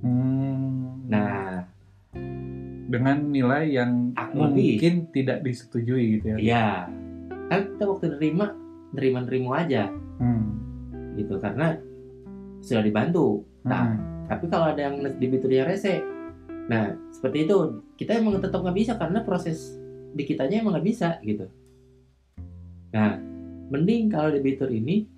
Hmm. 0.00 1.04
nah 1.06 1.64
dengan 2.84 3.16
nilai 3.26 3.72
yang 3.72 4.12
lebih. 4.12 4.76
mungkin 4.76 4.94
tidak 5.10 5.40
disetujui 5.40 6.20
gitu 6.20 6.36
ya. 6.36 6.38
ya 6.38 6.66
kan 7.48 7.60
kita 7.74 7.84
waktu 7.84 8.06
nerima 8.12 8.52
nerima 8.92 9.18
nerima 9.24 9.50
aja 9.60 9.88
Hmm. 10.20 10.44
gitu 11.16 11.38
karena 11.38 11.78
sudah 12.60 12.80
dibantu 12.80 13.42
Nah, 13.64 13.96
Hmm. 13.96 14.28
tapi 14.28 14.44
kalau 14.46 14.76
ada 14.76 14.80
yang 14.84 15.00
debiturnya 15.00 15.64
rese, 15.64 16.04
nah 16.68 16.92
seperti 17.08 17.48
itu 17.48 17.56
kita 17.96 18.20
emang 18.20 18.36
tetap 18.36 18.60
nggak 18.60 18.76
bisa 18.76 18.92
karena 18.94 19.24
proses 19.24 19.72
di 20.12 20.20
kitanya 20.22 20.60
emang 20.60 20.76
nggak 20.76 20.84
bisa 20.84 21.16
gitu. 21.24 21.48
Nah, 22.92 23.16
mending 23.72 24.12
kalau 24.12 24.28
debitur 24.30 24.68
ini 24.68 25.08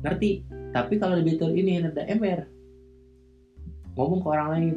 ngerti, 0.00 0.48
tapi 0.74 0.98
kalau 0.98 1.14
debitur 1.14 1.54
ini 1.54 1.78
ada 1.78 2.02
ember, 2.10 2.50
ngomong 3.94 4.20
ke 4.20 4.28
orang 4.28 4.48
lain, 4.50 4.74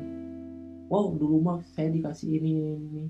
wow 0.94 1.10
dulu 1.18 1.42
mah 1.42 1.58
saya 1.74 1.90
dikasih 1.90 2.38
ini 2.38 2.50
ini, 2.54 2.74
ini. 2.78 3.04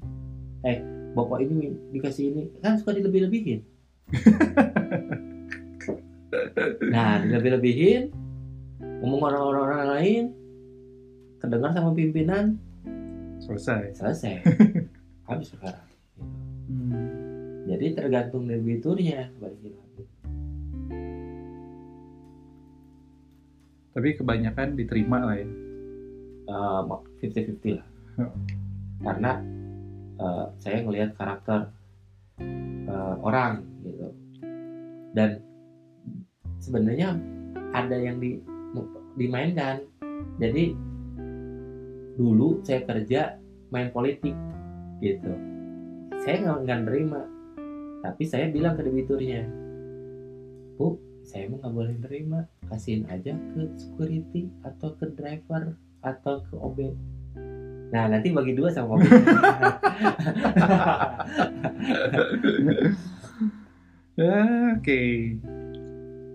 eh 0.64 0.80
bapak 1.12 1.44
ini 1.44 1.76
dikasih 1.92 2.24
ini, 2.32 2.44
kan 2.64 2.80
suka 2.80 2.96
dilebih-lebihin. 2.96 3.60
nah, 6.96 7.20
dilebih-lebihin, 7.28 8.16
ngomong 9.04 9.22
orang-orang 9.28 9.84
lain 9.94 10.24
kedengar 11.38 11.72
sama 11.74 11.94
pimpinan 11.94 12.58
Selesai. 13.38 13.94
selesai 13.94 14.42
habis 15.30 15.54
perkara 15.54 15.86
Hmm. 16.68 17.64
jadi 17.64 17.96
tergantung 17.96 18.44
debiturnya 18.44 19.32
balikin 19.40 19.72
Tapi 23.98 24.14
kebanyakan 24.14 24.78
diterima 24.78 25.26
lah 25.26 25.42
ya. 25.42 25.50
fifty 27.18 27.50
fifty 27.50 27.70
lah. 27.82 27.88
Karena 29.02 29.42
eh, 30.22 30.46
saya 30.62 30.86
ngelihat 30.86 31.18
karakter 31.18 31.74
eh, 32.86 33.16
orang 33.26 33.66
gitu. 33.82 34.14
Dan 35.18 35.42
sebenarnya 36.62 37.18
ada 37.74 37.98
yang 37.98 38.22
di 38.22 38.38
dimainkan. 39.18 39.82
Jadi 40.38 40.78
dulu 42.22 42.62
saya 42.62 42.86
kerja 42.86 43.42
main 43.74 43.90
politik 43.90 44.38
gitu. 45.02 45.34
Saya 46.22 46.46
nggak 46.46 46.58
nggak 46.70 46.82
nerima. 46.86 47.22
Tapi 48.06 48.24
saya 48.30 48.54
bilang 48.54 48.78
ke 48.78 48.86
debiturnya 48.86 49.42
bu 50.78 50.94
saya 51.26 51.50
emang 51.50 51.60
nggak 51.66 51.74
boleh 51.74 51.96
nerima 52.06 52.40
kasihin 52.68 53.04
aja 53.08 53.32
ke 53.34 53.62
security 53.76 54.48
atau 54.62 54.94
ke 54.96 55.08
driver 55.12 55.74
atau 56.02 56.44
ke 56.44 56.56
OB 56.56 56.80
nah 57.88 58.06
nanti 58.06 58.30
bagi 58.30 58.52
dua 58.52 58.68
sama 58.70 58.96
OB 58.96 59.04
Oke. 64.18 65.02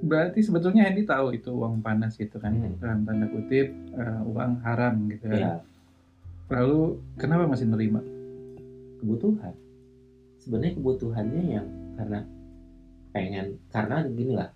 Berarti 0.02 0.40
sebetulnya 0.42 0.86
Hendy 0.86 1.02
tahu 1.02 1.34
itu 1.34 1.50
uang 1.50 1.78
panas 1.78 2.14
gitu 2.14 2.38
kan, 2.38 2.54
Hmm. 2.54 2.74
dalam 2.78 3.00
tanda 3.02 3.26
kutip 3.26 3.70
eh, 3.70 4.20
uang 4.22 4.62
haram 4.62 5.06
gitu 5.10 5.26
kan. 5.26 5.38
ya 5.38 5.52
Lalu 6.50 6.98
kenapa 7.16 7.46
masih 7.46 7.66
nerima? 7.66 8.02
kebutuhan 8.98 9.50
sebenarnya 10.38 10.78
kebutuhannya 10.78 11.42
yang 11.58 11.66
karena 11.98 12.22
pengen 13.10 13.58
karena 13.66 14.06
gini 14.06 14.38
lah 14.38 14.46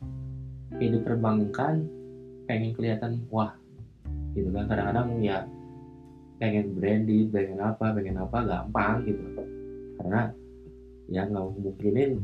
hidup 0.79 1.03
perbankan 1.07 1.87
pengen 2.47 2.73
kelihatan 2.75 3.23
wah 3.33 3.55
gitu 4.37 4.53
kan 4.53 4.69
kadang-kadang 4.69 5.09
ya 5.25 5.47
pengen 6.37 6.77
branded 6.77 7.33
pengen 7.33 7.59
apa 7.59 7.97
pengen 7.97 8.17
apa 8.21 8.39
gampang 8.45 9.03
gitu 9.09 9.23
karena 9.97 10.31
ya 11.09 11.25
nggak 11.25 11.45
mungkinin 11.57 12.21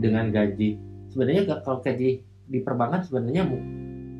dengan 0.00 0.34
gaji 0.34 0.74
sebenarnya 1.12 1.62
kalau 1.62 1.78
gaji 1.78 2.18
di 2.50 2.58
perbankan 2.60 3.00
sebenarnya 3.06 3.46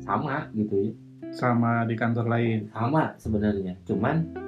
sama 0.01 0.49
gitu 0.55 0.89
ya 0.89 0.93
Sama 1.35 1.83
di 1.83 1.99
kantor 1.99 2.31
lain 2.31 2.71
sama 2.71 3.11
sebenarnya 3.19 3.75
cuman 3.83 4.45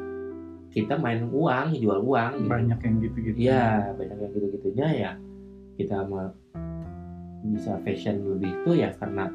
kita 0.71 0.93
main 0.99 1.25
uang 1.31 1.73
jual 1.79 1.99
uang 2.05 2.31
gitu. 2.43 2.49
banyak 2.53 2.79
yang 2.85 2.95
gitu-gitu. 3.01 3.37
Iya, 3.49 3.97
banyak 3.97 4.17
yang 4.21 4.31
gitu-gitunya 4.35 4.87
ya. 4.93 5.11
kita 5.77 6.09
bisa 7.45 7.77
fashion 7.85 8.23
lebih 8.25 8.53
tuh 8.65 8.73
ya 8.73 8.89
karena 8.97 9.29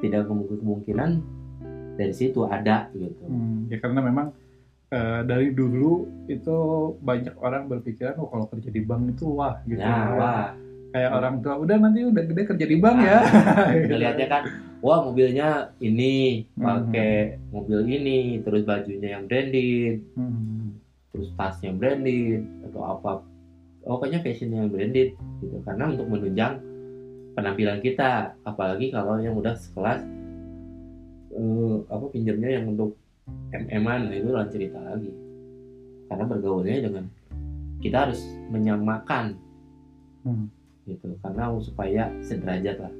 tidak 0.00 0.28
kemungkin- 0.28 0.60
kemungkinan 0.60 1.10
dari 1.96 2.14
situ 2.16 2.48
ada 2.48 2.88
gitu. 2.96 3.24
Hmm, 3.28 3.68
ya 3.68 3.76
karena 3.80 4.00
memang 4.00 4.32
eh, 4.90 5.22
dari 5.22 5.54
dulu 5.54 6.08
itu 6.26 6.56
banyak 6.98 7.38
orang 7.38 7.70
berpikiran 7.70 8.18
oh 8.18 8.26
kalau 8.26 8.50
kerja 8.50 8.74
di 8.74 8.82
bank 8.82 9.14
itu 9.14 9.26
wah 9.28 9.60
gitu. 9.62 9.78
Ya 9.78 10.16
wah. 10.18 10.48
kayak 10.90 11.10
orang 11.14 11.38
tua 11.38 11.54
udah 11.54 11.76
nanti 11.78 12.02
udah 12.02 12.24
gede 12.26 12.42
kerja 12.50 12.66
di 12.66 12.76
bank 12.82 12.98
ya. 12.98 13.18
Kita 13.86 13.94
lihatnya 13.94 14.26
kan 14.26 14.42
wah 14.82 15.04
mobilnya 15.06 15.70
ini 15.78 16.42
pakai 16.58 17.38
mobil 17.54 17.86
ini 17.86 18.42
terus 18.42 18.66
bajunya 18.66 19.14
yang 19.14 19.30
branded 19.30 20.02
Hmm, 20.18 20.80
terus 21.14 21.30
tasnya 21.38 21.70
branded 21.70 22.42
atau 22.66 22.82
apa. 22.82 23.22
Pokoknya 23.86 24.18
fashionnya 24.24 24.66
yang 24.66 24.70
branded 24.74 25.14
gitu. 25.38 25.56
Karena 25.62 25.94
untuk 25.94 26.10
menunjang 26.10 26.58
penampilan 27.40 27.80
kita 27.80 28.36
apalagi 28.44 28.92
kalau 28.92 29.16
yang 29.16 29.32
udah 29.32 29.56
sekelas 29.56 30.04
eh, 31.32 31.76
apa 31.88 32.04
pinjamnya 32.12 32.60
yang 32.60 32.76
untuk 32.76 33.00
mm-an 33.48 34.12
nah 34.12 34.14
itu 34.14 34.28
lain 34.28 34.50
cerita 34.52 34.76
lagi. 34.76 35.08
Karena 36.12 36.24
bergaulnya 36.28 36.84
dengan 36.84 37.04
kita 37.80 37.96
harus 38.08 38.20
menyamakan. 38.52 39.40
Hmm. 40.20 40.52
gitu 40.84 41.16
karena 41.24 41.48
supaya 41.64 42.12
sederajat 42.20 42.76
lah. 42.76 42.94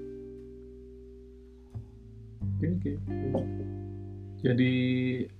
Oke 2.64 2.96
oke. 3.36 3.64
Jadi 4.40 4.72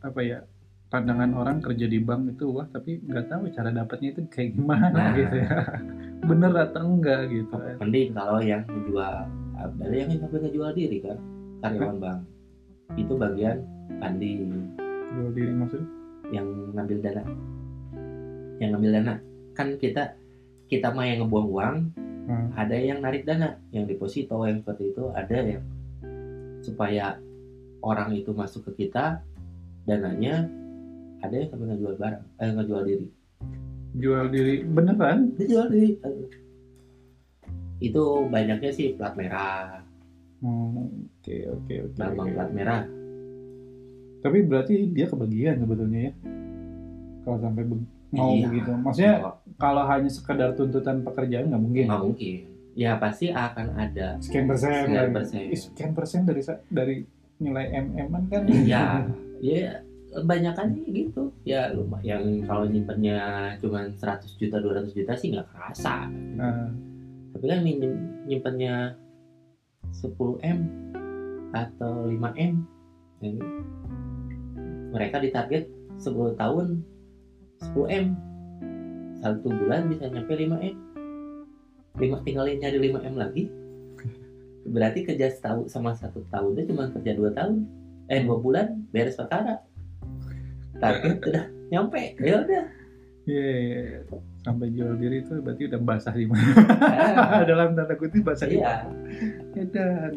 apa 0.05 0.21
ya 0.21 0.45
pandangan 0.91 1.31
orang 1.33 1.63
kerja 1.63 1.87
di 1.87 1.99
bank 1.99 2.35
itu 2.35 2.51
wah 2.51 2.67
tapi 2.67 2.99
nggak 3.01 3.31
tahu 3.31 3.47
cara 3.55 3.71
dapatnya 3.71 4.09
itu 4.11 4.21
kayak 4.27 4.51
gimana 4.53 4.91
Nah. 4.91 5.15
gitu 5.15 5.37
ya. 5.39 5.51
Bener 6.29 6.53
atau 6.53 6.85
enggak 6.85 7.31
gitu 7.31 7.55
kan. 7.55 7.75
mending 7.79 8.11
kalau 8.13 8.41
yang 8.43 8.63
menjual 8.67 9.15
ada 9.55 9.85
yang 9.89 10.11
sampai 10.13 10.39
ngejual 10.43 10.71
diri 10.75 10.99
kan 11.01 11.19
karyawan 11.61 11.97
bank. 11.97 12.19
Itu 12.99 13.15
bagian 13.15 13.63
funding 14.03 14.41
jual 15.15 15.31
diri 15.31 15.53
maksudnya? 15.55 15.89
Yang 16.31 16.47
ngambil 16.75 16.99
dana. 17.01 17.23
Yang 18.59 18.69
ngambil 18.75 18.91
dana. 18.93 19.15
Kan 19.55 19.69
kita 19.77 20.03
kita 20.67 20.91
mah 20.91 21.07
yang 21.07 21.25
ngebuang 21.25 21.49
uang 21.49 21.77
Hmm. 22.21 22.47
ada 22.55 22.77
yang 22.77 22.99
narik 23.01 23.25
dana. 23.25 23.59
Yang 23.71 23.97
deposito 23.97 24.39
yang 24.43 24.61
seperti 24.61 24.95
itu 24.95 25.03
ada 25.11 25.35
yang 25.35 25.63
supaya 26.61 27.17
orang 27.81 28.13
itu 28.13 28.31
masuk 28.31 28.71
ke 28.71 28.87
kita 28.87 29.19
dananya 29.83 30.47
ada 31.21 31.35
yang 31.35 31.49
sampai 31.49 31.67
ngejual 31.69 31.95
barang 31.97 32.25
eh 32.37 32.51
ngejual 32.51 32.83
diri. 32.83 33.07
Jual 33.93 34.27
diri 34.29 34.55
beneran? 34.63 35.19
Dia 35.35 35.47
jual 35.47 35.67
diri 35.69 35.91
itu 37.81 38.05
banyaknya 38.29 38.71
sih 38.71 38.93
plat 38.93 39.17
merah. 39.17 39.81
Hmm, 40.41 41.09
oke 41.17 41.37
oke 41.51 41.75
oke. 41.83 41.97
Lambang 41.97 42.29
plat 42.31 42.51
merah. 42.53 42.83
Tapi 44.21 44.39
berarti 44.45 44.85
dia 44.87 45.09
kebagian 45.09 45.57
sebetulnya 45.59 46.01
ya? 46.03 46.13
Kalau 47.21 47.39
sampai 47.39 47.65
be- 47.65 47.89
mau 48.11 48.35
Iya. 48.35 48.51
begitu 48.51 48.71
maksudnya 48.75 49.15
kalau 49.55 49.87
hanya 49.87 50.11
sekedar 50.11 50.51
tuntutan 50.53 51.01
pekerjaan 51.01 51.47
nggak 51.47 51.63
mungkin? 51.63 51.85
Nggak 51.87 52.03
mungkin. 52.05 52.39
Ya 52.75 52.97
pasti 52.97 53.31
akan 53.31 53.67
ada 53.73 54.19
sekian 54.19 54.47
persen 54.47 54.71
Sekian 54.85 54.99
lagi. 55.01 55.15
persen. 55.15 55.41
Sekian 55.55 55.91
persen 55.95 56.21
dari 56.25 56.43
dari 56.69 56.97
nilai 57.39 57.67
mm 57.71 58.13
kan? 58.29 58.43
Iya, 58.45 58.85
ya 59.41 59.73
kebanyakan 60.11 60.67
sih 60.75 60.85
gitu. 60.91 61.31
Ya 61.47 61.71
lumayan 61.71 62.43
kalau 62.45 62.67
nyimpennya 62.67 63.55
cuma 63.63 63.87
100 63.87 64.39
juta 64.39 64.59
200 64.59 64.91
juta 64.93 65.13
sih 65.15 65.31
nggak 65.33 65.49
kerasa. 65.55 66.11
Nah, 66.11 66.71
Tapi 67.31 67.45
kan 67.47 67.63
nyimpen 67.63 67.93
nyimpennya 68.27 68.99
10 69.95 70.13
m 70.43 70.59
atau 71.51 72.07
5 72.07 72.15
m, 72.37 72.55
ya, 73.23 73.31
mereka 74.93 75.19
ditarget 75.19 75.67
10 75.99 76.37
tahun 76.37 76.83
10 77.75 77.87
m 77.89 78.07
satu 79.21 79.49
bulan 79.53 79.89
bisa 79.89 80.11
nyampe 80.11 80.33
5 80.35 80.59
m. 80.59 80.77
Lima 81.99 82.19
tinggalin 82.23 82.59
nyari 82.61 82.79
5 82.91 83.09
m 83.09 83.15
lagi. 83.19 83.45
Berarti 84.67 85.07
kerja 85.07 85.33
setahun 85.33 85.73
sama 85.73 85.97
satu 85.97 86.23
tahunnya 86.29 86.69
cuma 86.69 86.93
kerja 86.93 87.13
dua 87.17 87.31
tahun 87.33 87.67
eh 88.11 88.21
dua 88.27 88.37
bulan 88.43 88.85
beres 88.91 89.15
perkara 89.17 89.63
target 90.81 91.17
udah 91.21 91.45
nyampe. 91.71 92.03
Ya 92.19 92.37
udah. 92.43 92.65
Iya, 93.29 93.47
iya, 93.47 93.79
iya. 93.85 94.01
sampai 94.41 94.73
jual 94.73 94.97
diri 94.97 95.21
itu 95.21 95.37
berarti 95.45 95.69
udah 95.69 95.81
basah 95.85 96.15
di 96.17 96.25
mana? 96.25 96.51
Dalam 97.51 97.77
tanda 97.77 97.95
kutip 97.95 98.25
basah 98.25 98.49
di 98.49 98.57
iya. 98.59 98.89
mana? 98.89 98.97
Ya 99.55 99.65
dan 99.69 100.13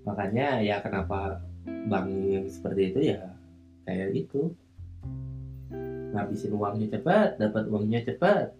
makanya 0.00 0.46
ya 0.64 0.76
kenapa 0.80 1.44
bank 1.86 2.08
yang 2.08 2.48
seperti 2.48 2.96
itu 2.96 3.00
ya 3.14 3.20
kayak 3.84 4.16
gitu. 4.16 4.56
Ngabisin 6.16 6.56
uangnya 6.56 6.88
cepat 6.98 7.36
dapat 7.36 7.68
uangnya 7.68 8.00
cepat. 8.08 8.56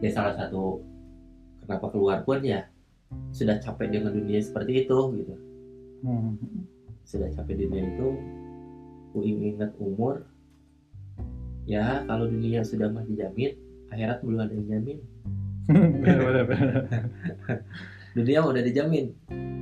Ya 0.00 0.10
salah 0.10 0.34
satu 0.34 0.80
kenapa 1.62 1.86
keluar 1.92 2.24
pun 2.24 2.40
ya 2.40 2.64
sudah 3.30 3.60
capek 3.60 4.00
dengan 4.00 4.16
dunia 4.16 4.40
seperti 4.40 4.88
itu 4.88 4.98
gitu. 5.20 5.34
Hmm. 6.00 6.32
sudah 7.04 7.28
capek 7.36 7.68
dunia 7.68 7.84
itu 7.84 8.08
ku 9.10 9.22
ingat 9.22 9.74
umur 9.78 10.26
ya 11.66 12.02
kalau 12.06 12.26
dunia 12.26 12.62
sudah 12.62 12.90
mah 12.90 13.06
dijamin 13.06 13.54
akhirat 13.90 14.22
belum 14.22 14.38
ada 14.42 14.54
yang 14.54 14.66
jamin 14.70 14.98
dunia 18.16 18.38
udah 18.42 18.62
dijamin 18.62 19.14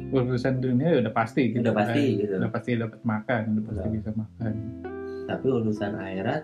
urusan 0.09 0.65
dunia 0.65 0.89
ya 0.89 0.99
udah 1.05 1.13
pasti 1.13 1.53
gitu 1.53 1.61
Udah 1.61 1.75
pasti, 1.77 2.05
kan. 2.17 2.21
gitu. 2.25 2.33
udah 2.41 2.51
pasti 2.51 2.71
dapat 2.81 3.01
makan 3.05 3.43
udah 3.53 3.63
pasti 3.69 3.81
Udah. 3.85 3.93
bisa 3.93 4.11
makan 4.17 4.53
tapi 5.29 5.47
urusan 5.53 5.93
akhirat 6.01 6.43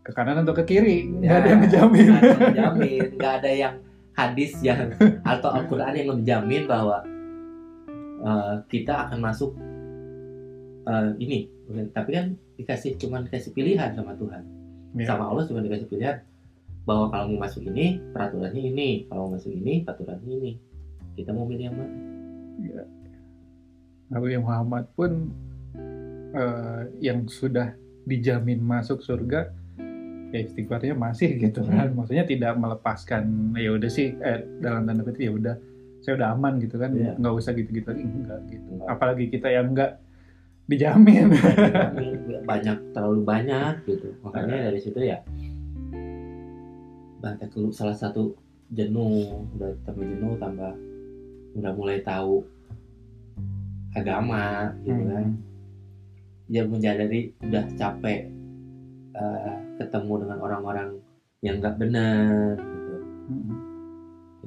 ke 0.00 0.10
kanan 0.14 0.36
atau 0.46 0.54
ke 0.54 0.64
kiri 0.64 1.10
nggak 1.10 1.26
Ya, 1.26 1.34
ada 1.42 1.46
yang 1.50 1.60
menjamin 1.60 2.06
nggak 3.18 3.32
ada 3.42 3.50
yang 3.50 3.74
hadis 4.14 4.52
yang 4.62 4.94
atau 5.32 5.50
Al-Quran 5.50 5.92
yang 5.98 6.08
menjamin 6.14 6.62
bahwa 6.70 7.02
eh, 8.22 8.54
kita 8.70 9.10
akan 9.10 9.18
masuk 9.18 9.50
eh, 10.86 11.10
ini 11.18 11.50
tapi 11.90 12.10
kan 12.14 12.26
dikasih 12.58 12.98
cuman 12.98 13.26
dikasih 13.30 13.50
pilihan 13.54 13.90
sama 13.94 14.14
Tuhan. 14.18 14.42
Ya. 14.90 15.06
sama 15.06 15.30
Allah 15.30 15.46
cuma 15.46 15.62
dikasih 15.62 15.86
pilihan. 15.86 16.18
Bahwa 16.82 17.12
kalau 17.12 17.30
mau 17.30 17.46
masuk 17.46 17.62
ini 17.70 18.02
peraturannya 18.10 18.62
ini. 18.74 19.06
Kalau 19.06 19.28
mau 19.28 19.38
masuk 19.38 19.52
ini 19.54 19.86
peraturannya 19.86 20.30
ini. 20.30 20.52
Kita 21.14 21.30
mau 21.30 21.46
milih 21.46 21.64
yang 21.70 21.76
mana? 21.76 21.94
Nabi 24.10 24.36
Muhammad 24.42 24.90
pun 24.98 25.30
eh, 26.34 26.82
yang 26.98 27.30
sudah 27.30 27.78
dijamin 28.04 28.58
masuk 28.58 29.06
surga 29.06 29.54
ya 30.30 30.40
istighfarnya 30.46 30.94
masih 30.98 31.38
gitu 31.38 31.62
kan. 31.66 31.94
Maksudnya 31.94 32.26
tidak 32.26 32.58
melepaskan 32.58 33.54
ya 33.54 33.70
udah 33.74 33.90
sih 33.90 34.14
eh, 34.18 34.42
dalam 34.58 34.86
tanda 34.86 35.06
kutip 35.06 35.22
ya 35.22 35.32
udah 35.34 35.54
saya 36.00 36.16
udah 36.18 36.28
aman 36.34 36.58
gitu 36.58 36.76
kan. 36.80 36.90
Iya. 36.90 37.14
nggak 37.18 37.34
usah 37.34 37.52
gitu-gitu 37.54 37.86
lagi. 37.86 38.02
Enggak 38.02 38.40
gitu. 38.50 38.70
Apalagi 38.86 39.24
kita 39.30 39.48
yang 39.50 39.70
enggak 39.74 40.02
dijamin. 40.70 41.34
Banyak 42.46 42.94
terlalu 42.94 43.26
banyak 43.26 43.82
gitu. 43.90 44.14
Makanya 44.22 44.70
dari 44.70 44.78
situ 44.78 45.02
ya 45.02 45.18
banyak 47.20 47.52
salah 47.76 47.92
satu 47.92 48.32
jenuh 48.72 49.44
udah 49.58 49.76
tambah 49.84 50.08
jenuh 50.08 50.40
tambah 50.40 50.72
udah 51.52 51.72
mulai 51.76 52.00
tahu 52.00 52.40
agama 53.92 54.72
gitu 54.86 55.02
kan. 55.10 55.26
Hmm. 55.26 55.34
dia 56.50 56.66
menyadari 56.66 57.30
udah 57.42 57.64
capek 57.74 58.30
eh, 59.14 59.56
ketemu 59.78 60.26
dengan 60.26 60.38
orang-orang 60.40 60.98
yang 61.42 61.58
nggak 61.58 61.76
benar 61.76 62.56
gitu. 62.56 62.94
Hmm. 63.28 63.58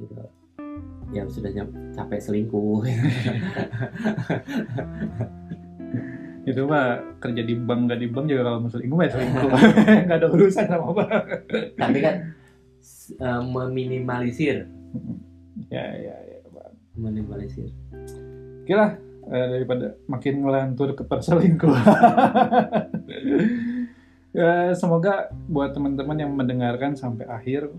gitu. 0.00 0.14
Ya 1.14 1.22
sudah 1.30 1.50
capek 1.94 2.18
selingkuh 2.18 2.82
itu 6.44 6.60
mah 6.68 7.00
kerja 7.20 7.40
di 7.40 7.56
bank 7.56 7.80
nggak 7.88 8.00
di 8.00 8.08
bank 8.12 8.24
juga 8.28 8.42
kalau 8.44 8.68
selingkuh 8.68 9.00
ya 9.00 9.10
selingkuh. 9.16 9.50
Nggak 10.08 10.18
ada 10.20 10.28
urusan 10.28 10.64
sama 10.68 10.88
bank. 10.92 11.24
Tapi 11.80 11.98
kan 12.04 12.14
eh, 13.16 13.42
meminimalisir. 13.42 14.68
Ya 15.72 15.84
ya 15.96 16.16
ya 16.20 16.38
Bang. 16.52 16.72
meminimalisir. 17.00 17.72
Oke 18.64 18.74
lah, 18.76 18.96
eh, 19.32 19.46
daripada 19.56 19.96
makin 20.04 20.34
ngelantur 20.44 20.92
ke 20.92 21.02
perselingkuhan. 21.04 21.84
ya, 24.38 24.76
semoga 24.76 25.32
buat 25.48 25.72
teman-teman 25.72 26.16
yang 26.20 26.32
mendengarkan 26.36 26.92
sampai 26.96 27.24
akhir 27.24 27.72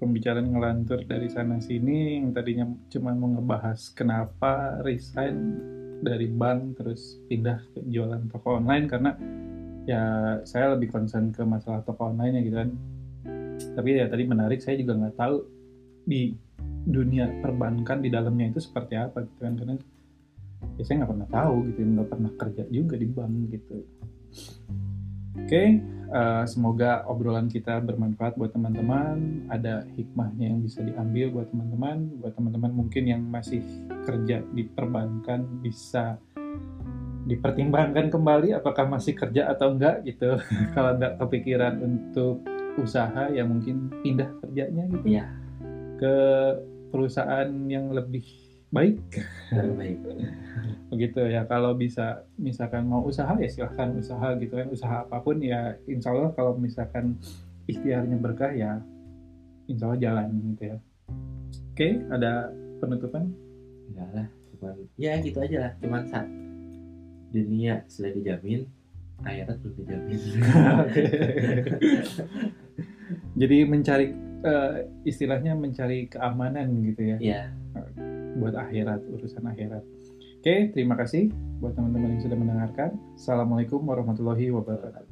pembicaraan 0.00 0.48
ngelantur 0.48 1.04
dari 1.04 1.28
sana 1.28 1.60
sini 1.60 2.16
yang 2.16 2.32
tadinya 2.32 2.64
cuma 2.88 3.12
mau 3.12 3.36
ngebahas 3.36 3.92
kenapa 3.92 4.80
resign 4.80 5.60
dari 6.00 6.26
bank 6.28 6.80
terus 6.80 7.20
pindah 7.28 7.60
ke 7.76 7.84
jualan 7.88 8.24
toko 8.32 8.56
online 8.56 8.88
karena 8.88 9.10
ya 9.84 10.02
saya 10.48 10.76
lebih 10.76 10.92
concern 10.92 11.32
ke 11.32 11.44
masalah 11.44 11.84
toko 11.84 12.08
online 12.08 12.40
ya 12.40 12.42
gitu 12.44 12.56
kan. 12.56 12.70
Tapi 13.76 13.88
ya 14.00 14.06
tadi 14.08 14.24
menarik 14.24 14.60
saya 14.64 14.80
juga 14.80 14.96
nggak 14.96 15.16
tahu 15.16 15.36
di 16.08 16.32
dunia 16.80 17.28
perbankan 17.44 18.00
di 18.00 18.08
dalamnya 18.08 18.56
itu 18.56 18.60
seperti 18.64 18.96
apa 18.96 19.24
gitu 19.24 19.40
kan. 19.44 19.54
Karena 19.60 19.74
ya 20.76 20.82
saya 20.84 21.04
nggak 21.04 21.12
pernah 21.12 21.28
tahu 21.28 21.54
gitu 21.72 21.78
nggak 21.84 22.08
pernah 22.08 22.30
kerja 22.36 22.64
juga 22.72 22.94
di 22.96 23.06
bank 23.08 23.34
gitu. 23.52 23.76
Oke 25.40 25.62
uh, 26.10 26.44
semoga 26.44 27.06
obrolan 27.06 27.46
kita 27.46 27.78
bermanfaat 27.80 28.34
buat 28.36 28.52
teman-teman. 28.52 29.46
Ada 29.48 29.86
hikmahnya 29.94 30.50
yang 30.52 30.60
bisa 30.60 30.82
diambil 30.82 31.30
buat 31.30 31.48
teman-teman. 31.54 32.20
Buat 32.20 32.34
teman-teman 32.36 32.72
mungkin 32.74 33.04
yang 33.06 33.22
masih 33.24 33.62
kerja 34.04 34.42
di 34.52 34.62
perbankan 34.66 35.46
bisa 35.62 36.18
dipertimbangkan 37.30 38.10
kembali 38.10 38.56
apakah 38.56 38.88
masih 38.90 39.14
kerja 39.14 39.48
atau 39.50 39.74
enggak 39.78 40.02
gitu. 40.04 40.36
Kalau 40.74 40.98
enggak 40.98 41.16
kepikiran 41.22 41.78
untuk 41.80 42.42
usaha 42.78 43.30
ya 43.30 43.42
mungkin 43.46 43.90
pindah 44.02 44.30
kerjanya 44.42 44.84
gitu. 44.90 45.06
Ya 45.06 45.30
ke 46.00 46.16
perusahaan 46.88 47.48
yang 47.68 47.92
lebih 47.92 48.24
baik. 48.70 49.02
Baik. 49.78 49.98
Begitu 50.90 51.20
ya 51.26 51.42
kalau 51.46 51.74
bisa 51.74 52.22
misalkan 52.38 52.86
mau 52.86 53.02
usaha 53.02 53.34
ya 53.38 53.50
silahkan 53.50 53.94
usaha 53.98 54.34
gitu 54.38 54.54
kan 54.54 54.68
usaha 54.70 54.96
apa 55.06 55.18
pun 55.22 55.42
ya 55.42 55.74
insya 55.90 56.14
Allah 56.14 56.30
kalau 56.34 56.54
misalkan 56.54 57.18
ikhtiarnya 57.66 58.16
berkah 58.18 58.50
ya 58.54 58.78
insya 59.66 59.90
Allah 59.90 60.00
jalan 60.02 60.28
gitu 60.54 60.62
ya. 60.74 60.76
Oke 61.74 61.88
ada 62.10 62.50
penutupan? 62.78 63.30
Enggak 63.90 64.08
lah 64.14 64.26
cuman 64.54 64.74
ya 64.98 65.12
gitu 65.18 65.38
aja 65.42 65.56
lah 65.66 65.72
cuman 65.82 66.02
saat 66.06 66.28
dunia 67.30 67.86
sudah 67.86 68.10
dijamin 68.14 68.66
akhirat 69.26 69.56
belum 69.62 69.74
dijamin. 69.82 70.18
Jadi 73.40 73.56
mencari 73.66 74.06
eh, 74.46 74.74
istilahnya 75.02 75.58
mencari 75.58 76.06
keamanan 76.06 76.70
gitu 76.86 77.02
ya? 77.02 77.16
Ya 77.18 77.42
buat 78.38 78.54
akhirat 78.54 79.02
urusan 79.10 79.44
akhirat. 79.50 79.82
Oke 80.40 80.72
terima 80.72 80.94
kasih 80.94 81.28
buat 81.58 81.74
teman-teman 81.74 82.16
yang 82.16 82.22
sudah 82.22 82.38
mendengarkan. 82.38 82.96
Assalamualaikum 83.18 83.82
warahmatullahi 83.82 84.48
wabarakatuh 84.54 85.09